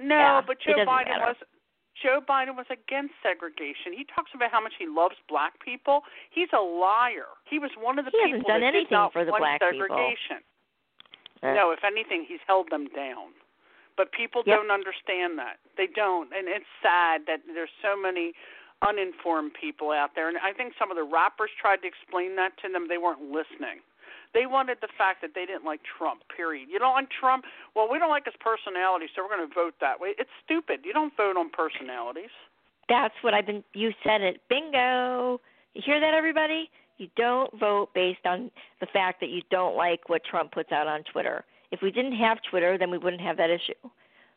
No, 0.00 0.16
Yeah, 0.16 0.40
but 0.42 0.58
Joe 0.62 0.74
Biden 0.82 1.10
matter. 1.10 1.34
was 1.34 1.38
Joe 2.02 2.18
Biden 2.24 2.56
was 2.56 2.66
against 2.72 3.12
segregation. 3.22 3.92
He 3.92 4.06
talks 4.08 4.30
about 4.34 4.50
how 4.50 4.62
much 4.62 4.72
he 4.78 4.86
loves 4.88 5.14
black 5.28 5.60
people. 5.60 6.02
He's 6.32 6.48
a 6.56 6.62
liar. 6.62 7.28
He 7.44 7.58
was 7.58 7.70
one 7.76 7.98
of 7.98 8.06
the 8.06 8.10
He 8.14 8.18
people 8.18 8.40
hasn't 8.40 8.48
done 8.48 8.60
that 8.62 8.72
anything 8.72 8.88
did 8.88 8.94
not 8.96 9.12
for 9.12 9.24
the 9.26 9.30
want 9.34 9.42
black 9.42 9.60
people. 9.60 9.84
segregation. 9.86 10.40
Uh, 11.44 11.52
No, 11.54 11.70
if 11.76 11.84
anything, 11.84 12.24
he's 12.26 12.40
held 12.48 12.70
them 12.72 12.88
down. 12.96 13.36
But 13.96 14.12
people 14.12 14.42
Yep. 14.46 14.56
don't 14.56 14.70
understand 14.70 15.38
that. 15.38 15.58
They 15.76 15.86
don't, 15.86 16.32
and 16.32 16.48
it's 16.48 16.66
sad 16.82 17.26
that 17.26 17.40
there's 17.46 17.70
so 17.82 17.96
many 17.96 18.34
uninformed 18.82 19.52
people 19.54 19.90
out 19.90 20.14
there. 20.14 20.28
And 20.28 20.38
I 20.38 20.52
think 20.52 20.74
some 20.78 20.90
of 20.90 20.96
the 20.96 21.04
rappers 21.04 21.50
tried 21.60 21.82
to 21.82 21.86
explain 21.88 22.36
that 22.36 22.56
to 22.58 22.68
them. 22.68 22.88
They 22.88 22.98
weren't 22.98 23.20
listening. 23.30 23.80
They 24.32 24.46
wanted 24.46 24.78
the 24.80 24.88
fact 24.96 25.20
that 25.22 25.34
they 25.34 25.44
didn't 25.44 25.64
like 25.64 25.80
Trump. 25.82 26.22
Period. 26.34 26.68
You 26.70 26.78
don't 26.78 26.94
like 26.94 27.10
Trump? 27.10 27.44
Well, 27.74 27.88
we 27.90 27.98
don't 27.98 28.10
like 28.10 28.24
his 28.24 28.36
personality, 28.38 29.08
so 29.14 29.22
we're 29.22 29.36
going 29.36 29.46
to 29.48 29.54
vote 29.54 29.74
that 29.80 30.00
way. 30.00 30.14
It's 30.18 30.30
stupid. 30.44 30.80
You 30.84 30.92
don't 30.92 31.14
vote 31.16 31.36
on 31.36 31.50
personalities. 31.50 32.30
That's 32.88 33.14
what 33.22 33.34
I've 33.34 33.46
been. 33.46 33.64
You 33.74 33.92
said 34.04 34.20
it. 34.22 34.40
Bingo. 34.48 35.40
You 35.74 35.82
hear 35.84 36.00
that, 36.00 36.14
everybody? 36.14 36.70
You 36.98 37.08
don't 37.16 37.52
vote 37.58 37.92
based 37.94 38.24
on 38.24 38.50
the 38.80 38.86
fact 38.86 39.20
that 39.20 39.30
you 39.30 39.42
don't 39.50 39.76
like 39.76 40.08
what 40.08 40.22
Trump 40.24 40.52
puts 40.52 40.70
out 40.70 40.86
on 40.86 41.02
Twitter. 41.04 41.44
If 41.70 41.80
we 41.82 41.90
didn't 41.90 42.16
have 42.18 42.38
Twitter, 42.50 42.76
then 42.78 42.90
we 42.90 42.98
wouldn't 42.98 43.22
have 43.22 43.36
that 43.38 43.50
issue. 43.50 43.78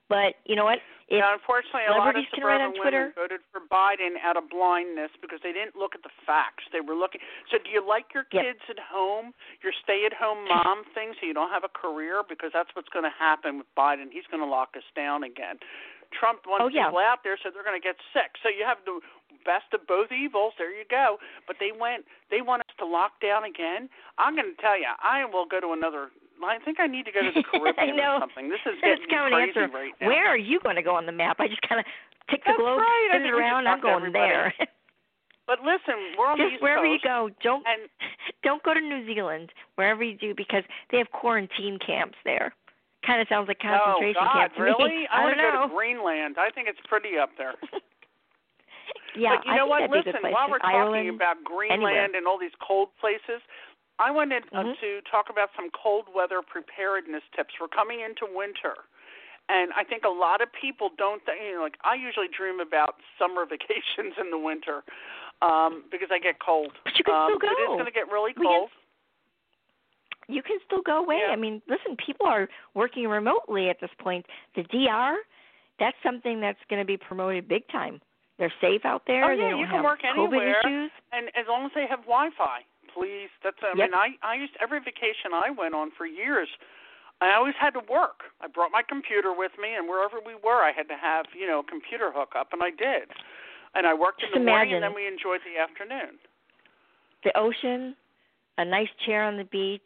But 0.09 0.35
you 0.45 0.55
know 0.55 0.65
what? 0.65 0.79
If 1.07 1.19
now, 1.19 1.33
unfortunately, 1.33 1.87
a 1.87 1.95
lot 1.95 2.15
of 2.15 2.21
can 2.31 2.43
write 2.43 2.59
suburban 2.59 2.75
on 2.75 2.79
Twitter. 2.79 3.03
women 3.15 3.17
voted 3.17 3.41
for 3.51 3.61
Biden 3.71 4.19
out 4.23 4.35
of 4.37 4.47
blindness 4.51 5.09
because 5.23 5.39
they 5.43 5.51
didn't 5.51 5.75
look 5.75 5.95
at 5.95 6.03
the 6.03 6.11
facts. 6.27 6.63
They 6.71 6.79
were 6.83 6.95
looking. 6.95 7.19
So, 7.51 7.57
do 7.57 7.69
you 7.71 7.81
like 7.83 8.11
your 8.13 8.27
Yep. 8.31 8.43
kids 8.43 8.63
at 8.69 8.79
home, 8.79 9.33
your 9.63 9.73
stay-at-home 9.83 10.47
mom 10.53 10.83
thing, 10.93 11.13
so 11.19 11.25
you 11.25 11.33
don't 11.33 11.49
have 11.51 11.63
a 11.63 11.71
career? 11.71 12.21
Because 12.27 12.51
that's 12.53 12.69
what's 12.75 12.89
going 12.89 13.07
to 13.07 13.15
happen 13.17 13.57
with 13.57 13.67
Biden. 13.75 14.11
He's 14.11 14.27
going 14.29 14.43
to 14.43 14.49
lock 14.49 14.75
us 14.77 14.85
down 14.95 15.23
again. 15.23 15.57
Trump 16.13 16.45
wants 16.45 16.63
Oh, 16.63 16.69
yeah. 16.69 16.87
people 16.93 16.99
out 17.01 17.23
there, 17.23 17.39
so 17.41 17.49
they're 17.49 17.65
going 17.65 17.79
to 17.79 17.83
get 17.83 17.97
sick. 18.13 18.37
So 18.43 18.49
you 18.49 18.63
have 18.67 18.77
the 18.85 18.99
best 19.43 19.71
of 19.73 19.87
both 19.87 20.11
evils. 20.11 20.53
There 20.61 20.71
you 20.71 20.85
go. 20.89 21.17
But 21.47 21.57
they 21.59 21.71
went. 21.73 22.05
They 22.29 22.41
want 22.45 22.61
us 22.69 22.75
to 22.79 22.85
lock 22.85 23.17
down 23.19 23.43
again. 23.43 23.89
I'm 24.21 24.35
going 24.35 24.53
to 24.53 24.59
tell 24.61 24.77
you, 24.77 24.91
I 25.01 25.25
will 25.25 25.45
go 25.49 25.59
to 25.59 25.73
another. 25.73 26.11
I 26.41 26.59
think 26.63 26.79
I 26.79 26.87
need 26.87 27.05
to 27.05 27.11
go 27.11 27.21
to 27.21 27.31
the 27.33 27.43
Caribbean 27.51 27.99
or 27.99 28.19
something. 28.19 28.49
This 28.49 28.59
is 28.65 28.79
getting 28.81 29.07
crazy 29.07 29.59
answer. 29.59 29.67
right 29.73 29.93
now. 30.01 30.07
Where 30.07 30.27
are 30.27 30.37
you 30.37 30.59
going 30.59 30.75
to 30.75 30.81
go 30.81 30.95
on 30.95 31.05
the 31.05 31.11
map? 31.11 31.37
I 31.39 31.47
just 31.47 31.61
kind 31.67 31.79
of 31.79 31.85
tick 32.29 32.41
the 32.43 32.51
That's 32.51 32.59
globe, 32.59 32.79
right. 32.79 33.09
Spin 33.11 33.25
it 33.25 33.33
around. 33.33 33.67
I'm 33.67 33.81
going 33.81 34.11
there. 34.11 34.53
But 35.45 35.59
listen, 35.59 36.15
we're 36.17 36.31
on 36.31 36.37
the 36.37 36.45
just 36.45 36.53
East 36.55 36.63
wherever 36.63 36.85
you 36.87 36.99
go, 37.03 37.29
don't 37.43 37.67
and 37.67 37.89
don't 38.47 38.63
go 38.63 38.73
to 38.73 38.79
New 38.79 39.05
Zealand. 39.05 39.51
Wherever 39.75 40.01
you 40.01 40.15
do, 40.15 40.33
because 40.35 40.63
they 40.89 40.97
have 40.97 41.11
quarantine 41.11 41.77
camps 41.85 42.15
there. 42.23 42.55
Kind 43.05 43.19
of 43.19 43.27
sounds 43.27 43.49
like 43.49 43.59
oh, 43.59 43.67
concentration 43.67 44.23
camps. 44.23 44.23
oh 44.23 44.39
God, 44.39 44.39
camp 44.39 44.55
to 44.55 44.63
really? 44.63 45.03
me. 45.03 45.07
I, 45.11 45.19
I 45.19 45.23
want 45.27 45.35
don't 45.35 45.43
to 45.43 45.51
go 45.51 45.59
know. 45.59 45.67
to 45.67 45.75
Greenland. 45.75 46.35
I 46.39 46.49
think 46.49 46.71
it's 46.71 46.79
pretty 46.87 47.19
up 47.19 47.35
there. 47.37 47.59
yeah, 49.19 49.35
but 49.35 49.51
you 49.51 49.55
know 49.59 49.67
what? 49.67 49.83
that'd 49.83 49.91
be 49.91 49.99
a 49.99 50.13
Listen, 50.15 50.31
while 50.31 50.47
we're 50.47 50.63
talking 50.63 50.79
Ireland, 50.79 51.09
about 51.11 51.43
Greenland 51.43 51.83
anywhere. 51.83 52.07
and 52.15 52.23
all 52.23 52.39
these 52.39 52.55
cold 52.63 52.95
places, 53.03 53.43
I 53.99 54.11
wanted 54.11 54.43
uh, 54.51 54.63
Mhm. 54.63 54.79
to 54.79 55.01
talk 55.09 55.29
about 55.29 55.49
some 55.55 55.69
cold 55.71 56.07
weather 56.13 56.41
preparedness 56.41 57.23
tips. 57.35 57.53
We're 57.61 57.67
coming 57.67 58.01
into 58.01 58.25
winter. 58.25 58.75
And 59.49 59.71
I 59.73 59.83
think 59.83 60.03
a 60.05 60.09
lot 60.09 60.41
of 60.41 60.51
people 60.53 60.89
don't 60.97 61.23
think, 61.25 61.41
you 61.43 61.55
know, 61.55 61.61
like 61.61 61.77
I 61.83 61.95
usually 61.95 62.27
dream 62.29 62.59
about 62.59 62.95
summer 63.19 63.45
vacations 63.49 64.15
in 64.19 64.31
the 64.31 64.37
winter 64.37 64.83
um, 65.41 65.83
because 65.91 66.09
I 66.11 66.19
get 66.19 66.39
cold. 66.39 66.71
But 66.83 66.97
you 66.97 67.03
can 67.03 67.13
um, 67.13 67.35
still 67.37 67.49
It 67.49 67.53
is 67.53 67.67
go. 67.67 67.73
going 67.75 67.85
to 67.85 67.91
get 67.91 68.07
really 68.11 68.33
cold. 68.33 68.69
you 70.29 70.41
can 70.41 70.57
still 70.65 70.81
go 70.81 70.99
away. 71.03 71.19
Yeah. 71.27 71.33
I 71.33 71.35
mean, 71.35 71.61
listen, 71.67 71.97
people 71.97 72.25
are 72.25 72.47
working 72.73 73.07
remotely 73.07 73.69
at 73.69 73.79
this 73.81 73.91
point. 73.99 74.25
The 74.55 74.63
DR, 74.63 75.17
that's 75.79 75.97
something 76.01 76.39
that's 76.39 76.59
going 76.69 76.81
to 76.81 76.85
be 76.85 76.95
promoted 76.97 77.47
big 77.47 77.67
time. 77.67 78.01
They're 78.39 78.53
safe 78.61 78.85
out 78.85 79.03
there. 79.05 79.25
Oh, 79.31 79.35
they 79.35 79.43
yeah, 79.43 79.57
you 79.59 79.67
can 79.67 79.83
work 79.83 80.01
COVID 80.01 80.17
anywhere. 80.17 80.59
issues. 80.61 80.91
and 81.11 81.27
as 81.35 81.45
long 81.47 81.65
as 81.65 81.71
they 81.75 81.85
have 81.87 81.99
Wi-Fi, 82.07 82.61
please. 82.93 83.29
That's 83.43 83.57
I 83.61 83.73
Yep. 83.75 83.89
mean, 83.89 83.93
I 83.93 84.17
I 84.21 84.35
used 84.35 84.55
every 84.61 84.79
vacation 84.79 85.33
I 85.33 85.49
went 85.49 85.73
on 85.73 85.91
for 85.91 86.05
years. 86.05 86.49
I 87.21 87.33
always 87.35 87.55
had 87.55 87.71
to 87.73 87.79
work. 87.89 88.23
I 88.41 88.47
brought 88.47 88.71
my 88.71 88.83
computer 88.83 89.33
with 89.33 89.51
me, 89.57 89.73
and 89.75 89.87
wherever 89.87 90.19
we 90.19 90.35
were, 90.35 90.61
I 90.63 90.71
had 90.71 90.87
to 90.89 90.97
have 90.97 91.25
you 91.33 91.47
know 91.47 91.59
a 91.59 91.63
computer 91.63 92.11
hookup, 92.11 92.53
and 92.53 92.61
I 92.61 92.69
did. 92.69 93.09
And 93.75 93.87
I 93.87 93.93
worked 93.93 94.21
Just 94.21 94.33
in 94.35 94.43
the 94.43 94.45
morning, 94.45 94.75
and 94.75 94.83
then 94.83 94.93
we 94.93 95.07
enjoyed 95.07 95.41
the 95.41 95.57
afternoon. 95.59 96.19
The 97.23 97.35
ocean, 97.37 97.95
a 98.57 98.65
nice 98.65 98.89
chair 99.05 99.23
on 99.23 99.37
the 99.37 99.45
beach, 99.45 99.81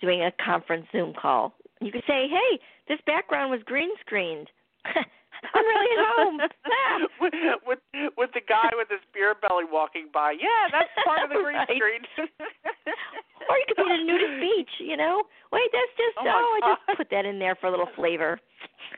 doing 0.00 0.22
a 0.22 0.32
conference 0.44 0.86
Zoom 0.92 1.14
call. 1.14 1.54
You 1.80 1.90
could 1.90 2.04
say, 2.06 2.28
"Hey, 2.28 2.60
this 2.88 3.00
background 3.06 3.50
was 3.50 3.62
green 3.64 3.90
screened." 4.00 4.50
I'm 5.42 5.64
really 5.66 5.90
at 5.98 6.04
home. 6.14 6.36
with, 7.22 7.34
with 7.66 7.80
with 8.16 8.30
the 8.34 8.40
guy 8.46 8.70
with 8.78 8.88
his 8.88 9.02
beer 9.12 9.34
belly 9.34 9.64
walking 9.66 10.08
by. 10.12 10.32
Yeah, 10.38 10.70
that's 10.70 10.90
part 11.04 11.22
of 11.22 11.30
the 11.30 11.42
green 11.42 11.58
Right. 11.58 11.76
screen. 11.76 12.02
or 13.50 13.54
you 13.58 13.64
could 13.66 13.76
be 13.82 13.86
at 13.90 14.00
a 14.00 14.04
nudist 14.06 14.38
beach, 14.40 14.74
you 14.78 14.96
know. 14.96 15.22
Wait, 15.50 15.68
that's 15.72 15.94
just 15.98 16.16
Oh, 16.18 16.24
my 16.24 16.42
I 16.62 16.74
just 16.74 16.98
put 16.98 17.10
that 17.10 17.26
in 17.26 17.38
there 17.38 17.54
for 17.56 17.66
a 17.66 17.70
little 17.70 17.90
flavor. 17.96 18.38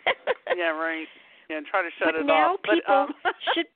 yeah, 0.57 0.71
right. 0.77 1.09
Yeah, 1.49 1.61
try 1.71 1.83
to 1.83 1.91
shut 1.99 2.13
but 2.13 2.21
it 2.21 2.27
now 2.27 2.55
off. 2.55 2.61
But, 2.65 2.75
people 2.75 2.95
um, 2.95 3.15
should 3.55 3.67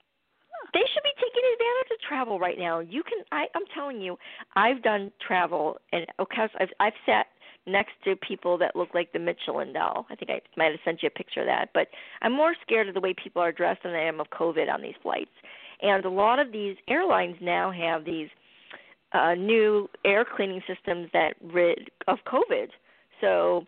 they 0.75 0.85
should 0.93 1.05
be 1.05 1.15
taking 1.17 1.45
advantage 1.55 1.91
of 1.97 2.01
travel 2.09 2.39
right 2.39 2.59
now. 2.59 2.81
You 2.81 3.03
can 3.03 3.25
I 3.33 3.47
I'm 3.55 3.65
telling 3.75 4.01
you, 4.01 4.17
I've 4.57 4.83
done 4.83 5.11
travel 5.25 5.79
and 5.93 6.07
okay, 6.21 6.43
I've 6.61 6.71
I've 6.81 6.99
sat 7.07 7.27
next 7.69 7.93
to 8.05 8.17
people 8.17 8.59
that 8.59 8.77
look 8.77 8.89
like 8.95 9.13
the 9.13 9.19
Michelin 9.19 9.73
doll. 9.73 10.07
I 10.11 10.15
think 10.15 10.31
I 10.31 10.41
might 10.57 10.73
have 10.73 10.81
sent 10.85 11.03
you 11.03 11.09
a 11.09 11.11
picture 11.11 11.41
of 11.41 11.47
that, 11.47 11.71
but 11.75 11.89
I'm 12.23 12.33
more 12.33 12.55
scared 12.63 12.89
of 12.89 12.95
the 12.95 13.01
way 13.01 13.15
people 13.15 13.43
are 13.43 13.53
dressed 13.53 13.83
than 13.83 13.93
I 13.93 14.03
am 14.03 14.21
of 14.21 14.29
COVID 14.31 14.73
on 14.73 14.83
these 14.83 14.95
flights. 15.03 15.31
And 15.83 16.05
a 16.05 16.11
lot 16.11 16.39
of 16.39 16.53
these 16.53 16.77
airlines 16.89 17.37
now 17.41 17.71
have 17.71 18.05
these 18.05 18.29
uh 19.13 19.35
new 19.35 19.89
air 20.05 20.25
cleaning 20.25 20.61
systems 20.67 21.09
that 21.13 21.35
rid 21.43 21.91
of 22.09 22.19
COVID. 22.27 22.69
So 23.21 23.67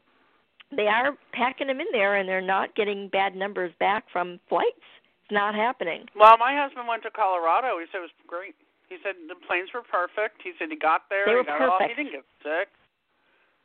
they 0.74 0.86
are 0.86 1.16
packing 1.32 1.66
them 1.68 1.80
in 1.80 1.86
there 1.92 2.16
and 2.16 2.28
they're 2.28 2.40
not 2.40 2.74
getting 2.74 3.08
bad 3.08 3.34
numbers 3.34 3.72
back 3.80 4.04
from 4.12 4.38
flights. 4.48 4.86
It's 5.24 5.32
not 5.32 5.54
happening. 5.54 6.06
well, 6.16 6.36
my 6.38 6.54
husband 6.56 6.86
went 6.88 7.02
to 7.04 7.10
Colorado. 7.10 7.78
He 7.78 7.86
said 7.90 7.98
it 7.98 8.10
was 8.10 8.18
great. 8.26 8.54
He 8.88 8.96
said 9.04 9.14
the 9.28 9.38
planes 9.46 9.70
were 9.72 9.82
perfect. 9.82 10.42
He 10.42 10.50
said 10.58 10.68
he 10.70 10.76
got 10.76 11.02
there. 11.08 11.22
They 11.24 11.34
were 11.34 11.46
he 11.46 11.46
got 11.46 11.62
off. 11.62 11.80
He 11.80 11.94
didn't 11.94 12.12
get 12.12 12.26
sick. 12.42 12.68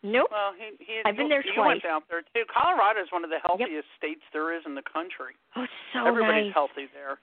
Nope. 0.05 0.29
Well, 0.29 0.53
he 0.53 0.77
he. 0.77 1.01
I've 1.01 1.17
been 1.17 1.29
there 1.33 1.41
you 1.41 1.57
twice. 1.57 1.81
went 1.81 1.85
out 1.89 2.05
there 2.13 2.21
too. 2.21 2.45
Colorado 2.53 3.01
is 3.01 3.09
one 3.09 3.25
of 3.25 3.33
the 3.33 3.41
healthiest 3.41 3.89
states 3.97 4.21
there 4.31 4.53
is 4.53 4.61
in 4.69 4.77
the 4.77 4.85
country. 4.85 5.33
Oh, 5.57 5.65
it's 5.65 5.73
so 5.97 6.05
Everybody's 6.05 6.53
nice. 6.53 6.53
healthy 6.53 6.85
there. 6.93 7.17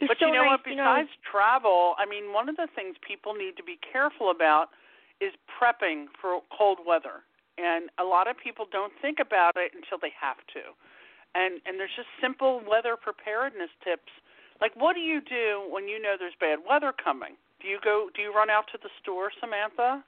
It's 0.00 0.08
But 0.08 0.16
so 0.18 0.26
you 0.26 0.32
know 0.32 0.48
nice, 0.48 0.56
what? 0.56 0.64
Besides 0.64 1.12
travel, 1.20 1.94
I 2.00 2.08
mean, 2.08 2.32
one 2.32 2.48
of 2.48 2.56
the 2.56 2.66
things 2.74 2.96
people 3.04 3.36
need 3.36 3.60
to 3.60 3.62
be 3.62 3.76
careful 3.76 4.32
about 4.32 4.72
is 5.20 5.36
prepping 5.46 6.08
for 6.16 6.40
cold 6.50 6.80
weather. 6.82 7.22
And 7.60 7.92
a 8.00 8.04
lot 8.08 8.26
of 8.26 8.34
people 8.40 8.64
don't 8.72 8.90
think 9.04 9.20
about 9.20 9.54
it 9.60 9.76
until 9.76 10.00
they 10.00 10.10
have 10.16 10.40
to. 10.56 10.72
And 11.36 11.60
and 11.68 11.76
there's 11.76 11.92
just 11.94 12.08
simple 12.24 12.64
weather 12.64 12.96
preparedness 12.96 13.70
tips. 13.84 14.08
Like 14.64 14.72
what 14.80 14.96
do 14.96 15.04
you 15.04 15.20
do 15.20 15.68
when 15.68 15.86
you 15.92 16.00
know 16.00 16.16
there's 16.18 16.36
bad 16.40 16.64
weather 16.64 16.92
coming? 16.96 17.36
Do 17.60 17.68
you 17.68 17.78
go 17.84 18.08
do 18.16 18.22
you 18.24 18.32
run 18.32 18.48
out 18.48 18.64
to 18.72 18.78
the 18.80 18.88
store, 19.04 19.28
Samantha? 19.38 20.00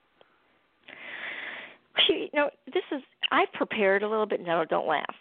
You 2.08 2.28
know, 2.34 2.50
this 2.66 2.82
is 2.92 3.02
I've 3.30 3.52
prepared 3.52 4.02
a 4.02 4.08
little 4.08 4.26
bit. 4.26 4.44
No, 4.44 4.64
don't 4.64 4.86
laugh. 4.86 5.14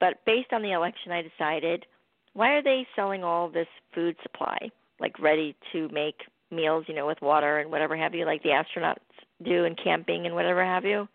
But 0.00 0.24
based 0.26 0.52
on 0.52 0.62
the 0.62 0.72
election, 0.72 1.12
I 1.12 1.22
decided, 1.22 1.86
why 2.34 2.50
are 2.50 2.62
they 2.62 2.86
selling 2.94 3.24
all 3.24 3.48
this 3.48 3.68
food 3.94 4.16
supply, 4.22 4.70
like 5.00 5.18
ready 5.18 5.56
to 5.72 5.88
make 5.88 6.16
meals, 6.50 6.84
you 6.88 6.94
know, 6.94 7.06
with 7.06 7.20
water 7.22 7.58
and 7.58 7.70
whatever 7.70 7.96
have 7.96 8.14
you, 8.14 8.24
like 8.24 8.42
the 8.42 8.50
astronauts 8.50 8.96
do 9.44 9.64
in 9.64 9.74
camping 9.74 10.26
and 10.26 10.34
whatever 10.34 10.64
have 10.64 10.84
you. 10.84 11.08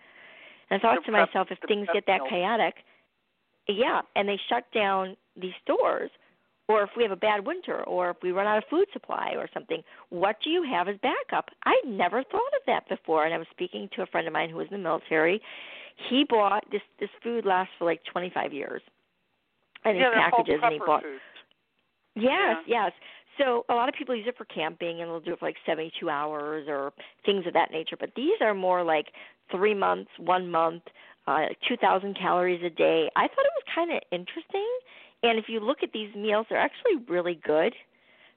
And 0.69 0.79
I 0.79 0.81
thought 0.81 1.05
to 1.05 1.11
myself, 1.11 1.47
if 1.51 1.57
things 1.67 1.87
get 1.93 2.05
that 2.07 2.21
chaotic, 2.29 2.75
yeah, 3.67 4.01
and 4.15 4.27
they 4.27 4.39
shut 4.49 4.65
down 4.73 5.15
these 5.39 5.53
stores, 5.63 6.11
or 6.69 6.83
if 6.83 6.91
we 6.95 7.01
have 7.01 7.11
a 7.11 7.15
bad 7.17 7.45
winter, 7.45 7.83
or 7.83 8.11
if 8.11 8.17
we 8.21 8.31
run 8.31 8.45
out 8.45 8.59
of 8.59 8.63
food 8.69 8.85
supply 8.93 9.33
or 9.35 9.49
something, 9.53 9.81
what 10.09 10.35
do 10.43 10.51
you 10.51 10.63
have 10.63 10.87
as 10.87 10.95
backup? 11.01 11.49
I 11.65 11.73
never 11.85 12.23
thought 12.23 12.53
of 12.55 12.61
that 12.67 12.87
before. 12.87 13.25
And 13.25 13.33
I 13.33 13.39
was 13.39 13.47
speaking 13.49 13.89
to 13.95 14.03
a 14.03 14.05
friend 14.05 14.27
of 14.27 14.33
mine 14.33 14.51
who 14.51 14.57
was 14.57 14.67
in 14.69 14.77
the 14.77 14.83
military. 14.83 15.41
He 16.09 16.23
bought 16.29 16.63
this 16.71 16.81
this 16.99 17.09
food 17.23 17.43
lasts 17.43 17.73
for 17.77 17.85
like 17.85 18.01
25 18.05 18.53
years, 18.53 18.81
and 19.83 19.97
yeah, 19.97 20.13
his 20.13 20.31
packages, 20.31 20.59
and 20.63 20.73
he 20.73 20.79
bought 20.79 21.01
foods. 21.01 21.21
Yes, 22.15 22.57
yes. 22.67 22.91
So 23.39 23.65
a 23.69 23.73
lot 23.73 23.89
of 23.89 23.95
people 23.95 24.15
use 24.15 24.27
it 24.27 24.37
for 24.37 24.45
camping 24.45 25.01
and 25.01 25.09
they'll 25.09 25.21
do 25.21 25.33
it 25.33 25.39
for 25.39 25.47
like 25.47 25.55
72 25.65 26.09
hours 26.09 26.65
or 26.67 26.91
things 27.25 27.47
of 27.47 27.53
that 27.53 27.71
nature. 27.71 27.95
But 27.97 28.11
these 28.15 28.35
are 28.41 28.53
more 28.53 28.83
like 28.83 29.07
three 29.49 29.73
months, 29.73 30.11
one 30.17 30.51
month, 30.51 30.83
uh, 31.25 31.45
2,000 31.67 32.17
calories 32.17 32.61
a 32.63 32.69
day. 32.69 33.09
I 33.15 33.21
thought 33.21 33.45
it 33.45 33.55
was 33.55 33.73
kind 33.73 33.91
of 33.91 34.01
interesting. 34.11 34.67
And 35.23 35.37
if 35.37 35.45
you 35.47 35.59
look 35.59 35.79
at 35.83 35.91
these 35.91 36.13
meals, 36.15 36.45
they're 36.49 36.59
actually 36.59 36.97
really 37.07 37.39
good. 37.45 37.73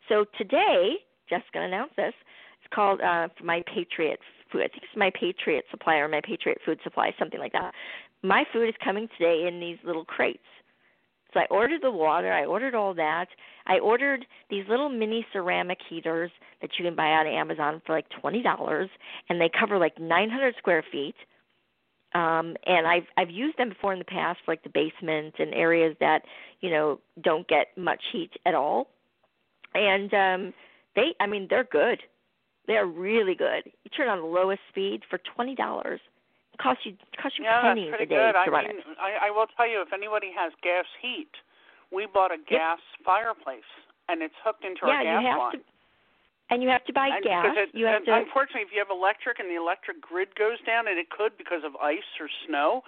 So 0.09 0.24
today, 0.37 0.97
Jeff's 1.30 1.45
going 1.53 1.68
to 1.68 1.74
announce 1.74 1.93
this. 1.97 2.14
It's 2.62 2.74
called 2.74 3.01
uh, 3.01 3.28
my 3.43 3.62
Patriot 3.72 4.18
food. 4.51 4.62
I 4.62 4.68
think 4.68 4.83
it's 4.83 4.97
my 4.97 5.11
Patriot 5.18 5.64
Supply 5.70 5.97
or 5.97 6.09
my 6.09 6.20
Patriot 6.24 6.59
Food 6.64 6.78
Supply, 6.85 7.12
something 7.18 7.41
like 7.41 7.53
that. 7.53 7.72
My 8.22 8.45
food 8.53 8.68
is 8.68 8.74
coming 8.85 9.09
today 9.18 9.47
in 9.49 9.61
these 9.61 9.78
little 9.85 10.05
crates. 10.05 10.43
So 11.33 11.41
I 11.41 11.47
ordered 11.51 11.80
the 11.83 11.91
water, 11.91 12.30
I 12.30 12.45
ordered 12.45 12.74
all 12.74 12.93
that. 12.95 13.26
I 13.66 13.78
ordered 13.78 14.26
these 14.51 14.64
little 14.68 14.91
mini 14.91 15.24
ceramic 15.33 15.78
heaters 15.89 16.30
that 16.61 16.70
you 16.78 16.85
can 16.85 16.95
buy 16.95 17.07
on 17.07 17.26
Amazon 17.26 17.80
for 17.87 17.95
like 17.95 18.05
twenty 18.20 18.43
dollars, 18.43 18.91
and 19.28 19.41
they 19.41 19.49
cover 19.59 19.78
like 19.78 19.99
nine 19.99 20.28
hundred 20.28 20.55
square 20.59 20.85
feet. 20.93 21.14
Um, 22.14 22.56
and 22.66 22.86
I've 22.86 23.06
I've 23.16 23.30
used 23.30 23.56
them 23.58 23.70
before 23.70 23.92
in 23.92 23.98
the 23.98 24.04
past 24.04 24.40
for 24.44 24.52
like 24.52 24.62
the 24.62 24.68
basement 24.68 25.34
and 25.38 25.54
areas 25.54 25.96
that 26.00 26.22
you 26.60 26.70
know 26.70 27.00
don't 27.22 27.46
get 27.48 27.68
much 27.76 28.02
heat 28.12 28.32
at 28.44 28.54
all. 28.54 28.88
And 29.74 30.12
um, 30.12 30.54
they, 30.94 31.14
I 31.20 31.26
mean, 31.26 31.46
they're 31.48 31.64
good. 31.64 32.00
They're 32.66 32.86
really 32.86 33.34
good. 33.34 33.64
You 33.66 33.90
turn 33.96 34.08
on 34.08 34.18
the 34.20 34.26
lowest 34.26 34.60
speed 34.68 35.02
for 35.08 35.18
twenty 35.34 35.54
dollars. 35.54 36.00
It 36.52 36.58
costs 36.60 36.84
you 36.84 36.92
it 36.92 37.18
costs 37.20 37.38
you 37.38 37.44
Yeah, 37.44 37.62
pennies 37.62 37.94
a 37.94 38.04
day 38.04 38.06
good. 38.06 38.32
to 38.32 38.38
I 38.38 38.46
run 38.48 38.66
mean, 38.68 38.76
it. 38.78 38.84
I, 39.00 39.28
I 39.28 39.30
will 39.30 39.46
tell 39.56 39.66
you, 39.68 39.80
if 39.80 39.92
anybody 39.92 40.30
has 40.36 40.52
gas 40.62 40.84
heat, 41.00 41.30
we 41.90 42.06
bought 42.12 42.30
a 42.30 42.36
gas 42.48 42.78
fireplace, 43.04 43.66
and 44.08 44.22
it's 44.22 44.34
hooked 44.44 44.64
into 44.64 44.80
yeah, 44.86 44.92
our 44.92 45.02
gas 45.02 45.22
you 45.22 45.28
have 45.28 45.38
line. 45.38 45.52
to, 45.52 45.58
and 46.53 46.62
you 46.62 46.68
have 46.68 46.84
to 46.84 46.92
buy 46.92 47.09
and 47.09 47.24
gas. 47.24 47.48
because 47.48 47.68
it, 47.72 47.78
you 47.78 47.86
have 47.86 48.05
to. 48.05 48.14
Unfortunately, 48.14 48.62
if 48.62 48.72
you 48.72 48.78
have 48.78 48.92
electric 48.92 49.40
and 49.40 49.48
the 49.48 49.57
electric 49.57 50.00
grid 50.00 50.36
goes 50.36 50.61
down, 50.66 50.86
and 50.86 50.98
it 50.98 51.09
could 51.09 51.36
because 51.38 51.64
of 51.64 51.74
ice 51.80 52.07
or 52.20 52.28
snow 52.46 52.82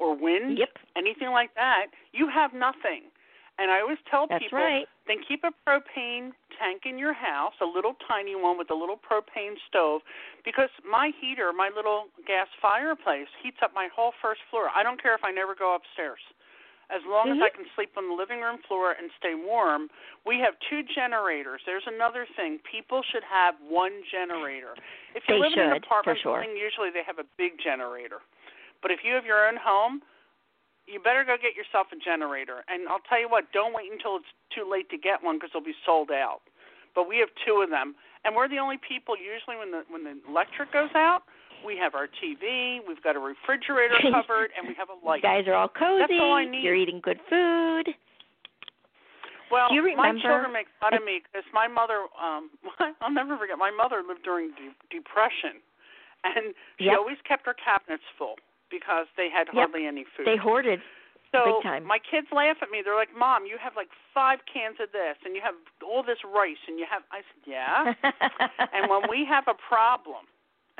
or 0.00 0.16
wind, 0.16 0.56
Yep, 0.56 0.80
anything 0.96 1.30
like 1.30 1.54
that, 1.54 1.92
you 2.12 2.28
have 2.32 2.54
nothing. 2.54 3.12
And 3.60 3.70
I 3.70 3.84
always 3.84 4.00
tell 4.10 4.24
that's 4.24 4.42
people, 4.42 4.56
right. 4.56 4.88
then 5.06 5.18
keep 5.28 5.44
a 5.44 5.52
propane 5.68 6.32
tank 6.56 6.88
in 6.88 6.96
your 6.96 7.12
house, 7.12 7.52
a 7.60 7.68
little 7.68 7.92
tiny 8.08 8.34
one 8.34 8.56
with 8.56 8.70
a 8.70 8.74
little 8.74 8.96
propane 8.96 9.60
stove, 9.68 10.00
because 10.48 10.70
my 10.80 11.12
heater, 11.20 11.52
my 11.52 11.68
little 11.68 12.08
gas 12.26 12.48
fireplace, 12.56 13.28
heats 13.42 13.58
up 13.60 13.72
my 13.74 13.88
whole 13.94 14.12
first 14.22 14.40
floor. 14.48 14.70
I 14.74 14.82
don't 14.82 14.96
care 14.96 15.14
if 15.14 15.20
I 15.24 15.30
never 15.30 15.54
go 15.54 15.76
upstairs. 15.76 16.24
As 16.90 17.04
long 17.06 17.28
Mhm. 17.28 17.36
as 17.36 17.42
I 17.42 17.50
can 17.50 17.70
sleep 17.74 17.96
on 17.96 18.08
the 18.08 18.14
living 18.14 18.40
room 18.40 18.58
floor 18.66 18.92
and 18.92 19.10
stay 19.12 19.34
warm, 19.34 19.90
we 20.24 20.40
have 20.40 20.58
two 20.68 20.82
generators. 20.82 21.62
There's 21.64 21.86
another 21.86 22.26
thing. 22.26 22.58
People 22.60 23.02
should 23.02 23.22
have 23.24 23.58
one 23.60 24.02
generator. 24.10 24.74
If 25.14 25.28
you 25.28 25.34
They 25.34 25.40
live 25.40 25.52
in 25.52 25.58
an 25.60 25.72
apartment 25.76 26.18
sure. 26.18 26.40
building, 26.40 26.56
usually 26.56 26.90
they 26.90 27.04
have 27.04 27.18
a 27.18 27.24
big 27.36 27.58
generator. 27.58 28.20
But 28.82 28.90
if 28.90 29.04
you 29.04 29.14
have 29.14 29.24
your 29.24 29.46
own 29.46 29.56
home, 29.56 30.02
you 30.86 30.98
better 30.98 31.22
go 31.22 31.36
get 31.36 31.54
yourself 31.54 31.92
a 31.92 31.96
generator. 31.96 32.64
And 32.66 32.88
I'll 32.88 33.00
tell 33.00 33.20
you 33.20 33.28
what, 33.28 33.52
don't 33.52 33.72
wait 33.72 33.92
until 33.92 34.16
it's 34.16 34.32
too 34.50 34.64
late 34.64 34.90
to 34.90 34.98
get 34.98 35.22
one 35.22 35.36
because 35.36 35.52
they'll 35.52 35.62
be 35.62 35.76
sold 35.84 36.10
out. 36.10 36.42
But 36.94 37.06
we 37.06 37.18
have 37.18 37.32
two 37.46 37.62
of 37.62 37.70
them, 37.70 37.94
and 38.24 38.34
we're 38.34 38.48
the 38.48 38.58
only 38.58 38.78
people 38.78 39.16
usually 39.16 39.56
when 39.56 39.70
the 39.70 39.84
when 39.88 40.02
the 40.02 40.18
electric 40.26 40.72
goes 40.72 40.90
out, 40.94 41.22
we 41.64 41.76
have 41.76 41.94
our 41.94 42.06
TV, 42.08 42.78
we've 42.86 43.02
got 43.02 43.16
a 43.16 43.18
refrigerator 43.20 43.96
covered, 44.12 44.50
and 44.56 44.66
we 44.68 44.74
have 44.74 44.88
a 44.88 44.98
light. 45.06 45.22
You 45.22 45.28
guys 45.28 45.44
are 45.46 45.54
all 45.54 45.68
cozy. 45.68 46.00
That's 46.00 46.12
all 46.20 46.32
I 46.34 46.44
need. 46.44 46.62
You're 46.62 46.74
eating 46.74 47.00
good 47.02 47.18
food. 47.28 47.94
Well, 49.50 49.68
Do 49.68 49.74
you 49.74 49.82
my 49.96 50.14
remember- 50.14 50.22
children 50.22 50.52
make 50.52 50.68
fun 50.80 50.94
of 50.94 51.02
me 51.04 51.20
because 51.26 51.42
my 51.52 51.66
mother. 51.66 52.06
um 52.14 52.50
I'll 53.02 53.10
never 53.10 53.36
forget. 53.36 53.58
My 53.58 53.70
mother 53.74 54.02
lived 54.06 54.22
during 54.22 54.50
de- 54.54 54.74
depression, 54.94 55.58
and 56.22 56.54
she 56.78 56.86
Yep. 56.86 56.98
always 56.98 57.18
kept 57.26 57.46
her 57.46 57.54
cabinets 57.54 58.04
full 58.16 58.36
because 58.70 59.06
they 59.16 59.28
had 59.28 59.48
Yep. 59.50 59.54
hardly 59.54 59.86
any 59.86 60.04
food. 60.14 60.26
They 60.26 60.36
hoarded. 60.38 60.80
so 61.34 61.58
big 61.58 61.62
time. 61.64 61.84
my 61.84 61.98
kids 61.98 62.26
laugh 62.30 62.58
at 62.62 62.70
me. 62.70 62.82
They're 62.82 62.94
like, 62.94 63.10
"Mom, 63.14 63.44
you 63.46 63.58
have 63.58 63.74
like 63.74 63.90
five 64.14 64.38
cans 64.46 64.78
of 64.78 64.92
this, 64.92 65.16
and 65.24 65.34
you 65.34 65.42
have 65.42 65.54
all 65.82 66.02
this 66.04 66.22
rice, 66.22 66.62
and 66.68 66.78
you 66.78 66.86
have." 66.88 67.02
I 67.10 67.22
said, 67.26 67.42
"Yeah." 67.46 67.94
and 68.74 68.88
when 68.88 69.02
we 69.10 69.24
have 69.26 69.48
a 69.48 69.54
problem, 69.54 70.26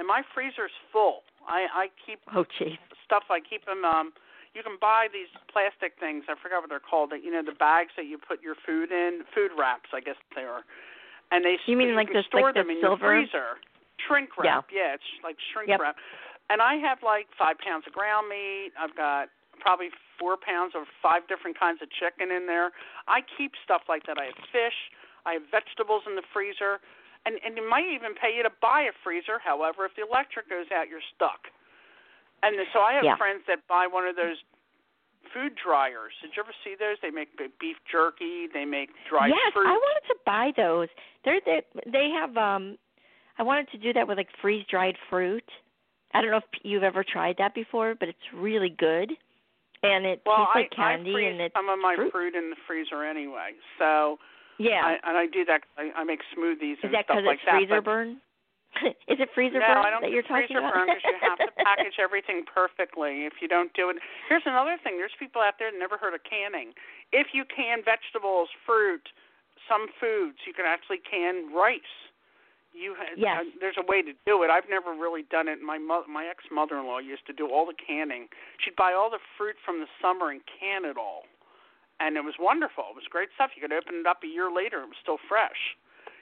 and 0.00 0.08
my 0.08 0.22
freezer's 0.32 0.72
full, 0.90 1.22
I 1.46 1.68
I 1.68 1.84
keep 2.04 2.18
oh, 2.34 2.44
jeez. 2.58 2.80
stuff. 3.04 3.24
I 3.28 3.38
keep 3.44 3.68
them. 3.68 3.84
Um, 3.84 4.16
you 4.56 4.64
can 4.64 4.80
buy 4.80 5.06
these 5.12 5.30
plastic 5.52 5.94
things. 6.00 6.24
I 6.26 6.34
forgot 6.42 6.64
what 6.64 6.70
they're 6.72 6.80
called. 6.82 7.12
That 7.12 7.22
you 7.22 7.30
know 7.30 7.44
the 7.44 7.54
bags 7.54 7.92
that 8.00 8.06
you 8.08 8.16
put 8.18 8.40
your 8.42 8.56
food 8.66 8.90
in, 8.90 9.22
food 9.36 9.52
wraps, 9.54 9.92
I 9.94 10.00
guess 10.00 10.16
they 10.34 10.42
are. 10.48 10.64
And 11.30 11.44
they 11.44 11.60
You 11.70 11.76
mean 11.76 11.92
you 11.92 11.94
like 11.94 12.08
can 12.10 12.16
this- 12.18 12.26
store 12.26 12.50
like 12.50 12.54
the 12.58 12.66
them 12.66 12.70
in 12.74 12.80
silver- 12.82 13.14
your 13.14 13.22
freezer. 13.28 13.60
Shrink 14.08 14.30
wrap. 14.40 14.66
Yeah, 14.72 14.96
it's 14.96 15.04
like 15.22 15.36
shrink 15.52 15.68
Yep. 15.68 15.78
wrap. 15.80 15.96
And 16.48 16.58
I 16.64 16.74
have 16.82 17.04
like 17.04 17.28
five 17.38 17.58
pounds 17.60 17.86
of 17.86 17.92
ground 17.92 18.26
meat. 18.32 18.72
I've 18.80 18.96
got 18.96 19.28
probably 19.60 19.92
four 20.18 20.34
pounds 20.40 20.72
of 20.74 20.88
five 21.04 21.28
different 21.28 21.54
kinds 21.60 21.78
of 21.84 21.88
chicken 21.92 22.32
in 22.32 22.46
there. 22.48 22.72
I 23.06 23.20
keep 23.36 23.52
stuff 23.62 23.82
like 23.92 24.02
that. 24.08 24.18
I 24.18 24.32
have 24.32 24.40
fish. 24.50 24.74
I 25.28 25.34
have 25.38 25.42
vegetables 25.52 26.02
in 26.08 26.16
the 26.16 26.24
freezer. 26.32 26.80
And 27.26 27.36
and 27.44 27.58
it 27.58 27.66
might 27.68 27.86
even 27.86 28.14
pay 28.14 28.34
you 28.34 28.42
to 28.42 28.52
buy 28.62 28.88
a 28.88 28.94
freezer. 29.04 29.38
However, 29.38 29.84
if 29.84 29.92
the 29.96 30.02
electric 30.06 30.48
goes 30.48 30.66
out, 30.72 30.88
you're 30.88 31.04
stuck. 31.14 31.48
And 32.42 32.56
so 32.72 32.80
I 32.80 32.94
have 32.94 33.04
Yeah. 33.04 33.16
friends 33.16 33.44
that 33.46 33.66
buy 33.68 33.86
one 33.86 34.06
of 34.06 34.16
those 34.16 34.38
food 35.34 35.54
dryers. 35.54 36.12
Did 36.22 36.34
you 36.34 36.42
ever 36.42 36.54
see 36.64 36.74
those? 36.74 36.96
They 37.02 37.10
make 37.10 37.36
beef 37.58 37.76
jerky. 37.90 38.46
They 38.52 38.64
make 38.64 38.90
dried 39.08 39.28
yes, 39.30 39.52
fruit. 39.52 39.66
I 39.66 39.72
wanted 39.76 40.06
to 40.08 40.16
buy 40.24 40.52
those. 40.56 40.88
They're 41.24 41.40
they 41.44 41.62
they 41.86 42.08
have 42.10 42.36
um 42.36 42.78
I 43.38 43.42
wanted 43.42 43.68
to 43.72 43.78
do 43.78 43.92
that 43.92 44.06
with 44.08 44.18
like 44.18 44.28
freeze 44.40 44.64
dried 44.70 44.96
fruit. 45.08 45.44
I 46.12 46.20
don't 46.20 46.30
know 46.30 46.38
if 46.38 46.60
you've 46.62 46.82
ever 46.82 47.04
tried 47.04 47.36
that 47.38 47.54
before, 47.54 47.94
but 47.94 48.08
it's 48.08 48.32
really 48.34 48.70
good. 48.70 49.12
And 49.82 50.04
it 50.04 50.22
well, 50.26 50.48
tastes 50.54 50.54
like 50.54 50.72
I, 50.78 50.96
candy 50.96 51.10
I 51.10 51.14
freeze 51.14 51.32
and 51.32 51.40
it's 51.40 51.54
some 51.54 51.68
of 51.68 51.78
my 51.78 51.94
fruit. 51.96 52.12
fruit 52.12 52.34
in 52.34 52.50
the 52.50 52.56
freezer 52.66 53.04
anyway. 53.04 53.52
So 53.78 54.18
Yeah. 54.60 54.84
I, 54.84 54.92
and 55.08 55.16
I 55.16 55.24
do 55.26 55.44
that. 55.48 55.64
I, 55.80 55.90
I 55.96 56.04
make 56.04 56.20
smoothies 56.36 56.84
Is 56.84 56.84
and 56.84 56.92
that 56.94 57.08
stuff 57.08 57.16
because 57.24 57.24
like 57.26 57.40
it's 57.40 57.48
that. 57.48 57.56
freezer 57.56 57.80
but 57.80 57.88
burn? 57.88 58.20
Is 59.10 59.18
it 59.18 59.28
freezer 59.34 59.58
no, 59.58 59.66
burn 59.66 59.82
I 59.82 59.90
don't 59.90 60.02
that 60.06 60.12
you're 60.14 60.22
talking 60.22 60.46
freezer 60.46 60.62
about? 60.62 60.74
burn 60.76 60.86
because 60.92 61.02
you 61.08 61.16
have 61.26 61.40
to 61.42 61.50
package 61.66 61.96
everything 61.98 62.44
perfectly. 62.46 63.24
If 63.26 63.40
you 63.42 63.48
don't 63.48 63.72
do 63.74 63.88
it, 63.90 63.96
here's 64.28 64.46
another 64.46 64.76
thing. 64.84 64.94
There's 65.00 65.16
people 65.18 65.42
out 65.42 65.56
there 65.58 65.72
that 65.72 65.78
never 65.80 65.96
heard 65.98 66.14
of 66.14 66.22
canning. 66.28 66.70
If 67.10 67.34
you 67.34 67.42
can 67.48 67.82
vegetables, 67.82 68.46
fruit, 68.62 69.02
some 69.66 69.88
foods, 69.98 70.38
you 70.46 70.52
can 70.54 70.66
actually 70.68 71.02
can 71.02 71.50
rice. 71.50 71.94
You 72.70 72.94
ha- 72.94 73.10
Yes. 73.18 73.42
uh, 73.42 73.50
there's 73.58 73.74
a 73.74 73.86
way 73.90 74.02
to 74.06 74.14
do 74.22 74.46
it. 74.46 74.50
I've 74.54 74.70
never 74.70 74.94
really 74.94 75.26
done 75.26 75.48
it. 75.50 75.58
My 75.58 75.74
mo- 75.78 76.06
my 76.06 76.30
ex 76.30 76.46
mother-in-law 76.54 77.02
used 77.02 77.26
to 77.26 77.34
do 77.34 77.50
all 77.50 77.66
the 77.66 77.74
canning. 77.74 78.28
She'd 78.62 78.76
buy 78.78 78.94
all 78.94 79.10
the 79.10 79.18
fruit 79.36 79.56
from 79.66 79.80
the 79.82 79.90
summer 79.98 80.30
and 80.30 80.38
can 80.46 80.86
it 80.86 80.94
all, 80.96 81.26
and 82.00 82.16
it 82.16 82.24
was 82.24 82.34
wonderful. 82.40 82.84
It 82.90 82.96
was 82.96 83.04
great 83.08 83.28
stuff. 83.36 83.50
You 83.54 83.60
could 83.62 83.72
open 83.72 84.00
it 84.00 84.06
up 84.06 84.24
a 84.24 84.26
year 84.26 84.50
later; 84.50 84.82
it 84.82 84.88
was 84.88 84.98
still 85.00 85.18
fresh. 85.28 85.76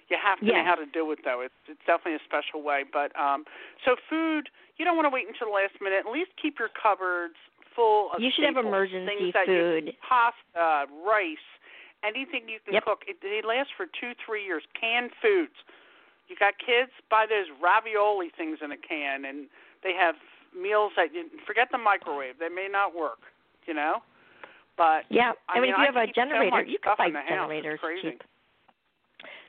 You 0.09 0.17
have 0.17 0.41
to 0.41 0.47
Yes. 0.47 0.55
know 0.57 0.65
how 0.65 0.75
to 0.77 0.87
do 0.87 1.11
it 1.13 1.21
though. 1.25 1.41
It's 1.41 1.55
it's 1.69 1.81
definitely 1.87 2.17
a 2.17 2.25
special 2.25 2.63
way. 2.63 2.85
But 2.85 3.15
um 3.19 3.45
so 3.85 3.97
food, 4.09 4.49
you 4.77 4.85
don't 4.85 4.97
want 4.97 5.07
to 5.07 5.15
wait 5.15 5.29
until 5.29 5.49
the 5.49 5.55
last 5.55 5.81
minute. 5.81 6.05
At 6.07 6.11
least 6.13 6.31
keep 6.41 6.59
your 6.59 6.71
cupboards 6.73 7.37
full 7.77 8.11
of 8.13 8.21
You 8.21 8.31
should 8.35 8.45
have 8.45 8.55
staples, 8.55 8.67
emergency 8.73 9.07
things 9.07 9.33
that 9.35 9.47
you- 9.49 9.93
food. 9.93 9.97
pasta, 10.03 10.89
rice, 11.05 11.47
anything 12.03 12.49
you 12.49 12.59
can 12.65 12.75
Yep. 12.75 12.85
cook. 12.85 13.05
It, 13.07 13.21
they 13.21 13.43
last 13.43 13.73
for 13.75 13.87
two, 13.87 14.15
three 14.25 14.45
years. 14.45 14.65
Canned 14.75 15.13
foods. 15.21 15.55
You 16.29 16.37
got 16.37 16.59
kids, 16.59 16.91
buy 17.09 17.27
those 17.27 17.49
ravioli 17.61 18.31
things 18.31 18.61
in 18.63 18.73
a 18.73 18.77
can, 18.77 19.25
and 19.25 19.49
they 19.83 19.93
have 19.95 20.17
meals 20.55 20.93
that 20.97 21.13
you 21.15 21.29
forget 21.47 21.71
the 21.71 21.79
microwave. 21.79 22.39
They 22.39 22.49
may 22.49 22.69
not 22.69 22.95
work, 22.95 23.21
you 23.67 23.75
know. 23.75 24.03
But 24.79 25.05
Yeah, 25.11 25.35
I 25.51 25.59
I, 25.59 25.61
mean, 25.61 25.75
mean, 25.75 25.75
if 25.75 25.77
you 25.77 25.83
I 25.83 25.87
have 25.91 25.99
a 25.99 26.07
so 26.07 26.13
generator, 26.15 26.55
much 26.63 26.71
you 26.71 26.79
can 26.79 26.95
buy. 26.97 27.11
Generators 27.29 27.81
cheap. 28.01 28.23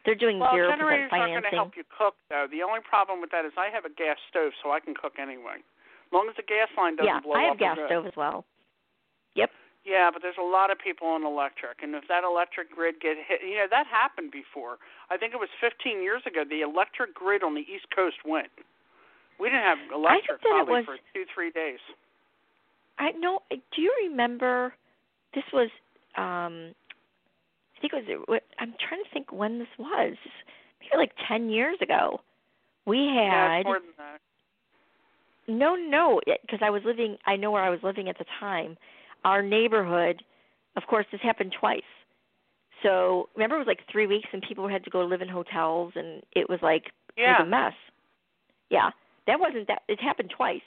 They're 0.05 0.15
doing 0.17 0.39
well, 0.39 0.55
zero 0.55 0.71
generators 0.73 1.11
aren't 1.13 1.38
going 1.38 1.43
to 1.45 1.53
help 1.53 1.77
you 1.77 1.84
cook 1.93 2.15
though. 2.34 2.47
The 2.49 2.63
only 2.65 2.80
problem 2.82 3.21
with 3.21 3.30
that 3.32 3.45
is 3.45 3.53
I 3.59 3.69
have 3.69 3.86
a 3.86 3.93
gas 3.93 4.17
stove, 4.34 4.51
so 4.63 4.71
I 4.73 4.80
can 4.82 4.95
cook 4.97 5.19
anyway. 5.21 5.61
As 5.61 6.11
long 6.11 6.25
as 6.32 6.36
the 6.36 6.47
gas 6.47 6.71
line 6.73 6.95
doesn't 6.97 7.05
yeah, 7.05 7.19
blow 7.21 7.38
I 7.38 7.53
up. 7.53 7.53
have 7.53 7.59
gas 7.61 7.77
we're 7.77 7.86
good. 7.86 7.93
stove 7.93 8.05
as 8.09 8.17
well. 8.17 8.41
Yep. 9.36 9.51
Yeah, 9.86 10.09
but 10.11 10.23
there's 10.25 10.39
a 10.41 10.43
lot 10.45 10.71
of 10.71 10.80
people 10.82 11.05
on 11.07 11.21
electric, 11.27 11.84
and 11.84 11.93
if 11.93 12.07
that 12.09 12.23
electric 12.25 12.71
grid 12.73 12.97
get 12.99 13.17
hit, 13.21 13.45
you 13.45 13.61
know 13.61 13.67
that 13.69 13.86
happened 13.86 14.32
before. 14.34 14.82
I 15.11 15.17
think 15.17 15.34
it 15.36 15.39
was 15.39 15.51
15 15.61 16.01
years 16.01 16.23
ago. 16.25 16.41
The 16.47 16.61
electric 16.65 17.13
grid 17.13 17.43
on 17.43 17.53
the 17.53 17.61
East 17.69 17.86
Coast 17.93 18.17
went. 18.25 18.49
We 19.38 19.47
didn't 19.53 19.67
have 19.67 19.77
electric 19.93 20.41
probably 20.41 20.82
was- 20.82 20.86
for 20.89 20.97
two, 21.13 21.25
three 21.36 21.51
days. 21.51 21.80
I 22.97 23.11
know. 23.11 23.43
Do 23.51 23.82
you 23.82 23.93
remember? 24.09 24.73
This 25.34 25.43
was. 25.53 25.69
um 26.17 26.73
I 27.77 27.82
think 27.82 27.93
it 27.93 28.19
was. 28.27 28.41
I'm 28.59 28.73
trying 28.88 29.03
to 29.03 29.09
think 29.13 29.32
when 29.32 29.59
this 29.59 29.67
was. 29.77 30.15
Maybe 30.82 30.97
like 30.97 31.11
ten 31.27 31.49
years 31.49 31.77
ago. 31.82 32.21
We 32.86 32.97
had 33.15 33.59
it's 33.59 33.65
more 33.65 33.80
than 33.80 33.93
that. 33.97 34.19
no, 35.47 35.75
no, 35.75 36.19
because 36.41 36.59
I 36.61 36.69
was 36.69 36.82
living. 36.86 37.17
I 37.25 37.36
know 37.36 37.51
where 37.51 37.63
I 37.63 37.69
was 37.69 37.80
living 37.84 38.09
at 38.09 38.17
the 38.17 38.25
time. 38.39 38.77
Our 39.25 39.41
neighborhood, 39.41 40.23
of 40.75 40.84
course, 40.88 41.05
this 41.11 41.21
happened 41.21 41.53
twice. 41.59 41.82
So 42.84 43.30
remember, 43.36 43.55
it 43.55 43.59
was 43.59 43.67
like 43.67 43.82
three 43.91 44.07
weeks, 44.07 44.30
and 44.32 44.41
people 44.41 44.67
had 44.67 44.84
to 44.86 44.89
go 44.89 45.01
live 45.03 45.21
in 45.21 45.27
hotels, 45.27 45.93
and 45.95 46.23
it 46.34 46.49
was 46.49 46.59
like 46.61 46.86
Yeah, 47.17 47.36
it 47.36 47.39
was 47.43 47.47
a 47.47 47.49
mess. 47.49 47.73
Yeah, 48.69 48.89
that 49.27 49.39
wasn't 49.39 49.67
that. 49.67 49.84
It 49.88 49.99
happened 49.99 50.32
twice. 50.36 50.61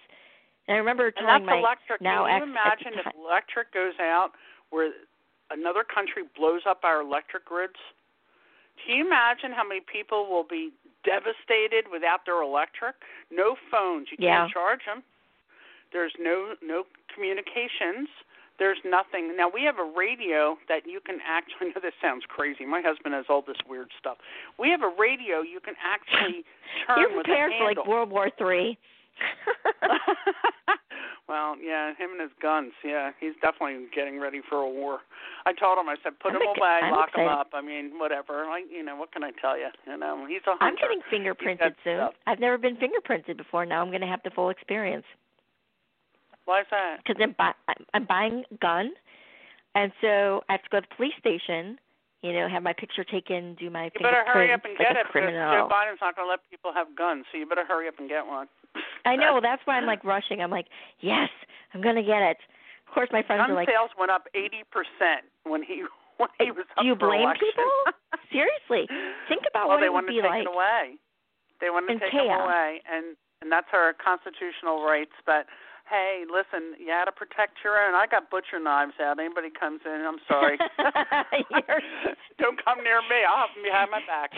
And 0.68 0.76
I 0.76 0.78
remember 0.78 1.06
and 1.06 1.14
telling 1.16 1.46
that's 1.46 1.46
my 1.46 1.58
electric. 1.58 2.00
now 2.00 2.26
Can 2.26 2.34
you 2.34 2.46
the 2.46 2.50
imagine 2.52 2.92
if 3.00 3.06
electric 3.18 3.72
goes 3.72 3.94
out 4.00 4.30
where 4.72 4.90
another 5.50 5.84
country 5.84 6.24
blows 6.36 6.62
up 6.68 6.80
our 6.82 7.00
electric 7.00 7.44
grids? 7.44 7.78
Can 8.82 8.96
you 8.96 9.06
imagine 9.06 9.52
how 9.52 9.62
many 9.66 9.80
people 9.80 10.26
will 10.28 10.42
be 10.48 10.72
devastated 11.04 11.84
without 11.92 12.24
their 12.26 12.42
electric? 12.42 12.96
No 13.30 13.54
phones. 13.70 14.08
You 14.10 14.16
Yeah. 14.18 14.40
can't 14.48 14.52
charge 14.52 14.84
them. 14.86 15.02
There's 15.92 16.12
no 16.18 16.56
no 16.62 16.84
communications. 17.14 18.08
There's 18.58 18.78
nothing. 18.84 19.36
Now 19.36 19.48
we 19.52 19.62
have 19.64 19.78
a 19.78 19.84
radio 19.84 20.56
that 20.68 20.86
you 20.86 21.00
can 21.00 21.20
actually. 21.26 21.68
I 21.70 21.72
know 21.74 21.80
this 21.82 21.94
sounds 22.00 22.24
crazy. 22.26 22.64
My 22.64 22.80
husband 22.80 23.14
has 23.14 23.26
all 23.28 23.42
this 23.42 23.56
weird 23.68 23.90
stuff. 23.98 24.16
We 24.58 24.70
have 24.70 24.82
a 24.82 24.92
radio 24.98 25.42
you 25.42 25.60
can 25.60 25.74
actually 25.84 26.44
turn 26.86 27.00
You're 27.00 27.16
with 27.16 27.26
prepared 27.26 27.52
a 27.52 27.58
for 27.58 27.64
like. 27.66 27.86
World 27.86 28.10
War 28.10 28.30
Three. 28.38 28.78
well, 31.28 31.56
yeah, 31.62 31.90
him 31.96 32.10
and 32.12 32.20
his 32.20 32.30
guns. 32.40 32.72
Yeah, 32.84 33.10
he's 33.20 33.34
definitely 33.42 33.86
getting 33.94 34.20
ready 34.20 34.40
for 34.48 34.56
a 34.58 34.68
war. 34.68 35.00
I 35.46 35.52
told 35.52 35.78
him, 35.78 35.88
I 35.88 35.96
said, 36.02 36.18
put 36.20 36.32
I'm 36.32 36.36
him 36.42 36.48
away, 36.56 36.80
I'm 36.82 36.92
lock 36.92 37.10
him 37.14 37.28
up. 37.28 37.50
I 37.52 37.60
mean, 37.60 37.92
whatever. 37.98 38.46
Like, 38.48 38.64
you 38.70 38.82
know, 38.84 38.96
what 38.96 39.12
can 39.12 39.24
I 39.24 39.30
tell 39.40 39.58
you? 39.58 39.68
You 39.86 39.96
know, 39.96 40.26
he's 40.28 40.40
a 40.46 40.50
hunter. 40.56 40.64
I'm 40.64 40.76
getting 40.76 41.00
fingerprinted 41.12 41.74
soon. 41.84 41.98
stuff. 41.98 42.14
I've 42.26 42.40
never 42.40 42.58
been 42.58 42.76
fingerprinted 42.76 43.36
before. 43.36 43.66
Now 43.66 43.82
I'm 43.82 43.88
going 43.88 44.00
to 44.02 44.06
have 44.06 44.20
the 44.24 44.30
full 44.30 44.50
experience 44.50 45.04
Why 46.44 46.60
is 46.60 46.66
that? 46.70 46.98
because 47.04 47.20
I'm, 47.22 47.34
buy- 47.38 47.54
I'm- 47.94 48.06
buying 48.06 48.44
a 48.50 48.54
gun, 48.56 48.92
and 49.74 49.92
so 50.00 50.42
I 50.48 50.52
have 50.52 50.62
to 50.64 50.68
go 50.70 50.80
to 50.80 50.86
the 50.88 50.94
police 50.96 51.14
station. 51.18 51.78
You 52.22 52.32
know, 52.32 52.46
have 52.48 52.62
my 52.62 52.72
picture 52.72 53.02
taken, 53.02 53.56
do 53.58 53.68
my 53.68 53.86
You 53.86 53.90
better 53.98 54.22
hurry 54.24 54.52
up 54.52 54.64
and 54.64 54.74
like 54.78 54.86
get 54.86 54.94
it 54.96 55.06
because 55.10 55.26
criminal. 55.26 55.50
Joe 55.58 55.66
Biden's 55.66 55.98
not 56.00 56.14
going 56.14 56.26
to 56.26 56.30
let 56.30 56.38
people 56.48 56.70
have 56.72 56.94
guns, 56.94 57.24
so 57.32 57.38
you 57.38 57.46
better 57.46 57.64
hurry 57.66 57.88
up 57.88 57.98
and 57.98 58.08
get 58.08 58.24
one. 58.24 58.46
I 59.04 59.16
know. 59.16 59.32
Well, 59.32 59.40
that's 59.42 59.62
why 59.64 59.76
I'm 59.76 59.86
like 59.86 60.04
rushing. 60.04 60.40
I'm 60.40 60.50
like, 60.50 60.66
yes, 61.00 61.30
I'm 61.74 61.80
going 61.80 61.96
to 61.96 62.02
get 62.02 62.20
it. 62.22 62.36
Of 62.86 62.92
course, 62.94 63.08
my 63.12 63.22
friends 63.22 63.40
Gun 63.40 63.50
are 63.52 63.54
like, 63.54 63.68
sales 63.68 63.90
went 63.98 64.10
up 64.10 64.28
80% 64.36 65.24
when 65.44 65.62
he 65.62 65.84
when 66.20 66.28
he 66.38 66.50
uh, 66.50 66.54
was 66.54 66.66
up 66.76 66.84
do 66.84 66.88
you 66.88 66.94
for 67.00 67.08
blame 67.08 67.24
election. 67.24 67.48
people? 67.48 67.72
Seriously, 68.32 68.84
think 69.28 69.48
about 69.48 69.68
well, 69.68 69.76
what 69.76 69.80
they 69.80 69.88
it 69.88 69.96
would 69.96 70.04
want 70.04 70.12
be 70.12 70.20
to 70.20 70.28
take 70.28 70.30
like. 70.30 70.44
it 70.44 70.52
away. 70.52 71.00
They 71.60 71.70
want 71.70 71.88
to 71.88 71.96
take 71.96 72.12
them 72.12 72.28
away, 72.28 72.82
and 72.84 73.16
and 73.40 73.48
that's 73.50 73.72
our 73.72 73.94
constitutional 73.96 74.84
rights. 74.84 75.16
But 75.24 75.48
hey, 75.88 76.24
listen, 76.28 76.76
you 76.78 76.92
got 76.92 77.06
to 77.08 77.12
protect 77.12 77.64
your 77.64 77.80
own. 77.80 77.94
I 77.96 78.06
got 78.06 78.28
butcher 78.30 78.60
knives 78.60 78.96
out. 79.00 79.18
Anybody 79.18 79.48
comes 79.52 79.80
in, 79.84 80.04
I'm 80.04 80.20
sorry. 80.28 80.56
Don't 82.38 82.58
come 82.64 82.80
near 82.84 83.00
me. 83.08 83.20
I'll 83.28 83.48
have 83.48 83.54
them 83.56 83.64
behind 83.64 83.90
my 83.90 84.00
back. 84.04 84.30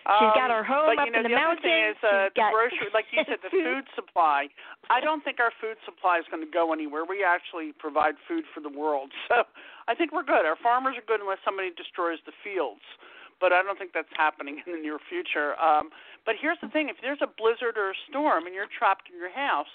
She's 0.00 0.32
got 0.34 0.48
her 0.50 0.64
home 0.64 0.88
Um, 0.90 0.96
but, 0.96 0.98
up 1.02 1.06
you 1.06 1.12
know, 1.12 1.20
in 1.20 1.28
the 1.28 1.34
the 1.34 1.36
other 1.36 1.60
thing 1.60 1.70
mountains. 1.70 1.96
is 1.96 2.04
uh, 2.04 2.10
She's 2.32 2.40
got 2.40 2.50
the 2.50 2.56
grocery, 2.56 2.88
like 2.92 3.06
you 3.12 3.20
said, 3.28 3.38
the 3.44 3.52
food 3.64 3.84
supply. 3.94 4.48
I 4.88 4.98
don't 5.00 5.22
think 5.22 5.38
our 5.38 5.52
food 5.60 5.76
supply 5.84 6.18
is 6.18 6.26
going 6.32 6.42
to 6.42 6.50
go 6.50 6.72
anywhere. 6.72 7.04
We 7.04 7.22
actually 7.22 7.72
provide 7.76 8.16
food 8.26 8.44
for 8.54 8.60
the 8.64 8.72
world, 8.72 9.12
so 9.28 9.44
I 9.86 9.94
think 9.94 10.10
we're 10.12 10.24
good. 10.26 10.48
Our 10.48 10.56
farmers 10.58 10.96
are 10.96 11.04
good 11.06 11.20
unless 11.20 11.38
somebody 11.44 11.70
destroys 11.76 12.18
the 12.24 12.32
fields, 12.42 12.82
but 13.38 13.52
I 13.52 13.62
don't 13.62 13.76
think 13.78 13.92
that's 13.92 14.10
happening 14.16 14.62
in 14.64 14.72
the 14.72 14.80
near 14.80 14.98
future. 15.08 15.54
Um, 15.60 15.90
but 16.24 16.34
here's 16.40 16.58
the 16.64 16.68
thing: 16.72 16.88
if 16.88 16.96
there's 17.04 17.20
a 17.22 17.28
blizzard 17.28 17.76
or 17.76 17.92
a 17.92 17.98
storm 18.08 18.46
and 18.48 18.54
you're 18.56 18.72
trapped 18.72 19.08
in 19.12 19.20
your 19.20 19.30
house, 19.32 19.70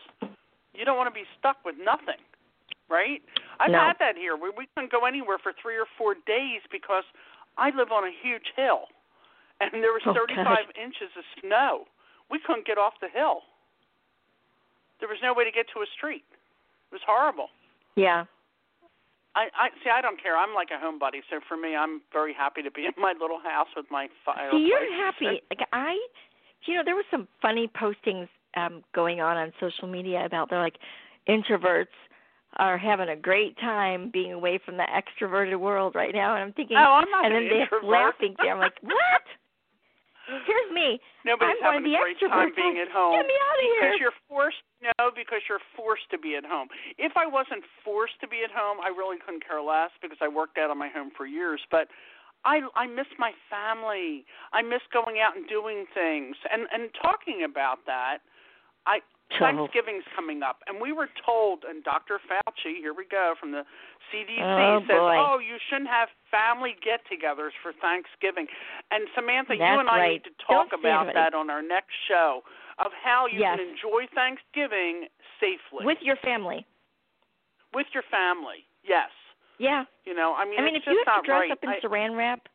you 0.74 0.84
don't 0.84 0.98
want 0.98 1.08
to 1.08 1.16
be 1.16 1.26
stuck 1.40 1.62
with 1.64 1.76
nothing, 1.80 2.20
right? 2.90 3.22
I've 3.62 3.72
No. 3.72 3.80
had 3.80 3.96
that 4.02 4.18
here. 4.18 4.36
We 4.36 4.50
we 4.52 4.66
couldn't 4.74 4.92
go 4.92 5.06
anywhere 5.06 5.38
for 5.38 5.54
three 5.62 5.78
or 5.78 5.86
four 5.98 6.16
days 6.26 6.62
because 6.74 7.06
I 7.58 7.70
live 7.72 7.92
on 7.94 8.04
a 8.04 8.12
huge 8.12 8.52
hill, 8.58 8.90
and 9.62 9.72
there 9.84 9.94
was 9.94 10.02
Oh, 10.06 10.14
35 10.14 10.46
gosh. 10.46 10.58
inches 10.76 11.10
of 11.18 11.24
snow. 11.42 11.86
We 12.30 12.40
couldn't 12.46 12.66
get 12.66 12.78
off 12.78 12.94
the 13.02 13.08
hill. 13.10 13.42
There 15.00 15.10
was 15.10 15.18
no 15.22 15.34
way 15.34 15.44
to 15.44 15.52
get 15.52 15.66
to 15.74 15.82
a 15.82 15.86
street. 15.98 16.24
It 16.32 16.94
was 16.94 17.02
horrible. 17.06 17.50
yeah. 17.96 18.26
I, 19.38 19.50
I 19.54 19.68
see. 19.84 19.90
I 19.90 20.00
don't 20.00 20.16
care. 20.22 20.38
I'm 20.38 20.54
like 20.56 20.70
a 20.72 20.80
homebody, 20.80 21.20
so 21.30 21.42
for 21.46 21.58
me, 21.58 21.76
I'm 21.76 22.00
very 22.14 22.34
happy 22.34 22.62
to 22.62 22.72
be 22.72 22.86
in 22.86 22.94
my 22.98 23.14
little 23.20 23.38
house 23.44 23.68
with 23.76 23.86
my 23.92 24.08
fire. 24.24 24.50
See, 24.50 24.60
you're 24.66 24.96
happy. 24.96 25.42
Like 25.52 25.68
I, 25.74 25.98
you 26.66 26.74
know, 26.74 26.84
there 26.86 26.96
was 26.96 27.04
some 27.12 27.28
funny 27.42 27.68
postings 27.68 28.30
um 28.56 28.82
going 28.94 29.20
on 29.20 29.36
on 29.36 29.52
social 29.60 29.90
media 29.90 30.24
about 30.26 30.50
they're 30.50 30.62
like 30.64 30.78
introverts 31.28 31.92
are 32.56 32.78
having 32.78 33.10
a 33.10 33.16
great 33.18 33.58
time 33.60 34.10
being 34.14 34.32
away 34.32 34.58
from 34.66 34.78
the 34.78 34.86
extroverted 34.88 35.60
world 35.60 35.96
right 35.96 36.14
now, 36.14 36.36
and 36.36 36.42
I'm 36.42 36.54
thinking, 36.54 36.78
Oh, 36.80 36.94
I'm 37.04 37.10
not 37.12 37.26
and 37.26 37.36
an 37.36 37.50
then 37.50 37.68
they're 37.70 37.82
laughing 37.84 38.36
there. 38.42 38.54
I'm 38.54 38.60
like, 38.60 38.78
what? 38.84 38.96
Here's 40.26 40.70
me. 40.74 40.98
Nobody's 41.22 41.62
I'm 41.62 41.82
having 41.82 41.86
the 41.86 41.98
a 41.98 42.02
great 42.02 42.18
time 42.18 42.50
being 42.58 42.82
at 42.82 42.90
home. 42.90 43.14
Get 43.14 43.30
me 43.30 43.38
out 43.38 43.58
of 43.62 43.66
here. 43.66 43.82
Because 43.86 44.02
you're 44.02 44.20
forced. 44.26 44.64
No, 44.82 45.14
because 45.14 45.42
you're 45.46 45.64
forced 45.78 46.10
to 46.10 46.18
be 46.18 46.36
at 46.36 46.46
home. 46.46 46.68
If 46.98 47.14
I 47.14 47.26
wasn't 47.30 47.62
forced 47.86 48.18
to 48.22 48.28
be 48.28 48.42
at 48.42 48.50
home, 48.50 48.82
I 48.82 48.90
really 48.90 49.18
couldn't 49.22 49.46
care 49.46 49.62
less 49.62 49.94
because 50.02 50.18
I 50.22 50.28
worked 50.28 50.58
out 50.58 50.70
of 50.70 50.78
my 50.78 50.90
home 50.90 51.12
for 51.16 51.26
years. 51.26 51.62
But 51.70 51.90
I 52.46 52.62
I 52.74 52.86
miss 52.88 53.10
my 53.18 53.34
family. 53.50 54.26
I 54.54 54.62
miss 54.62 54.82
going 54.94 55.22
out 55.22 55.38
and 55.38 55.46
doing 55.50 55.86
things. 55.94 56.36
And 56.50 56.66
and 56.74 56.90
talking 57.02 57.46
about 57.46 57.86
that, 57.86 58.26
I 58.86 59.02
Thanksgiving's 59.40 60.04
coming 60.16 60.44
up, 60.44 60.62
and 60.68 60.80
we 60.80 60.92
were 60.92 61.10
told, 61.26 61.64
and 61.68 61.84
Dr. 61.84 62.20
Fauci, 62.30 62.78
here 62.78 62.94
we 62.94 63.06
go 63.06 63.34
from 63.40 63.52
the 63.52 63.64
CDC, 64.12 64.38
oh, 64.42 64.80
says, 64.82 64.88
boy. 64.88 65.18
"Oh, 65.18 65.40
you 65.40 65.58
shouldn't 65.68 65.90
have 65.90 66.10
family 66.30 66.76
get-togethers 66.82 67.52
for 67.62 67.74
Thanksgiving." 67.74 68.48
And 68.92 69.08
Samantha, 69.16 69.56
That's 69.58 69.74
you 69.74 69.80
and 69.80 69.90
I 69.90 69.98
right. 70.00 70.12
need 70.14 70.24
to 70.26 70.32
talk 70.46 70.70
Don't 70.70 70.80
about 70.80 71.14
that 71.14 71.34
on 71.34 71.50
our 71.50 71.62
next 71.62 71.94
show 72.08 72.44
of 72.78 72.92
how 72.94 73.26
you 73.26 73.40
Yes. 73.40 73.58
can 73.58 73.68
enjoy 73.68 74.06
Thanksgiving 74.14 75.10
safely 75.40 75.86
with 75.86 76.02
your 76.02 76.18
family. 76.18 76.66
with 77.74 77.88
your 77.94 78.04
family. 78.04 78.66
Yes, 78.84 79.12
Yeah. 79.58 79.86
you 80.06 80.14
know, 80.14 80.34
I 80.36 80.46
mean, 80.46 80.60
I 80.60 80.62
mean, 80.64 80.76
it's 80.76 80.88
if 80.88 80.94
you 80.94 81.04
have 81.08 81.24
to 81.24 81.26
dress 81.28 81.42
right. 81.42 81.52
up 81.52 81.64
in 81.64 81.70
I- 81.70 81.80
saran 81.82 82.16
wrap, 82.16 82.48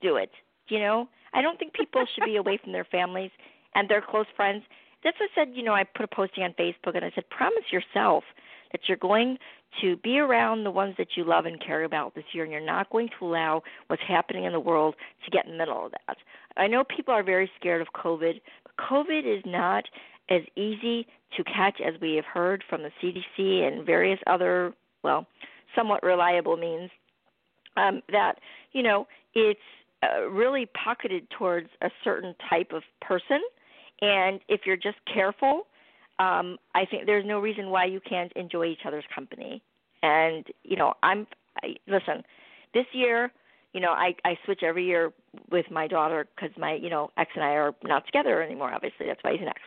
do 0.00 0.16
it. 0.16 0.34
You 0.68 0.80
know, 0.80 1.08
I 1.32 1.40
don't 1.40 1.58
think 1.58 1.72
people 1.72 2.04
should 2.06 2.24
be 2.24 2.36
away 2.36 2.56
from 2.58 2.72
their 2.72 2.84
families 2.84 3.30
and 3.74 3.88
their 3.88 4.02
close 4.02 4.26
friends. 4.34 4.64
That's 5.06 5.20
what 5.20 5.30
I 5.36 5.40
said. 5.40 5.54
You 5.54 5.62
know, 5.62 5.72
I 5.72 5.84
put 5.84 6.02
a 6.02 6.08
posting 6.08 6.42
on 6.42 6.52
Facebook 6.54 6.96
and 6.96 7.04
I 7.04 7.12
said, 7.14 7.30
promise 7.30 7.62
yourself 7.70 8.24
that 8.72 8.80
you're 8.88 8.96
going 8.96 9.38
to 9.80 9.96
be 9.98 10.18
around 10.18 10.64
the 10.64 10.70
ones 10.72 10.96
that 10.98 11.10
you 11.16 11.22
love 11.22 11.46
and 11.46 11.64
care 11.64 11.84
about 11.84 12.16
this 12.16 12.24
year, 12.32 12.42
and 12.42 12.52
you're 12.52 12.60
not 12.60 12.90
going 12.90 13.08
to 13.16 13.24
allow 13.24 13.62
what's 13.86 14.02
happening 14.02 14.44
in 14.44 14.52
the 14.52 14.58
world 14.58 14.96
to 15.24 15.30
get 15.30 15.46
in 15.46 15.52
the 15.52 15.58
middle 15.58 15.86
of 15.86 15.92
that. 15.92 16.16
I 16.56 16.66
know 16.66 16.82
people 16.82 17.14
are 17.14 17.22
very 17.22 17.48
scared 17.56 17.80
of 17.80 17.88
COVID, 17.94 18.40
but 18.64 18.84
COVID 18.84 19.24
is 19.24 19.44
not 19.46 19.84
as 20.28 20.42
easy 20.56 21.06
to 21.36 21.44
catch 21.44 21.80
as 21.80 22.00
we 22.00 22.16
have 22.16 22.24
heard 22.24 22.64
from 22.68 22.82
the 22.82 22.90
CDC 23.00 23.62
and 23.64 23.86
various 23.86 24.18
other, 24.26 24.72
well, 25.04 25.24
somewhat 25.76 26.02
reliable 26.02 26.56
means. 26.56 26.90
Um, 27.76 28.02
that 28.10 28.38
you 28.72 28.82
know 28.82 29.06
it's 29.34 29.60
uh, 30.02 30.30
really 30.30 30.66
pocketed 30.66 31.28
towards 31.30 31.68
a 31.82 31.90
certain 32.02 32.34
type 32.48 32.72
of 32.72 32.82
person, 33.02 33.42
and 34.00 34.40
if 34.48 34.62
you're 34.64 34.76
just 34.76 34.98
careful, 35.12 35.66
um, 36.18 36.58
I 36.74 36.84
think 36.90 37.06
there's 37.06 37.26
no 37.26 37.38
reason 37.38 37.70
why 37.70 37.86
you 37.86 38.00
can't 38.00 38.32
enjoy 38.32 38.66
each 38.66 38.86
other's 38.86 39.04
company. 39.14 39.62
And 40.02 40.46
you 40.64 40.76
know, 40.76 40.94
I'm 41.02 41.26
I, 41.62 41.76
listen. 41.86 42.22
This 42.74 42.86
year, 42.92 43.32
you 43.76 43.82
know, 43.82 43.90
I 43.90 44.14
I 44.24 44.38
switch 44.46 44.62
every 44.62 44.86
year 44.86 45.12
with 45.50 45.66
my 45.70 45.86
daughter 45.86 46.26
because 46.34 46.56
my 46.58 46.72
you 46.72 46.88
know 46.88 47.10
ex 47.18 47.30
and 47.34 47.44
I 47.44 47.50
are 47.50 47.74
not 47.84 48.06
together 48.06 48.42
anymore. 48.42 48.72
Obviously, 48.72 49.06
that's 49.06 49.22
why 49.22 49.32
he's 49.32 49.42
an 49.42 49.48
ex. 49.48 49.60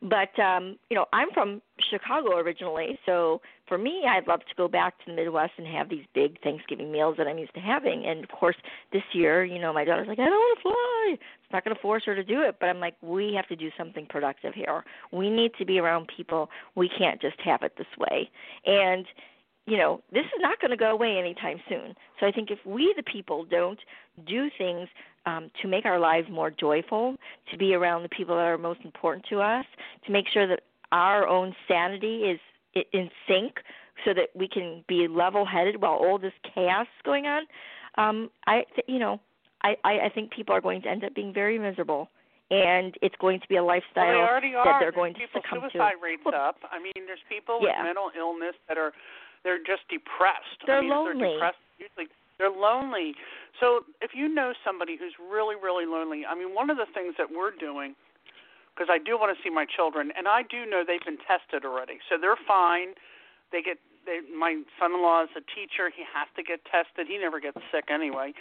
But 0.00 0.40
um, 0.40 0.76
you 0.88 0.94
know, 0.94 1.06
I'm 1.12 1.30
from 1.34 1.60
Chicago 1.90 2.36
originally, 2.36 2.96
so 3.04 3.40
for 3.66 3.76
me, 3.76 4.04
I'd 4.08 4.28
love 4.28 4.38
to 4.40 4.54
go 4.56 4.68
back 4.68 4.98
to 5.00 5.04
the 5.08 5.14
Midwest 5.14 5.54
and 5.58 5.66
have 5.66 5.88
these 5.90 6.04
big 6.14 6.40
Thanksgiving 6.42 6.92
meals 6.92 7.16
that 7.18 7.26
I'm 7.26 7.38
used 7.38 7.54
to 7.54 7.60
having. 7.60 8.06
And 8.06 8.22
of 8.22 8.30
course, 8.30 8.56
this 8.92 9.02
year, 9.12 9.44
you 9.44 9.58
know, 9.58 9.72
my 9.72 9.84
daughter's 9.84 10.06
like, 10.06 10.20
I 10.20 10.26
don't 10.26 10.32
want 10.32 10.58
to 10.58 10.62
fly. 10.62 11.26
It's 11.42 11.52
not 11.52 11.64
going 11.64 11.74
to 11.74 11.82
force 11.82 12.04
her 12.06 12.14
to 12.14 12.24
do 12.24 12.42
it, 12.42 12.58
but 12.60 12.68
I'm 12.68 12.78
like, 12.78 12.94
we 13.02 13.34
have 13.34 13.48
to 13.48 13.56
do 13.56 13.68
something 13.76 14.06
productive 14.08 14.54
here. 14.54 14.84
We 15.12 15.28
need 15.28 15.52
to 15.58 15.64
be 15.64 15.80
around 15.80 16.08
people. 16.16 16.50
We 16.76 16.88
can't 16.88 17.20
just 17.20 17.40
have 17.44 17.62
it 17.62 17.74
this 17.76 17.86
way. 17.98 18.30
And 18.64 19.06
you 19.70 19.76
know, 19.78 20.00
this 20.12 20.24
is 20.24 20.40
not 20.40 20.60
going 20.60 20.72
to 20.72 20.76
go 20.76 20.90
away 20.90 21.16
anytime 21.18 21.58
soon. 21.68 21.94
So 22.18 22.26
I 22.26 22.32
think 22.32 22.50
if 22.50 22.58
we, 22.66 22.92
the 22.96 23.02
people, 23.04 23.44
don't 23.44 23.78
do 24.26 24.50
things 24.58 24.88
um, 25.26 25.50
to 25.62 25.68
make 25.68 25.84
our 25.84 25.98
lives 25.98 26.28
more 26.30 26.50
joyful, 26.50 27.16
to 27.50 27.56
be 27.56 27.74
around 27.74 28.02
the 28.02 28.08
people 28.08 28.34
that 28.36 28.42
are 28.42 28.58
most 28.58 28.80
important 28.84 29.24
to 29.30 29.40
us, 29.40 29.64
to 30.06 30.12
make 30.12 30.26
sure 30.34 30.46
that 30.48 30.60
our 30.92 31.26
own 31.26 31.54
sanity 31.68 32.16
is 32.32 32.40
in 32.92 33.08
sync, 33.28 33.52
so 34.04 34.14
that 34.14 34.28
we 34.34 34.48
can 34.48 34.82
be 34.88 35.06
level-headed 35.08 35.80
while 35.82 35.92
all 36.04 36.18
this 36.18 36.32
chaos 36.54 36.86
is 36.98 37.02
going 37.04 37.26
on. 37.26 37.42
Um, 37.98 38.30
I, 38.46 38.64
th- 38.74 38.86
you 38.88 38.98
know, 38.98 39.20
I, 39.62 39.76
I, 39.84 39.92
I 40.06 40.08
think 40.14 40.32
people 40.32 40.54
are 40.54 40.60
going 40.60 40.80
to 40.82 40.88
end 40.88 41.04
up 41.04 41.14
being 41.14 41.34
very 41.34 41.58
miserable, 41.58 42.08
and 42.50 42.94
it's 43.02 43.14
going 43.20 43.40
to 43.40 43.48
be 43.48 43.56
a 43.56 43.62
lifestyle 43.62 44.06
well, 44.06 44.14
they 44.14 44.30
already 44.32 44.52
that 44.52 44.78
they're 44.80 44.90
going 44.92 45.14
There's 45.18 45.28
to 45.30 45.38
people 45.40 45.42
succumb 45.42 45.70
suicide 45.70 45.96
to. 46.00 46.04
rates 46.04 46.22
Well, 46.24 46.34
up. 46.34 46.56
I 46.72 46.78
mean, 46.82 46.92
there's 47.06 47.24
people 47.28 47.60
Yeah. 47.62 47.82
with 47.82 47.88
mental 47.88 48.10
illness 48.16 48.56
that 48.68 48.78
are 48.78 48.92
they're 49.44 49.58
just 49.58 49.88
depressed. 49.88 50.64
They're 50.66 50.78
I 50.78 50.80
mean, 50.80 50.90
lonely. 50.90 51.18
They're 51.18 51.32
depressed. 51.34 51.62
Usually, 51.78 52.08
they're 52.38 52.50
lonely. 52.50 53.14
So 53.60 53.84
if 54.00 54.12
you 54.14 54.28
know 54.28 54.52
somebody 54.64 54.96
who's 54.96 55.14
really, 55.20 55.56
really 55.56 55.84
lonely, 55.86 56.24
I 56.24 56.34
mean, 56.34 56.54
one 56.54 56.70
of 56.70 56.76
the 56.76 56.86
things 56.92 57.14
that 57.18 57.28
we're 57.30 57.52
doing, 57.52 57.94
because 58.72 58.88
I 58.90 58.98
do 58.98 59.18
want 59.18 59.36
to 59.36 59.38
see 59.42 59.52
my 59.52 59.66
children, 59.66 60.12
and 60.16 60.28
I 60.28 60.42
do 60.42 60.64
know 60.64 60.84
they've 60.86 61.04
been 61.04 61.20
tested 61.28 61.64
already, 61.64 61.98
so 62.08 62.16
they're 62.20 62.40
fine. 62.46 62.94
They 63.52 63.62
get. 63.62 63.78
They, 64.06 64.20
my 64.32 64.62
son-in-law 64.80 65.24
is 65.24 65.32
a 65.36 65.44
teacher. 65.52 65.92
He 65.92 66.08
has 66.08 66.24
to 66.36 66.42
get 66.42 66.64
tested. 66.64 67.04
He 67.06 67.18
never 67.20 67.38
gets 67.38 67.60
sick 67.70 67.92
anyway. 67.92 68.32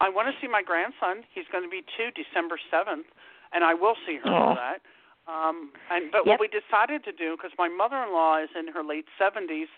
I 0.00 0.08
want 0.08 0.30
to 0.30 0.34
see 0.40 0.46
my 0.46 0.62
grandson. 0.62 1.26
He's 1.34 1.50
going 1.50 1.64
to 1.64 1.68
be 1.68 1.82
two 1.98 2.14
December 2.14 2.62
seventh, 2.70 3.06
and 3.52 3.64
I 3.64 3.74
will 3.74 3.98
see 4.06 4.22
her 4.22 4.30
for 4.30 4.54
that. 4.54 4.78
Um, 5.26 5.74
and 5.90 6.10
but 6.14 6.22
Yep. 6.24 6.38
what 6.38 6.40
we 6.40 6.46
decided 6.46 7.02
to 7.04 7.12
do, 7.12 7.36
because 7.36 7.50
my 7.58 7.66
mother-in-law 7.66 8.38
is 8.46 8.50
in 8.54 8.68
her 8.68 8.84
late 8.86 9.06
seventies, 9.18 9.68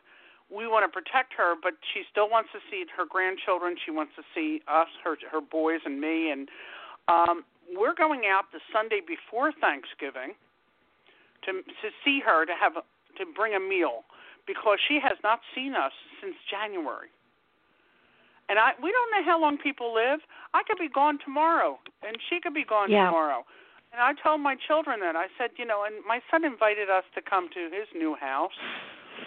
we 0.54 0.68
want 0.68 0.84
to 0.84 0.92
protect 0.92 1.32
her, 1.34 1.54
but 1.60 1.74
she 1.92 2.02
still 2.10 2.28
wants 2.28 2.50
to 2.52 2.60
see 2.70 2.84
her 2.96 3.06
grandchildren. 3.08 3.76
She 3.84 3.90
wants 3.90 4.12
to 4.16 4.22
see 4.34 4.60
us, 4.68 4.88
her 5.02 5.16
her 5.30 5.40
boys, 5.40 5.80
and 5.84 6.00
me. 6.00 6.30
And 6.30 6.48
um, 7.08 7.44
we're 7.74 7.94
going 7.94 8.22
out 8.28 8.52
the 8.52 8.60
Sunday 8.72 9.00
before 9.00 9.52
Thanksgiving 9.52 10.36
to 11.44 11.52
to 11.64 11.88
see 12.04 12.20
her 12.24 12.44
to 12.44 12.52
have 12.52 12.74
to 12.74 13.24
bring 13.34 13.54
a 13.54 13.60
meal 13.60 14.04
because 14.46 14.78
she 14.86 15.00
has 15.02 15.16
not 15.22 15.40
seen 15.54 15.74
us 15.74 15.92
since 16.20 16.34
January. 16.50 17.08
And 18.48 18.58
I 18.58 18.72
we 18.82 18.92
don't 18.92 19.10
know 19.10 19.24
how 19.24 19.40
long 19.40 19.56
people 19.56 19.94
live. 19.94 20.20
I 20.52 20.62
could 20.68 20.78
be 20.78 20.88
gone 20.88 21.18
tomorrow, 21.24 21.78
and 22.06 22.16
she 22.28 22.40
could 22.40 22.54
be 22.54 22.64
gone 22.64 22.90
Yeah. 22.90 23.06
tomorrow. 23.06 23.46
And 23.92 24.00
I 24.00 24.14
told 24.22 24.40
my 24.40 24.56
children 24.56 25.00
that 25.00 25.16
I 25.16 25.28
said, 25.36 25.50
you 25.56 25.66
know, 25.66 25.84
and 25.84 25.96
my 26.06 26.20
son 26.30 26.44
invited 26.44 26.88
us 26.88 27.04
to 27.14 27.20
come 27.20 27.48
to 27.52 27.68
his 27.68 27.86
new 27.94 28.14
house, 28.16 28.56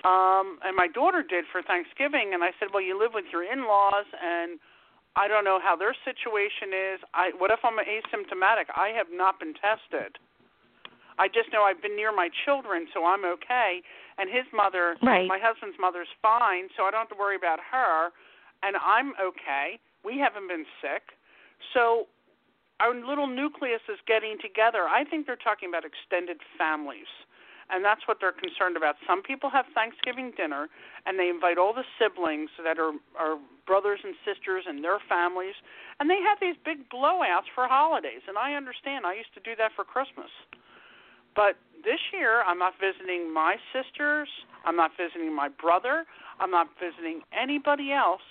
um, 0.04 0.60
and 0.64 0.76
my 0.76 0.88
daughter 0.88 1.24
did 1.24 1.46
for 1.52 1.62
Thanksgiving. 1.62 2.34
And 2.34 2.44
I 2.44 2.52
said, 2.60 2.70
well, 2.74 2.84
you 2.84 2.98
live 2.98 3.12
with 3.14 3.26
your 3.32 3.44
in-laws, 3.44 4.06
and 4.22 4.60
I 5.16 5.28
don't 5.28 5.44
know 5.44 5.60
how 5.64 5.76
their 5.76 5.96
situation 6.04 6.76
is. 6.76 7.00
I 7.14 7.32
what 7.38 7.52
if 7.52 7.60
I'm 7.64 7.80
asymptomatic? 7.80 8.68
I 8.76 8.90
have 8.96 9.08
not 9.12 9.40
been 9.40 9.54
tested. 9.56 10.20
I 11.18 11.28
just 11.28 11.48
know 11.54 11.64
I've 11.64 11.82
been 11.82 11.96
near 11.96 12.12
my 12.12 12.28
children, 12.44 12.88
so 12.94 13.06
I'm 13.06 13.24
okay. 13.24 13.80
And 14.18 14.30
his 14.30 14.44
mother, 14.52 14.98
Right. 15.02 15.28
my 15.28 15.40
husband's 15.40 15.80
mother's 15.80 16.12
fine, 16.22 16.68
so 16.76 16.84
I 16.84 16.92
don't 16.92 17.08
have 17.08 17.16
to 17.16 17.20
worry 17.20 17.36
about 17.38 17.60
her. 17.72 18.12
And 18.64 18.76
I'm 18.76 19.14
okay. 19.22 19.80
We 20.04 20.20
haven't 20.20 20.48
been 20.48 20.66
sick. 20.82 21.16
So 21.74 22.08
our 22.80 22.94
little 22.94 23.28
nucleus 23.28 23.82
is 23.88 24.00
getting 24.08 24.38
together. 24.42 24.88
I 24.88 25.06
think 25.06 25.26
they're 25.26 25.40
talking 25.40 25.70
about 25.70 25.84
extended 25.86 26.42
families. 26.58 27.08
And 27.70 27.84
that's 27.84 28.06
what 28.08 28.18
they're 28.22 28.36
concerned 28.36 28.78
about. 28.78 28.96
Some 29.08 29.24
people 29.24 29.50
have 29.50 29.66
Thanksgiving 29.74 30.32
dinner 30.38 30.70
and 31.06 31.18
they 31.18 31.30
invite 31.30 31.58
all 31.58 31.74
the 31.74 31.86
siblings 31.98 32.50
that 32.64 32.78
are, 32.78 32.94
are 33.18 33.38
brothers 33.66 34.00
and 34.04 34.14
sisters 34.22 34.66
and 34.68 34.84
their 34.84 35.00
families 35.10 35.56
and 36.00 36.10
they 36.10 36.22
have 36.22 36.38
these 36.40 36.56
big 36.64 36.90
blowouts 36.90 37.50
for 37.54 37.68
holidays. 37.68 38.22
And 38.28 38.38
I 38.38 38.54
understand. 38.54 39.06
I 39.06 39.16
used 39.16 39.34
to 39.34 39.42
do 39.42 39.56
that 39.58 39.72
for 39.76 39.84
Christmas. 39.84 40.30
But 41.36 41.58
this 41.84 42.00
year, 42.14 42.44
I'm 42.44 42.60
not 42.60 42.74
visiting 42.80 43.32
my 43.34 43.56
sisters. 43.74 44.28
I'm 44.66 44.76
not 44.76 44.92
visiting 44.98 45.34
my 45.36 45.50
brother. 45.50 46.06
I'm 46.40 46.52
not 46.52 46.68
visiting 46.80 47.22
anybody 47.32 47.92
else 47.92 48.24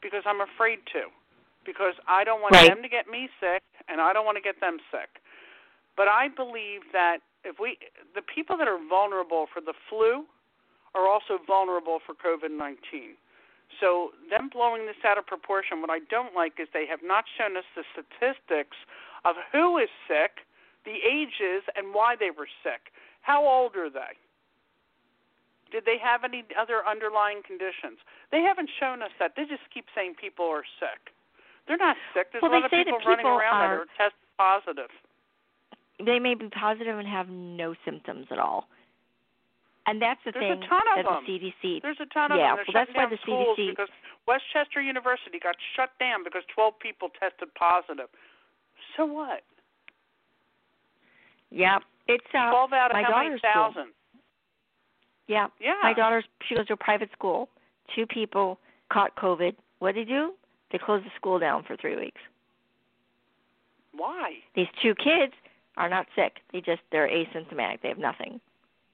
because 0.00 0.22
I'm 0.26 0.40
afraid 0.40 0.80
to. 0.92 1.08
Because 1.64 1.94
I 2.06 2.24
don't 2.24 2.40
want 2.40 2.54
Right. 2.54 2.68
them 2.68 2.82
to 2.82 2.88
get 2.88 3.08
me 3.08 3.28
sick, 3.40 3.62
and 3.88 4.00
I 4.00 4.12
don't 4.12 4.24
want 4.24 4.36
to 4.36 4.42
get 4.42 4.60
them 4.60 4.78
sick. 4.90 5.20
But 5.96 6.08
I 6.08 6.28
believe 6.28 6.82
that 6.92 7.18
if 7.46 7.62
we, 7.62 7.78
the 8.14 8.22
people 8.22 8.58
that 8.58 8.66
are 8.66 8.82
vulnerable 8.90 9.46
for 9.46 9.62
the 9.62 9.72
flu, 9.88 10.26
are 10.94 11.06
also 11.06 11.38
vulnerable 11.46 12.00
for 12.04 12.14
COVID-19. 12.18 13.14
So 13.80 14.10
them 14.30 14.48
blowing 14.50 14.86
this 14.86 14.98
out 15.04 15.18
of 15.18 15.26
proportion, 15.26 15.80
what 15.80 15.90
I 15.90 16.00
don't 16.10 16.34
like 16.34 16.58
is 16.58 16.66
they 16.72 16.86
have 16.86 17.00
not 17.04 17.24
shown 17.38 17.56
us 17.56 17.64
the 17.78 17.84
statistics 17.94 18.76
of 19.24 19.36
who 19.52 19.78
is 19.78 19.88
sick, 20.08 20.42
the 20.84 20.98
ages, 21.04 21.62
and 21.76 21.94
why 21.94 22.16
they 22.18 22.30
were 22.30 22.48
sick. 22.62 22.90
How 23.22 23.46
old 23.46 23.76
are 23.76 23.90
they? 23.90 24.18
Did 25.70 25.84
they 25.84 25.98
have 25.98 26.22
any 26.22 26.46
other 26.54 26.86
underlying 26.86 27.42
conditions? 27.42 27.98
They 28.30 28.40
haven't 28.40 28.70
shown 28.78 29.02
us 29.02 29.10
that. 29.18 29.34
They 29.36 29.44
just 29.44 29.66
keep 29.74 29.86
saying 29.94 30.14
people 30.14 30.46
are 30.46 30.64
sick. 30.78 31.10
They're 31.66 31.76
not 31.76 31.98
sick. 32.14 32.30
There's 32.30 32.40
Well, 32.40 32.52
a 32.52 32.62
lot 32.62 32.64
of 32.64 32.70
say 32.70 32.84
people, 32.86 33.02
running 33.02 33.26
people 33.26 33.34
around 33.36 33.60
that 33.60 33.70
are- 33.74 33.82
are 33.82 33.90
tested 33.98 34.22
positive. 34.38 34.90
They 36.04 36.18
may 36.18 36.34
be 36.34 36.48
positive 36.48 36.98
and 36.98 37.08
have 37.08 37.28
no 37.28 37.74
symptoms 37.84 38.26
at 38.30 38.38
all. 38.38 38.68
And 39.86 40.02
that's 40.02 40.20
the 40.26 40.32
There's 40.32 40.44
a 40.44 40.60
thing 40.60 40.68
ton 40.68 40.82
of 40.98 41.04
that 41.04 41.10
them. 41.10 41.24
the 41.26 41.52
CDC. 41.64 41.80
There's 41.82 41.96
a 42.00 42.06
ton 42.12 42.32
of 42.32 42.38
Yeah, 42.38 42.56
them. 42.56 42.64
They're 42.66 42.74
well, 42.74 42.84
that's 42.84 42.96
why 42.96 43.06
the 43.08 43.22
CDC 43.62 43.70
because 43.70 43.88
West 44.26 44.42
Chester 44.52 44.82
University 44.82 45.38
got 45.38 45.54
shut 45.76 45.90
down 46.00 46.24
because 46.24 46.42
12 46.54 46.74
people 46.80 47.08
tested 47.18 47.48
positive. 47.54 48.08
So 48.96 49.06
what? 49.06 49.42
Yeah, 51.50 51.78
it's 52.08 52.24
uh, 52.34 52.50
12 52.50 52.72
out 52.72 52.90
of 52.90 52.94
my 52.94 53.02
how 53.04 53.22
many 53.22 53.40
thousand? 53.40 53.92
Yeah, 55.28 55.46
Yeah. 55.60 55.74
my 55.82 55.92
daughter's 55.92 56.24
she 56.48 56.56
goes 56.56 56.66
to 56.66 56.72
a 56.74 56.76
private 56.76 57.10
school. 57.12 57.48
Two 57.94 58.06
people 58.06 58.58
caught 58.92 59.14
COVID. 59.16 59.54
What 59.78 59.94
did 59.94 60.08
they 60.08 60.10
do? 60.12 60.32
They 60.72 60.78
closed 60.78 61.04
the 61.06 61.10
school 61.16 61.38
down 61.38 61.62
for 61.62 61.76
three 61.76 61.96
weeks. 61.96 62.20
Why? 63.96 64.32
These 64.54 64.66
two 64.82 64.94
kids 64.96 65.32
are 65.76 65.88
not 65.88 66.06
sick. 66.14 66.38
They 66.52 66.60
just 66.60 66.80
they're 66.92 67.08
asymptomatic. 67.08 67.82
They 67.82 67.88
have 67.88 67.98
nothing. 67.98 68.40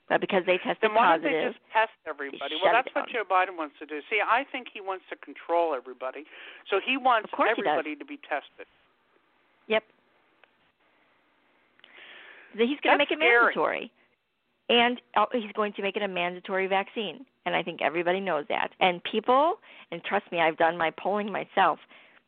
but 0.08 0.20
because 0.20 0.42
they 0.46 0.58
tested 0.58 0.78
then 0.82 0.94
why 0.94 1.16
positive, 1.16 1.30
don't 1.30 1.40
they 1.40 1.48
just 1.48 1.60
test 1.72 1.92
everybody? 2.08 2.54
Well, 2.62 2.72
that's 2.72 2.88
what. 2.94 3.08
Joe 3.08 3.24
Biden 3.30 3.56
wants 3.56 3.74
to 3.78 3.86
do. 3.86 4.00
See, 4.10 4.20
I 4.20 4.44
think 4.50 4.68
he 4.72 4.80
wants 4.80 5.04
to 5.10 5.16
control 5.16 5.74
everybody, 5.74 6.24
so 6.70 6.80
he 6.84 6.96
wants 6.96 7.30
course 7.30 7.50
he 7.56 7.62
everybody 7.62 7.96
to 7.96 8.04
be 8.04 8.18
tested. 8.28 8.66
Yep. 9.68 9.84
He's 12.58 12.80
going 12.82 12.94
to 12.94 12.98
make 12.98 13.10
it 13.10 13.18
scary. 13.18 13.40
mandatory. 13.40 13.90
And 14.68 15.00
uh, 15.16 15.26
he's 15.32 15.52
going 15.52 15.72
to 15.74 15.82
make 15.82 15.96
it 15.96 16.02
a 16.02 16.08
mandatory 16.08 16.66
vaccine. 16.66 17.24
And 17.44 17.56
I 17.56 17.62
think 17.62 17.82
everybody 17.82 18.20
knows 18.20 18.44
that. 18.48 18.68
And 18.80 19.02
people, 19.04 19.54
and 19.90 20.02
trust 20.04 20.30
me, 20.30 20.40
I've 20.40 20.56
done 20.56 20.78
my 20.78 20.90
polling 20.90 21.32
myself. 21.32 21.78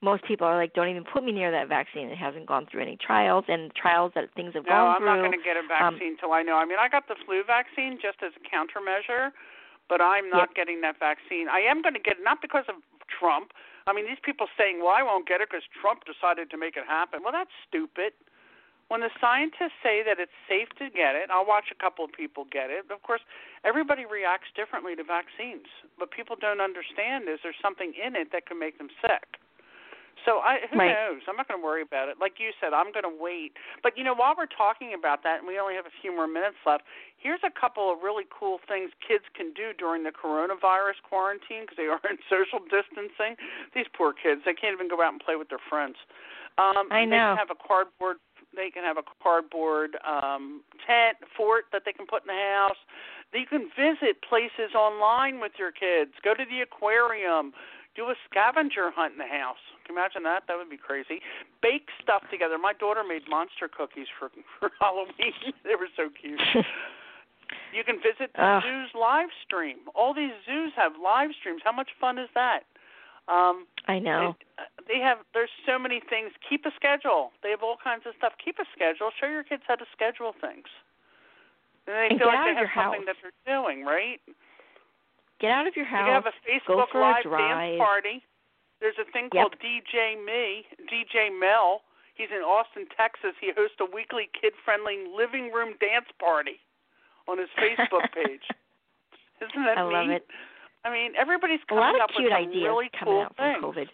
Most 0.05 0.23
people 0.29 0.47
are 0.47 0.61
like, 0.61 0.77
don't 0.77 0.93
even 0.93 1.03
put 1.03 1.25
me 1.25 1.33
near 1.33 1.51
that 1.51 1.67
vaccine. 1.73 2.13
It 2.13 2.21
hasn't 2.21 2.45
gone 2.45 2.69
through 2.69 2.83
any 2.83 3.01
trials, 3.01 3.49
and 3.49 3.73
trials 3.73 4.13
that 4.15 4.29
things 4.37 4.53
have 4.53 4.69
gone 4.69 5.01
through. 5.01 5.09
No, 5.09 5.17
I'm 5.17 5.23
not 5.25 5.25
going 5.25 5.41
to 5.41 5.43
get 5.43 5.57
a 5.57 5.65
um, 5.65 5.73
vaccine 5.73 6.21
till 6.21 6.37
I 6.37 6.45
know. 6.45 6.61
I 6.61 6.69
mean, 6.69 6.77
I 6.79 6.93
got 6.93 7.09
the 7.09 7.17
flu 7.25 7.41
vaccine 7.41 7.97
just 7.97 8.21
as 8.21 8.37
a 8.37 8.43
countermeasure, 8.45 9.33
but 9.89 10.05
I'm 10.05 10.29
not 10.29 10.53
Yep. 10.53 10.61
getting 10.61 10.85
that 10.85 11.01
vaccine. 11.01 11.49
I 11.49 11.61
am 11.65 11.81
going 11.81 11.97
to 11.97 12.05
get 12.05 12.21
it 12.21 12.25
not 12.25 12.45
because 12.45 12.69
of 12.69 12.77
Trump. 13.09 13.57
I 13.87 13.97
mean, 13.97 14.05
these 14.05 14.21
people 14.21 14.47
saying, 14.61 14.85
"Well, 14.85 14.93
I 14.93 15.03
won't 15.03 15.27
get 15.27 15.41
it 15.41 15.49
because 15.49 15.65
Trump 15.73 16.05
decided 16.05 16.51
to 16.53 16.57
make 16.61 16.77
it 16.77 16.85
happen." 16.85 17.23
Well, 17.25 17.33
that's 17.33 17.53
stupid. 17.65 18.13
When 18.89 19.01
the 19.01 19.11
scientists 19.19 19.81
say 19.83 20.03
that 20.05 20.21
it's 20.21 20.37
safe 20.49 20.69
to 20.77 20.91
get 20.93 21.17
it, 21.17 21.31
I'll 21.33 21.47
watch 21.49 21.73
a 21.73 21.75
couple 21.75 22.05
of 22.05 22.13
people 22.13 22.45
get 22.45 22.69
it. 22.69 22.85
Of 22.93 23.03
course, 23.03 23.23
everybody 23.65 24.05
reacts 24.05 24.53
differently 24.55 24.95
to 24.97 25.05
vaccines. 25.05 25.69
But 25.99 26.11
people 26.13 26.37
don't 26.37 26.61
understand 26.61 27.29
is 27.29 27.41
there's 27.43 27.61
something 27.63 27.95
in 27.97 28.15
it 28.15 28.29
that 28.33 28.45
can 28.45 28.59
make 28.59 28.77
them 28.77 28.93
sick. 29.01 29.41
So 30.25 30.41
I 30.41 30.67
who 30.71 30.79
Right. 30.79 30.93
knows? 30.93 31.23
I'm 31.29 31.37
not 31.37 31.49
going 31.49 31.61
to 31.61 31.65
worry 31.65 31.83
about 31.83 32.09
it. 32.09 32.17
Like 32.19 32.41
you 32.41 32.53
said, 32.61 32.73
I'm 32.73 32.93
going 32.93 33.05
to 33.05 33.13
wait. 33.13 33.57
But 33.83 33.97
you 33.97 34.05
know, 34.05 34.15
while 34.15 34.35
we're 34.37 34.47
talking 34.51 34.95
about 34.95 35.23
that, 35.23 35.39
and 35.41 35.47
we 35.49 35.59
only 35.59 35.75
have 35.75 35.87
a 35.87 35.95
few 36.01 36.15
more 36.15 36.27
minutes 36.27 36.57
left, 36.65 36.85
here's 37.19 37.45
a 37.45 37.53
couple 37.53 37.93
of 37.93 38.01
really 38.03 38.25
cool 38.33 38.59
things 38.67 38.91
kids 39.07 39.25
can 39.37 39.53
do 39.53 39.73
during 39.77 40.03
the 40.03 40.13
coronavirus 40.13 41.05
quarantine 41.05 41.63
because 41.69 41.77
they 41.77 41.89
are 41.93 42.01
in 42.09 42.19
social 42.29 42.59
distancing. 42.65 43.37
These 43.75 43.87
poor 43.93 44.13
kids, 44.13 44.43
they 44.45 44.55
can't 44.55 44.73
even 44.73 44.89
go 44.89 45.03
out 45.03 45.13
and 45.13 45.21
play 45.21 45.37
with 45.37 45.49
their 45.49 45.63
friends. 45.69 45.97
Um, 46.57 46.89
I 46.91 47.05
They 47.05 47.17
know. 47.17 47.37
can 47.37 47.37
have 47.37 47.51
a 47.53 47.61
cardboard. 47.61 48.17
They 48.55 48.71
can 48.71 48.85
have 48.85 48.99
a 48.99 49.03
cardboard 49.21 49.99
um, 50.07 50.63
tent 50.87 51.19
fort 51.37 51.67
that 51.73 51.83
they 51.85 51.93
can 51.93 52.07
put 52.07 52.23
in 52.23 52.29
the 52.29 52.41
house. 52.55 52.79
You 53.35 53.47
can 53.51 53.67
visit 53.75 54.23
places 54.23 54.79
online 54.79 55.41
with 55.41 55.59
your 55.59 55.73
kids. 55.73 56.13
Go 56.23 56.35
to 56.35 56.45
the 56.47 56.61
aquarium 56.63 57.53
do 57.95 58.11
a 58.11 58.15
scavenger 58.29 58.91
hunt 58.91 59.13
in 59.13 59.19
the 59.19 59.31
house. 59.31 59.63
Can 59.85 59.95
you 59.95 60.01
imagine 60.01 60.23
that? 60.25 60.45
That 60.49 60.57
would 60.57 60.71
be 60.71 60.77
crazy. 60.81 61.21
Bake 61.63 61.89
stuff 62.03 62.23
together. 62.31 62.57
My 62.59 62.73
daughter 62.73 63.03
made 63.07 63.29
monster 63.29 63.69
cookies 63.69 64.09
for 64.19 64.31
for 64.59 64.71
Halloween. 64.81 65.35
they 65.65 65.75
were 65.77 65.89
so 65.97 66.09
cute. 66.11 66.41
You 67.77 67.85
can 67.85 67.97
visit 68.01 68.31
the 68.35 68.43
Ugh. 68.43 68.63
zoo's 68.63 68.91
live 68.99 69.29
stream. 69.45 69.77
All 69.95 70.15
these 70.15 70.33
zoos 70.47 70.73
have 70.77 70.93
live 71.03 71.31
streams. 71.39 71.61
How 71.63 71.73
much 71.73 71.91
fun 72.01 72.19
is 72.19 72.29
that? 72.35 72.61
Um, 73.29 73.67
I 73.87 73.99
know. 73.99 74.35
They, 74.89 74.95
they 74.95 75.01
have. 75.01 75.19
There's 75.35 75.51
so 75.67 75.79
many 75.79 76.01
things. 76.09 76.31
Keep 76.49 76.65
a 76.67 76.73
schedule. 76.75 77.33
They 77.43 77.51
have 77.51 77.63
all 77.63 77.77
kinds 77.83 78.05
of 78.07 78.15
stuff. 78.17 78.33
Keep 78.43 78.59
a 78.61 78.65
schedule. 78.75 79.11
Show 79.21 79.27
your 79.29 79.45
kids 79.45 79.63
how 79.69 79.75
to 79.77 79.85
schedule 79.93 80.33
things. 80.41 80.67
And 81.87 81.95
they 81.95 82.09
And 82.11 82.19
feel 82.19 82.31
get 82.31 82.35
like 82.35 82.39
out 82.39 82.45
they 82.45 82.51
of 82.51 82.57
have 82.57 82.65
your 82.65 82.75
something 82.75 83.07
house. 83.07 83.17
that 83.23 83.33
they're 83.45 83.55
doing, 83.55 83.85
right? 83.85 84.21
Get 85.41 85.51
out 85.51 85.67
of 85.67 85.75
your 85.77 85.85
You 85.87 85.91
house. 85.95 86.07
can 86.07 86.15
have 86.15 86.27
a 86.31 86.35
go 86.35 86.47
Facebook 86.49 86.95
a 86.95 86.99
Live 86.99 87.23
drive. 87.23 87.43
dance 87.43 87.79
party. 87.79 88.17
There's 88.81 88.99
a 88.99 89.05
thing 89.13 89.29
Yep. 89.33 89.41
called 89.41 89.57
DJ 89.61 90.17
Me, 90.25 90.67
DJ 90.91 91.31
Mel. 91.31 91.83
He's 92.15 92.31
in 92.31 92.43
Austin, 92.43 92.87
Texas. 92.97 93.35
He 93.41 93.51
hosts 93.57 93.77
a 93.81 93.87
weekly 93.87 94.29
kid-friendly 94.39 95.07
living 95.17 95.51
room 95.53 95.75
dance 95.81 96.07
party 96.21 96.61
on 97.27 97.39
his 97.39 97.49
Facebook 97.59 98.07
page. 98.15 98.45
Isn't 99.41 99.65
that 99.65 99.79
I 99.79 99.83
love 99.83 100.11
it. 100.11 100.27
I 100.85 100.91
mean, 100.93 101.13
everybody's 101.17 101.61
A 101.65 101.67
coming 101.67 101.85
lot 101.85 101.95
of 101.97 102.01
up 102.03 102.11
cute 102.11 102.25
with 102.25 102.33
some 102.33 102.43
ideas 102.49 102.65
really 102.65 102.91
coming 102.99 103.15
cool 103.15 103.23
out 103.23 103.37
things. 103.37 103.61
from 103.61 103.73
COVID. 103.73 103.89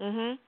Mhm. 0.00 0.38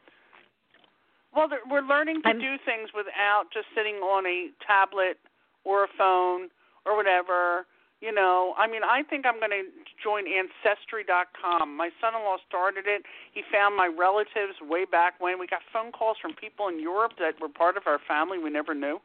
Well, 1.33 1.49
we're 1.71 1.81
learning 1.87 2.23
to 2.23 2.29
I'm- 2.29 2.41
do 2.41 2.59
things 2.59 2.93
without 2.93 3.51
just 3.53 3.69
sitting 3.75 3.97
on 4.03 4.27
a 4.27 4.51
tablet 4.67 5.19
or 5.65 5.85
a 5.85 5.89
phone 5.89 6.51
or 6.85 6.97
whatever. 6.97 7.67
You 8.01 8.15
know, 8.15 8.55
I 8.57 8.71
mean, 8.71 8.83
I 8.87 9.03
think 9.03 9.27
I'm 9.27 9.43
going 9.43 9.51
to 9.51 9.67
join 9.99 10.23
Ancestry.com. 10.31 11.77
My 11.77 11.91
son-in-law 12.01 12.39
started 12.47 12.87
it. 12.87 13.03
He 13.35 13.43
found 13.51 13.75
my 13.75 13.91
relatives 13.91 14.55
way 14.63 14.85
back 14.87 15.19
when. 15.19 15.39
We 15.39 15.49
got 15.49 15.67
phone 15.73 15.91
calls 15.91 16.17
from 16.23 16.35
people 16.39 16.69
in 16.69 16.79
Europe 16.79 17.19
that 17.19 17.41
were 17.43 17.51
part 17.51 17.77
of 17.77 17.91
our 17.91 17.99
family 18.07 18.39
we 18.39 18.51
never 18.51 18.73
knew. 18.73 19.03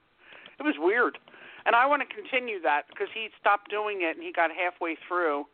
It 0.59 0.63
was 0.63 0.75
weird. 0.77 1.17
And 1.65 1.75
I 1.75 1.87
want 1.87 2.05
to 2.05 2.09
continue 2.09 2.61
that 2.61 2.85
because 2.89 3.09
he 3.13 3.29
stopped 3.39 3.71
doing 3.71 4.05
it 4.05 4.15
and 4.15 4.21
he 4.23 4.31
got 4.31 4.51
halfway 4.53 4.95
through. 5.07 5.45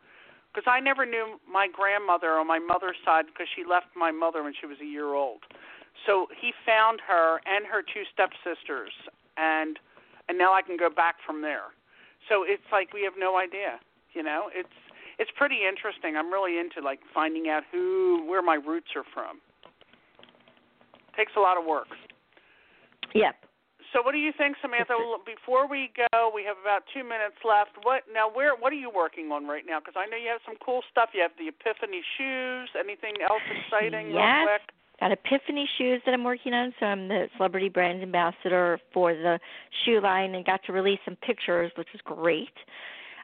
Because 0.52 0.68
I 0.68 0.82
never 0.82 1.06
knew 1.06 1.40
my 1.48 1.68
grandmother 1.72 2.36
on 2.36 2.48
my 2.48 2.60
mother's 2.60 2.98
side 3.06 3.26
because 3.32 3.48
she 3.56 3.64
left 3.64 3.88
my 3.96 4.12
mother 4.12 4.44
when 4.44 4.54
she 4.60 4.66
was 4.66 4.78
a 4.82 4.86
year 4.86 5.14
old. 5.14 5.46
So 6.06 6.28
he 6.42 6.52
found 6.66 7.00
her 7.08 7.40
and 7.46 7.66
her 7.66 7.82
two 7.82 8.04
stepsisters, 8.12 8.92
and 9.38 9.78
and 10.28 10.38
now 10.38 10.54
I 10.54 10.62
can 10.62 10.78
go 10.78 10.90
back 10.90 11.16
from 11.26 11.42
there. 11.42 11.74
So 12.30 12.46
it's 12.48 12.64
like 12.72 12.94
we 12.94 13.04
have 13.04 13.14
no 13.18 13.38
idea, 13.38 13.80
you 14.14 14.24
know. 14.24 14.50
It's 14.54 14.70
it's 15.18 15.32
pretty 15.36 15.68
interesting. 15.68 16.16
I'm 16.16 16.32
really 16.32 16.58
into 16.58 16.80
like 16.80 17.00
finding 17.14 17.50
out 17.50 17.64
who 17.72 18.24
where 18.30 18.42
my 18.42 18.56
roots 18.56 18.96
are 18.96 19.04
from. 19.14 19.42
Takes 21.18 21.34
a 21.36 21.42
lot 21.42 21.58
of 21.58 21.66
work. 21.66 21.90
Yep. 23.14 23.36
So 23.92 24.06
what 24.06 24.14
do 24.14 24.22
you 24.22 24.32
think, 24.38 24.56
Samantha? 24.62 24.94
Well, 24.94 25.18
Before 25.26 25.66
we 25.68 25.90
go, 25.98 26.30
we 26.30 26.46
have 26.46 26.62
about 26.62 26.86
two 26.94 27.02
minutes 27.02 27.42
left. 27.42 27.74
What 27.82 28.06
now? 28.14 28.30
Where? 28.30 28.54
What 28.56 28.72
are 28.72 28.78
you 28.80 28.94
working 28.94 29.34
on 29.34 29.50
right 29.50 29.66
now? 29.66 29.82
Because 29.82 29.98
I 29.98 30.06
know 30.06 30.16
you 30.16 30.30
have 30.30 30.46
some 30.46 30.62
cool 30.64 30.86
stuff. 30.94 31.10
You 31.18 31.26
have 31.26 31.34
the 31.42 31.50
Epiphany 31.50 32.06
shoes. 32.16 32.70
Anything 32.78 33.18
else 33.26 33.42
exciting? 33.50 34.14
Real 34.14 34.22
Yes. 34.22 34.46
quick? 34.46 34.66
Got 35.00 35.12
Epiphany 35.12 35.68
shoes 35.78 36.02
that 36.06 36.14
I'm 36.14 36.24
working 36.24 36.54
on, 36.54 36.74
so 36.80 36.86
I'm 36.86 37.08
the 37.08 37.28
celebrity 37.38 37.70
brand 37.70 38.04
ambassador 38.04 38.80
for 38.93 39.14
the 39.14 39.39
shoe 39.86 40.02
line, 40.02 40.36
and 40.36 40.45
got 40.45 40.62
to 40.66 40.74
release 40.74 41.00
some 41.06 41.16
pictures, 41.26 41.72
which 41.78 41.88
was 41.93 42.02
great. 42.04 42.52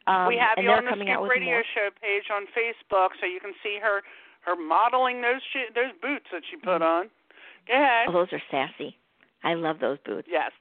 Um, 0.08 0.28
we 0.28 0.38
have 0.38 0.58
and 0.58 0.66
you 0.66 0.72
on 0.72 0.86
the 0.86 0.92
Scoop 0.92 1.30
Radio. 1.30 1.62
Show 1.74 1.90
page 2.02 2.30
on 2.32 2.46
Facebook, 2.56 3.10
so 3.20 3.26
you 3.26 3.40
can 3.40 3.54
see 3.64 3.78
her 3.82 4.02
her 4.46 4.56
modeling 4.56 5.22
those 5.22 5.42
shoe, 5.52 5.66
those 5.74 5.92
boots 6.02 6.26
that 6.32 6.44
she 6.50 6.58
put 6.58 6.82
on. 6.82 7.10
Go 7.68 7.74
ahead. 7.74 8.08
Oh, 8.08 8.14
those 8.14 8.28
are 8.32 8.42
sassy. 8.52 8.96
I 9.44 9.56
love 9.56 9.80
those 9.80 9.98
boots. 10.06 10.28
Yes. 10.32 10.52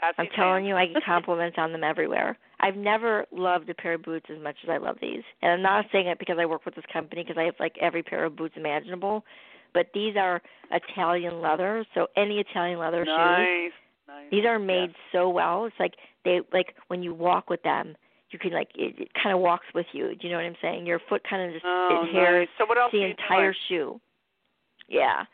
Sassy 0.00 0.14
I'm 0.18 0.28
telling 0.34 0.64
you, 0.64 0.76
I 0.76 0.86
get 0.86 1.04
compliments 1.06 1.56
on 1.58 1.72
them 1.72 1.84
everywhere. 1.84 2.36
I've 2.60 2.76
never 2.76 3.26
loved 3.30 3.70
a 3.70 3.74
pair 3.74 3.94
of 3.94 4.02
boots 4.02 4.26
as 4.34 4.42
much 4.42 4.56
as 4.64 4.70
I 4.70 4.78
love 4.78 4.96
these. 5.00 5.22
And 5.42 5.52
I'm 5.52 5.62
not 5.62 5.86
saying 5.92 6.08
it 6.08 6.18
because 6.18 6.36
I 6.40 6.46
work 6.46 6.64
with 6.64 6.74
this 6.74 6.84
company 6.92 7.22
because 7.22 7.38
I 7.38 7.44
have 7.44 7.54
like 7.60 7.76
every 7.80 8.02
pair 8.02 8.24
of 8.24 8.36
boots 8.36 8.54
imaginable. 8.56 9.24
But 9.74 9.88
these 9.92 10.16
are 10.16 10.40
Italian 10.70 11.40
leather, 11.40 11.84
so 11.94 12.06
any 12.16 12.38
Italian 12.38 12.78
leather 12.78 13.04
shoes. 13.04 13.14
nice. 13.16 13.72
Nice. 14.06 14.30
These 14.30 14.44
are 14.44 14.58
made 14.58 14.90
Yes. 14.90 14.96
so 15.12 15.28
well. 15.30 15.64
It's 15.64 15.76
like 15.80 15.94
they 16.24 16.40
like 16.52 16.74
when 16.88 17.02
you 17.02 17.12
walk 17.14 17.50
with 17.50 17.62
them, 17.62 17.96
you 18.30 18.38
can 18.38 18.52
like 18.52 18.68
it, 18.76 18.94
it 18.98 19.08
kind 19.20 19.34
of 19.34 19.40
walks 19.40 19.66
with 19.74 19.86
you. 19.92 20.14
Do 20.14 20.26
you 20.26 20.30
know 20.30 20.36
what 20.38 20.44
I'm 20.46 20.56
saying? 20.62 20.86
Your 20.86 21.00
foot 21.08 21.22
kind 21.28 21.42
of 21.46 21.52
just 21.52 21.64
Oh, 21.66 22.04
adheres 22.06 22.48
nice. 22.48 22.48
So 22.58 22.66
what 22.66 22.78
else 22.78 22.92
the 22.92 23.02
entire 23.02 23.54
shoe. 23.68 24.00
Yeah. 24.88 25.24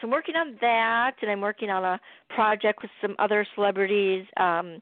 So 0.00 0.06
I'm 0.06 0.10
working 0.10 0.36
on 0.36 0.56
that, 0.60 1.12
and 1.22 1.30
I'm 1.30 1.40
working 1.40 1.70
on 1.70 1.84
a 1.84 2.00
project 2.34 2.80
with 2.82 2.90
some 3.02 3.14
other 3.18 3.46
celebrities 3.54 4.24
um, 4.38 4.80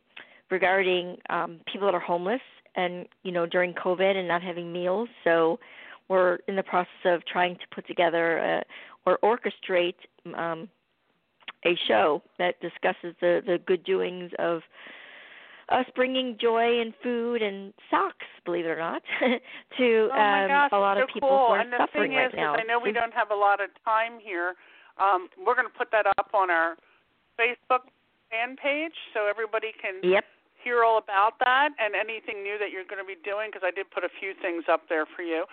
regarding 0.51 1.17
um, 1.31 1.61
people 1.71 1.87
that 1.89 1.95
are 1.95 2.01
homeless 2.01 2.41
and 2.77 3.07
you 3.23 3.33
know 3.33 3.47
during 3.47 3.73
COVID 3.75 4.17
and 4.17 4.27
not 4.29 4.43
having 4.43 4.73
meals. 4.73 5.09
So 5.25 5.59
we're 6.09 6.39
in 6.49 6.57
the 6.57 6.63
process 6.63 6.89
of 7.05 7.25
trying 7.27 7.55
to 7.57 7.67
put 7.75 7.87
together 7.87 8.39
a, 8.39 8.63
or 9.09 9.19
orchestrate 9.25 9.95
um, 10.37 10.69
a 11.65 11.77
show 11.87 12.23
that 12.39 12.61
discusses 12.61 13.15
the 13.21 13.41
the 13.47 13.59
good 13.67 13.85
doings 13.85 14.31
of 14.39 14.61
us 15.71 15.85
bringing 15.95 16.37
joy 16.41 16.81
and 16.81 16.95
food 17.03 17.43
and 17.43 17.75
socks, 17.91 18.25
believe 18.45 18.65
it 18.65 18.69
or 18.69 18.79
not, 18.79 19.03
to 19.77 20.09
Oh 20.13 20.17
um, 20.17 20.49
gosh, 20.49 20.71
a 20.73 20.79
lot 20.79 20.97
it's 20.97 21.05
of 21.05 21.09
so 21.11 21.15
people 21.15 21.29
cool. 21.29 21.47
who 21.49 21.53
are 21.53 21.61
and 21.61 21.73
the 21.73 21.77
suffering 21.79 22.11
thing 22.11 22.17
right 22.17 22.33
is, 22.33 22.37
now. 22.37 22.55
I 22.55 22.63
know 22.65 22.81
we 22.81 22.93
don't 22.93 23.13
have 23.13 23.31
a 23.31 23.37
lot 23.37 23.61
of 23.61 23.69
time 23.85 24.17
here. 24.21 24.55
Um, 24.97 25.29
we're 25.37 25.55
going 25.55 25.69
to 25.69 25.79
put 25.79 25.91
that 25.93 26.07
up 26.19 26.33
on 26.33 26.51
our 26.51 26.77
Facebook 27.39 27.85
fan 28.31 28.57
page 28.57 28.97
so 29.13 29.29
everybody 29.29 29.73
can 29.81 30.01
Yep. 30.03 30.25
hear 30.65 30.85
all 30.85 30.99
about 30.99 31.39
that 31.45 31.71
and 31.79 31.95
anything 31.95 32.43
new 32.43 32.57
that 32.59 32.73
you're 32.73 32.89
going 32.89 33.01
to 33.01 33.07
be 33.07 33.21
doing 33.23 33.49
because 33.53 33.63
I 33.65 33.71
did 33.71 33.91
put 33.91 34.05
a 34.05 34.13
few 34.21 34.33
things 34.41 34.65
up 34.73 34.89
there 34.89 35.05
for 35.05 35.23
you. 35.23 35.45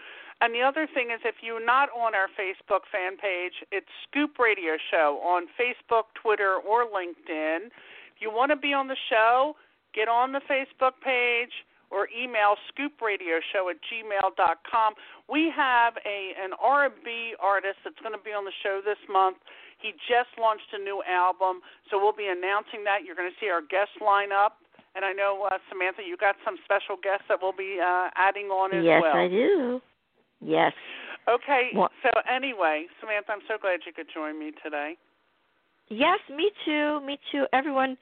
And 0.42 0.54
the 0.54 0.62
other 0.62 0.88
thing 0.94 1.12
is 1.12 1.22
if 1.24 1.36
you're 1.42 1.64
not 1.64 1.90
on 1.96 2.14
our 2.14 2.28
Facebook 2.36 2.84
fan 2.92 3.18
page, 3.18 3.64
it's 3.72 3.88
Scoop 4.08 4.38
Radio 4.38 4.76
Show 4.92 5.20
on 5.24 5.48
Facebook, 5.56 6.12
Twitter, 6.22 6.56
or 6.56 6.86
LinkedIn. 6.86 7.68
If 7.68 8.20
you 8.20 8.32
want 8.32 8.52
to 8.52 8.58
be 8.58 8.74
on 8.74 8.88
the 8.88 8.98
show, 9.10 9.56
get 9.94 10.08
on 10.08 10.34
the 10.34 10.42
Facebook 10.50 11.00
page 11.04 11.52
or 11.92 12.10
email 12.12 12.60
scoopradioshow 12.68 13.72
at 13.72 13.78
gmail.com. 13.88 14.94
We 15.32 15.52
have 15.56 15.94
a 16.06 16.34
an 16.36 16.52
R&B 16.60 17.36
artist 17.40 17.80
that's 17.84 18.00
going 18.04 18.18
to 18.18 18.24
be 18.24 18.32
on 18.32 18.44
the 18.44 18.56
show 18.64 18.82
this 18.84 19.00
month. 19.08 19.38
He 19.80 19.92
just 20.08 20.36
launched 20.40 20.72
a 20.74 20.80
new 20.80 21.04
album, 21.08 21.62
so 21.90 22.00
we'll 22.00 22.16
be 22.16 22.28
announcing 22.28 22.84
that. 22.84 23.06
You're 23.06 23.16
going 23.16 23.30
to 23.30 23.38
see 23.40 23.50
our 23.50 23.62
guest 23.62 23.92
lineup 24.02 24.60
And 24.96 25.04
I 25.06 25.12
know 25.12 25.48
uh, 25.52 25.58
Samantha, 25.70 26.02
you 26.08 26.18
got 26.18 26.36
some 26.44 26.56
special 26.64 26.96
guests 27.02 27.26
that 27.30 27.40
we'll 27.42 27.56
be 27.56 27.80
uh, 27.80 28.10
adding 28.16 28.48
on 28.48 28.74
as 28.76 28.84
yes, 28.84 29.02
well. 29.04 29.16
Yes, 29.16 29.24
I 29.24 29.28
do. 29.28 29.82
Yes. 30.42 30.74
Okay. 31.28 31.70
Well, 31.74 31.90
so 32.04 32.10
anyway, 32.30 32.86
Samantha, 33.00 33.32
I'm 33.32 33.40
so 33.48 33.56
glad 33.60 33.80
you 33.86 33.94
could 33.94 34.08
join 34.14 34.40
me 34.40 34.52
today. 34.64 34.96
Yes, 35.90 36.20
me 36.30 36.52
too. 36.66 37.02
Me 37.06 37.20
too. 37.32 37.46
Everyone, 37.54 37.98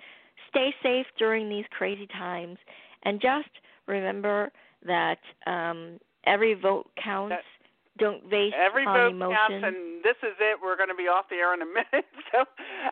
stay 0.49 0.73
safe 0.81 1.05
during 1.17 1.49
these 1.49 1.65
crazy 1.71 2.07
times, 2.07 2.57
and 3.03 3.21
just 3.21 3.49
remember 3.87 4.51
that 4.85 5.19
um, 5.47 5.99
every 6.25 6.53
vote 6.53 6.89
counts. 7.01 7.35
That, 7.35 7.43
Don't 7.99 8.23
waste 8.31 8.55
every 8.55 8.85
on 8.85 8.95
vote 8.95 9.11
emotion. 9.11 9.37
counts, 9.37 9.67
and 9.67 10.03
this 10.03 10.15
is 10.23 10.35
it. 10.39 10.59
We're 10.61 10.77
going 10.77 10.89
to 10.89 10.95
be 10.95 11.07
off 11.07 11.25
the 11.29 11.35
air 11.35 11.53
in 11.53 11.61
a 11.61 11.65
minute. 11.77 12.07
So 12.31 12.43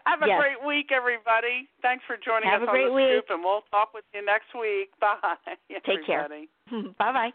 have 0.05 0.21
a 0.21 0.27
yes. 0.27 0.39
great 0.39 0.59
week, 0.65 0.91
everybody. 0.91 1.67
Thanks 1.81 2.03
for 2.05 2.15
joining 2.19 2.49
have 2.49 2.61
us 2.61 2.67
a 2.67 2.71
great 2.71 2.87
on 2.87 2.89
the 2.89 2.95
week. 2.95 3.23
scoop, 3.23 3.35
and 3.35 3.43
we'll 3.43 3.63
talk 3.71 3.93
with 3.93 4.05
you 4.13 4.23
next 4.25 4.51
week. 4.53 4.91
Bye. 4.99 5.15
Take 5.85 6.05
care. 6.05 6.27
everybody. 6.27 6.49
bye 6.99 7.11
bye. 7.11 7.31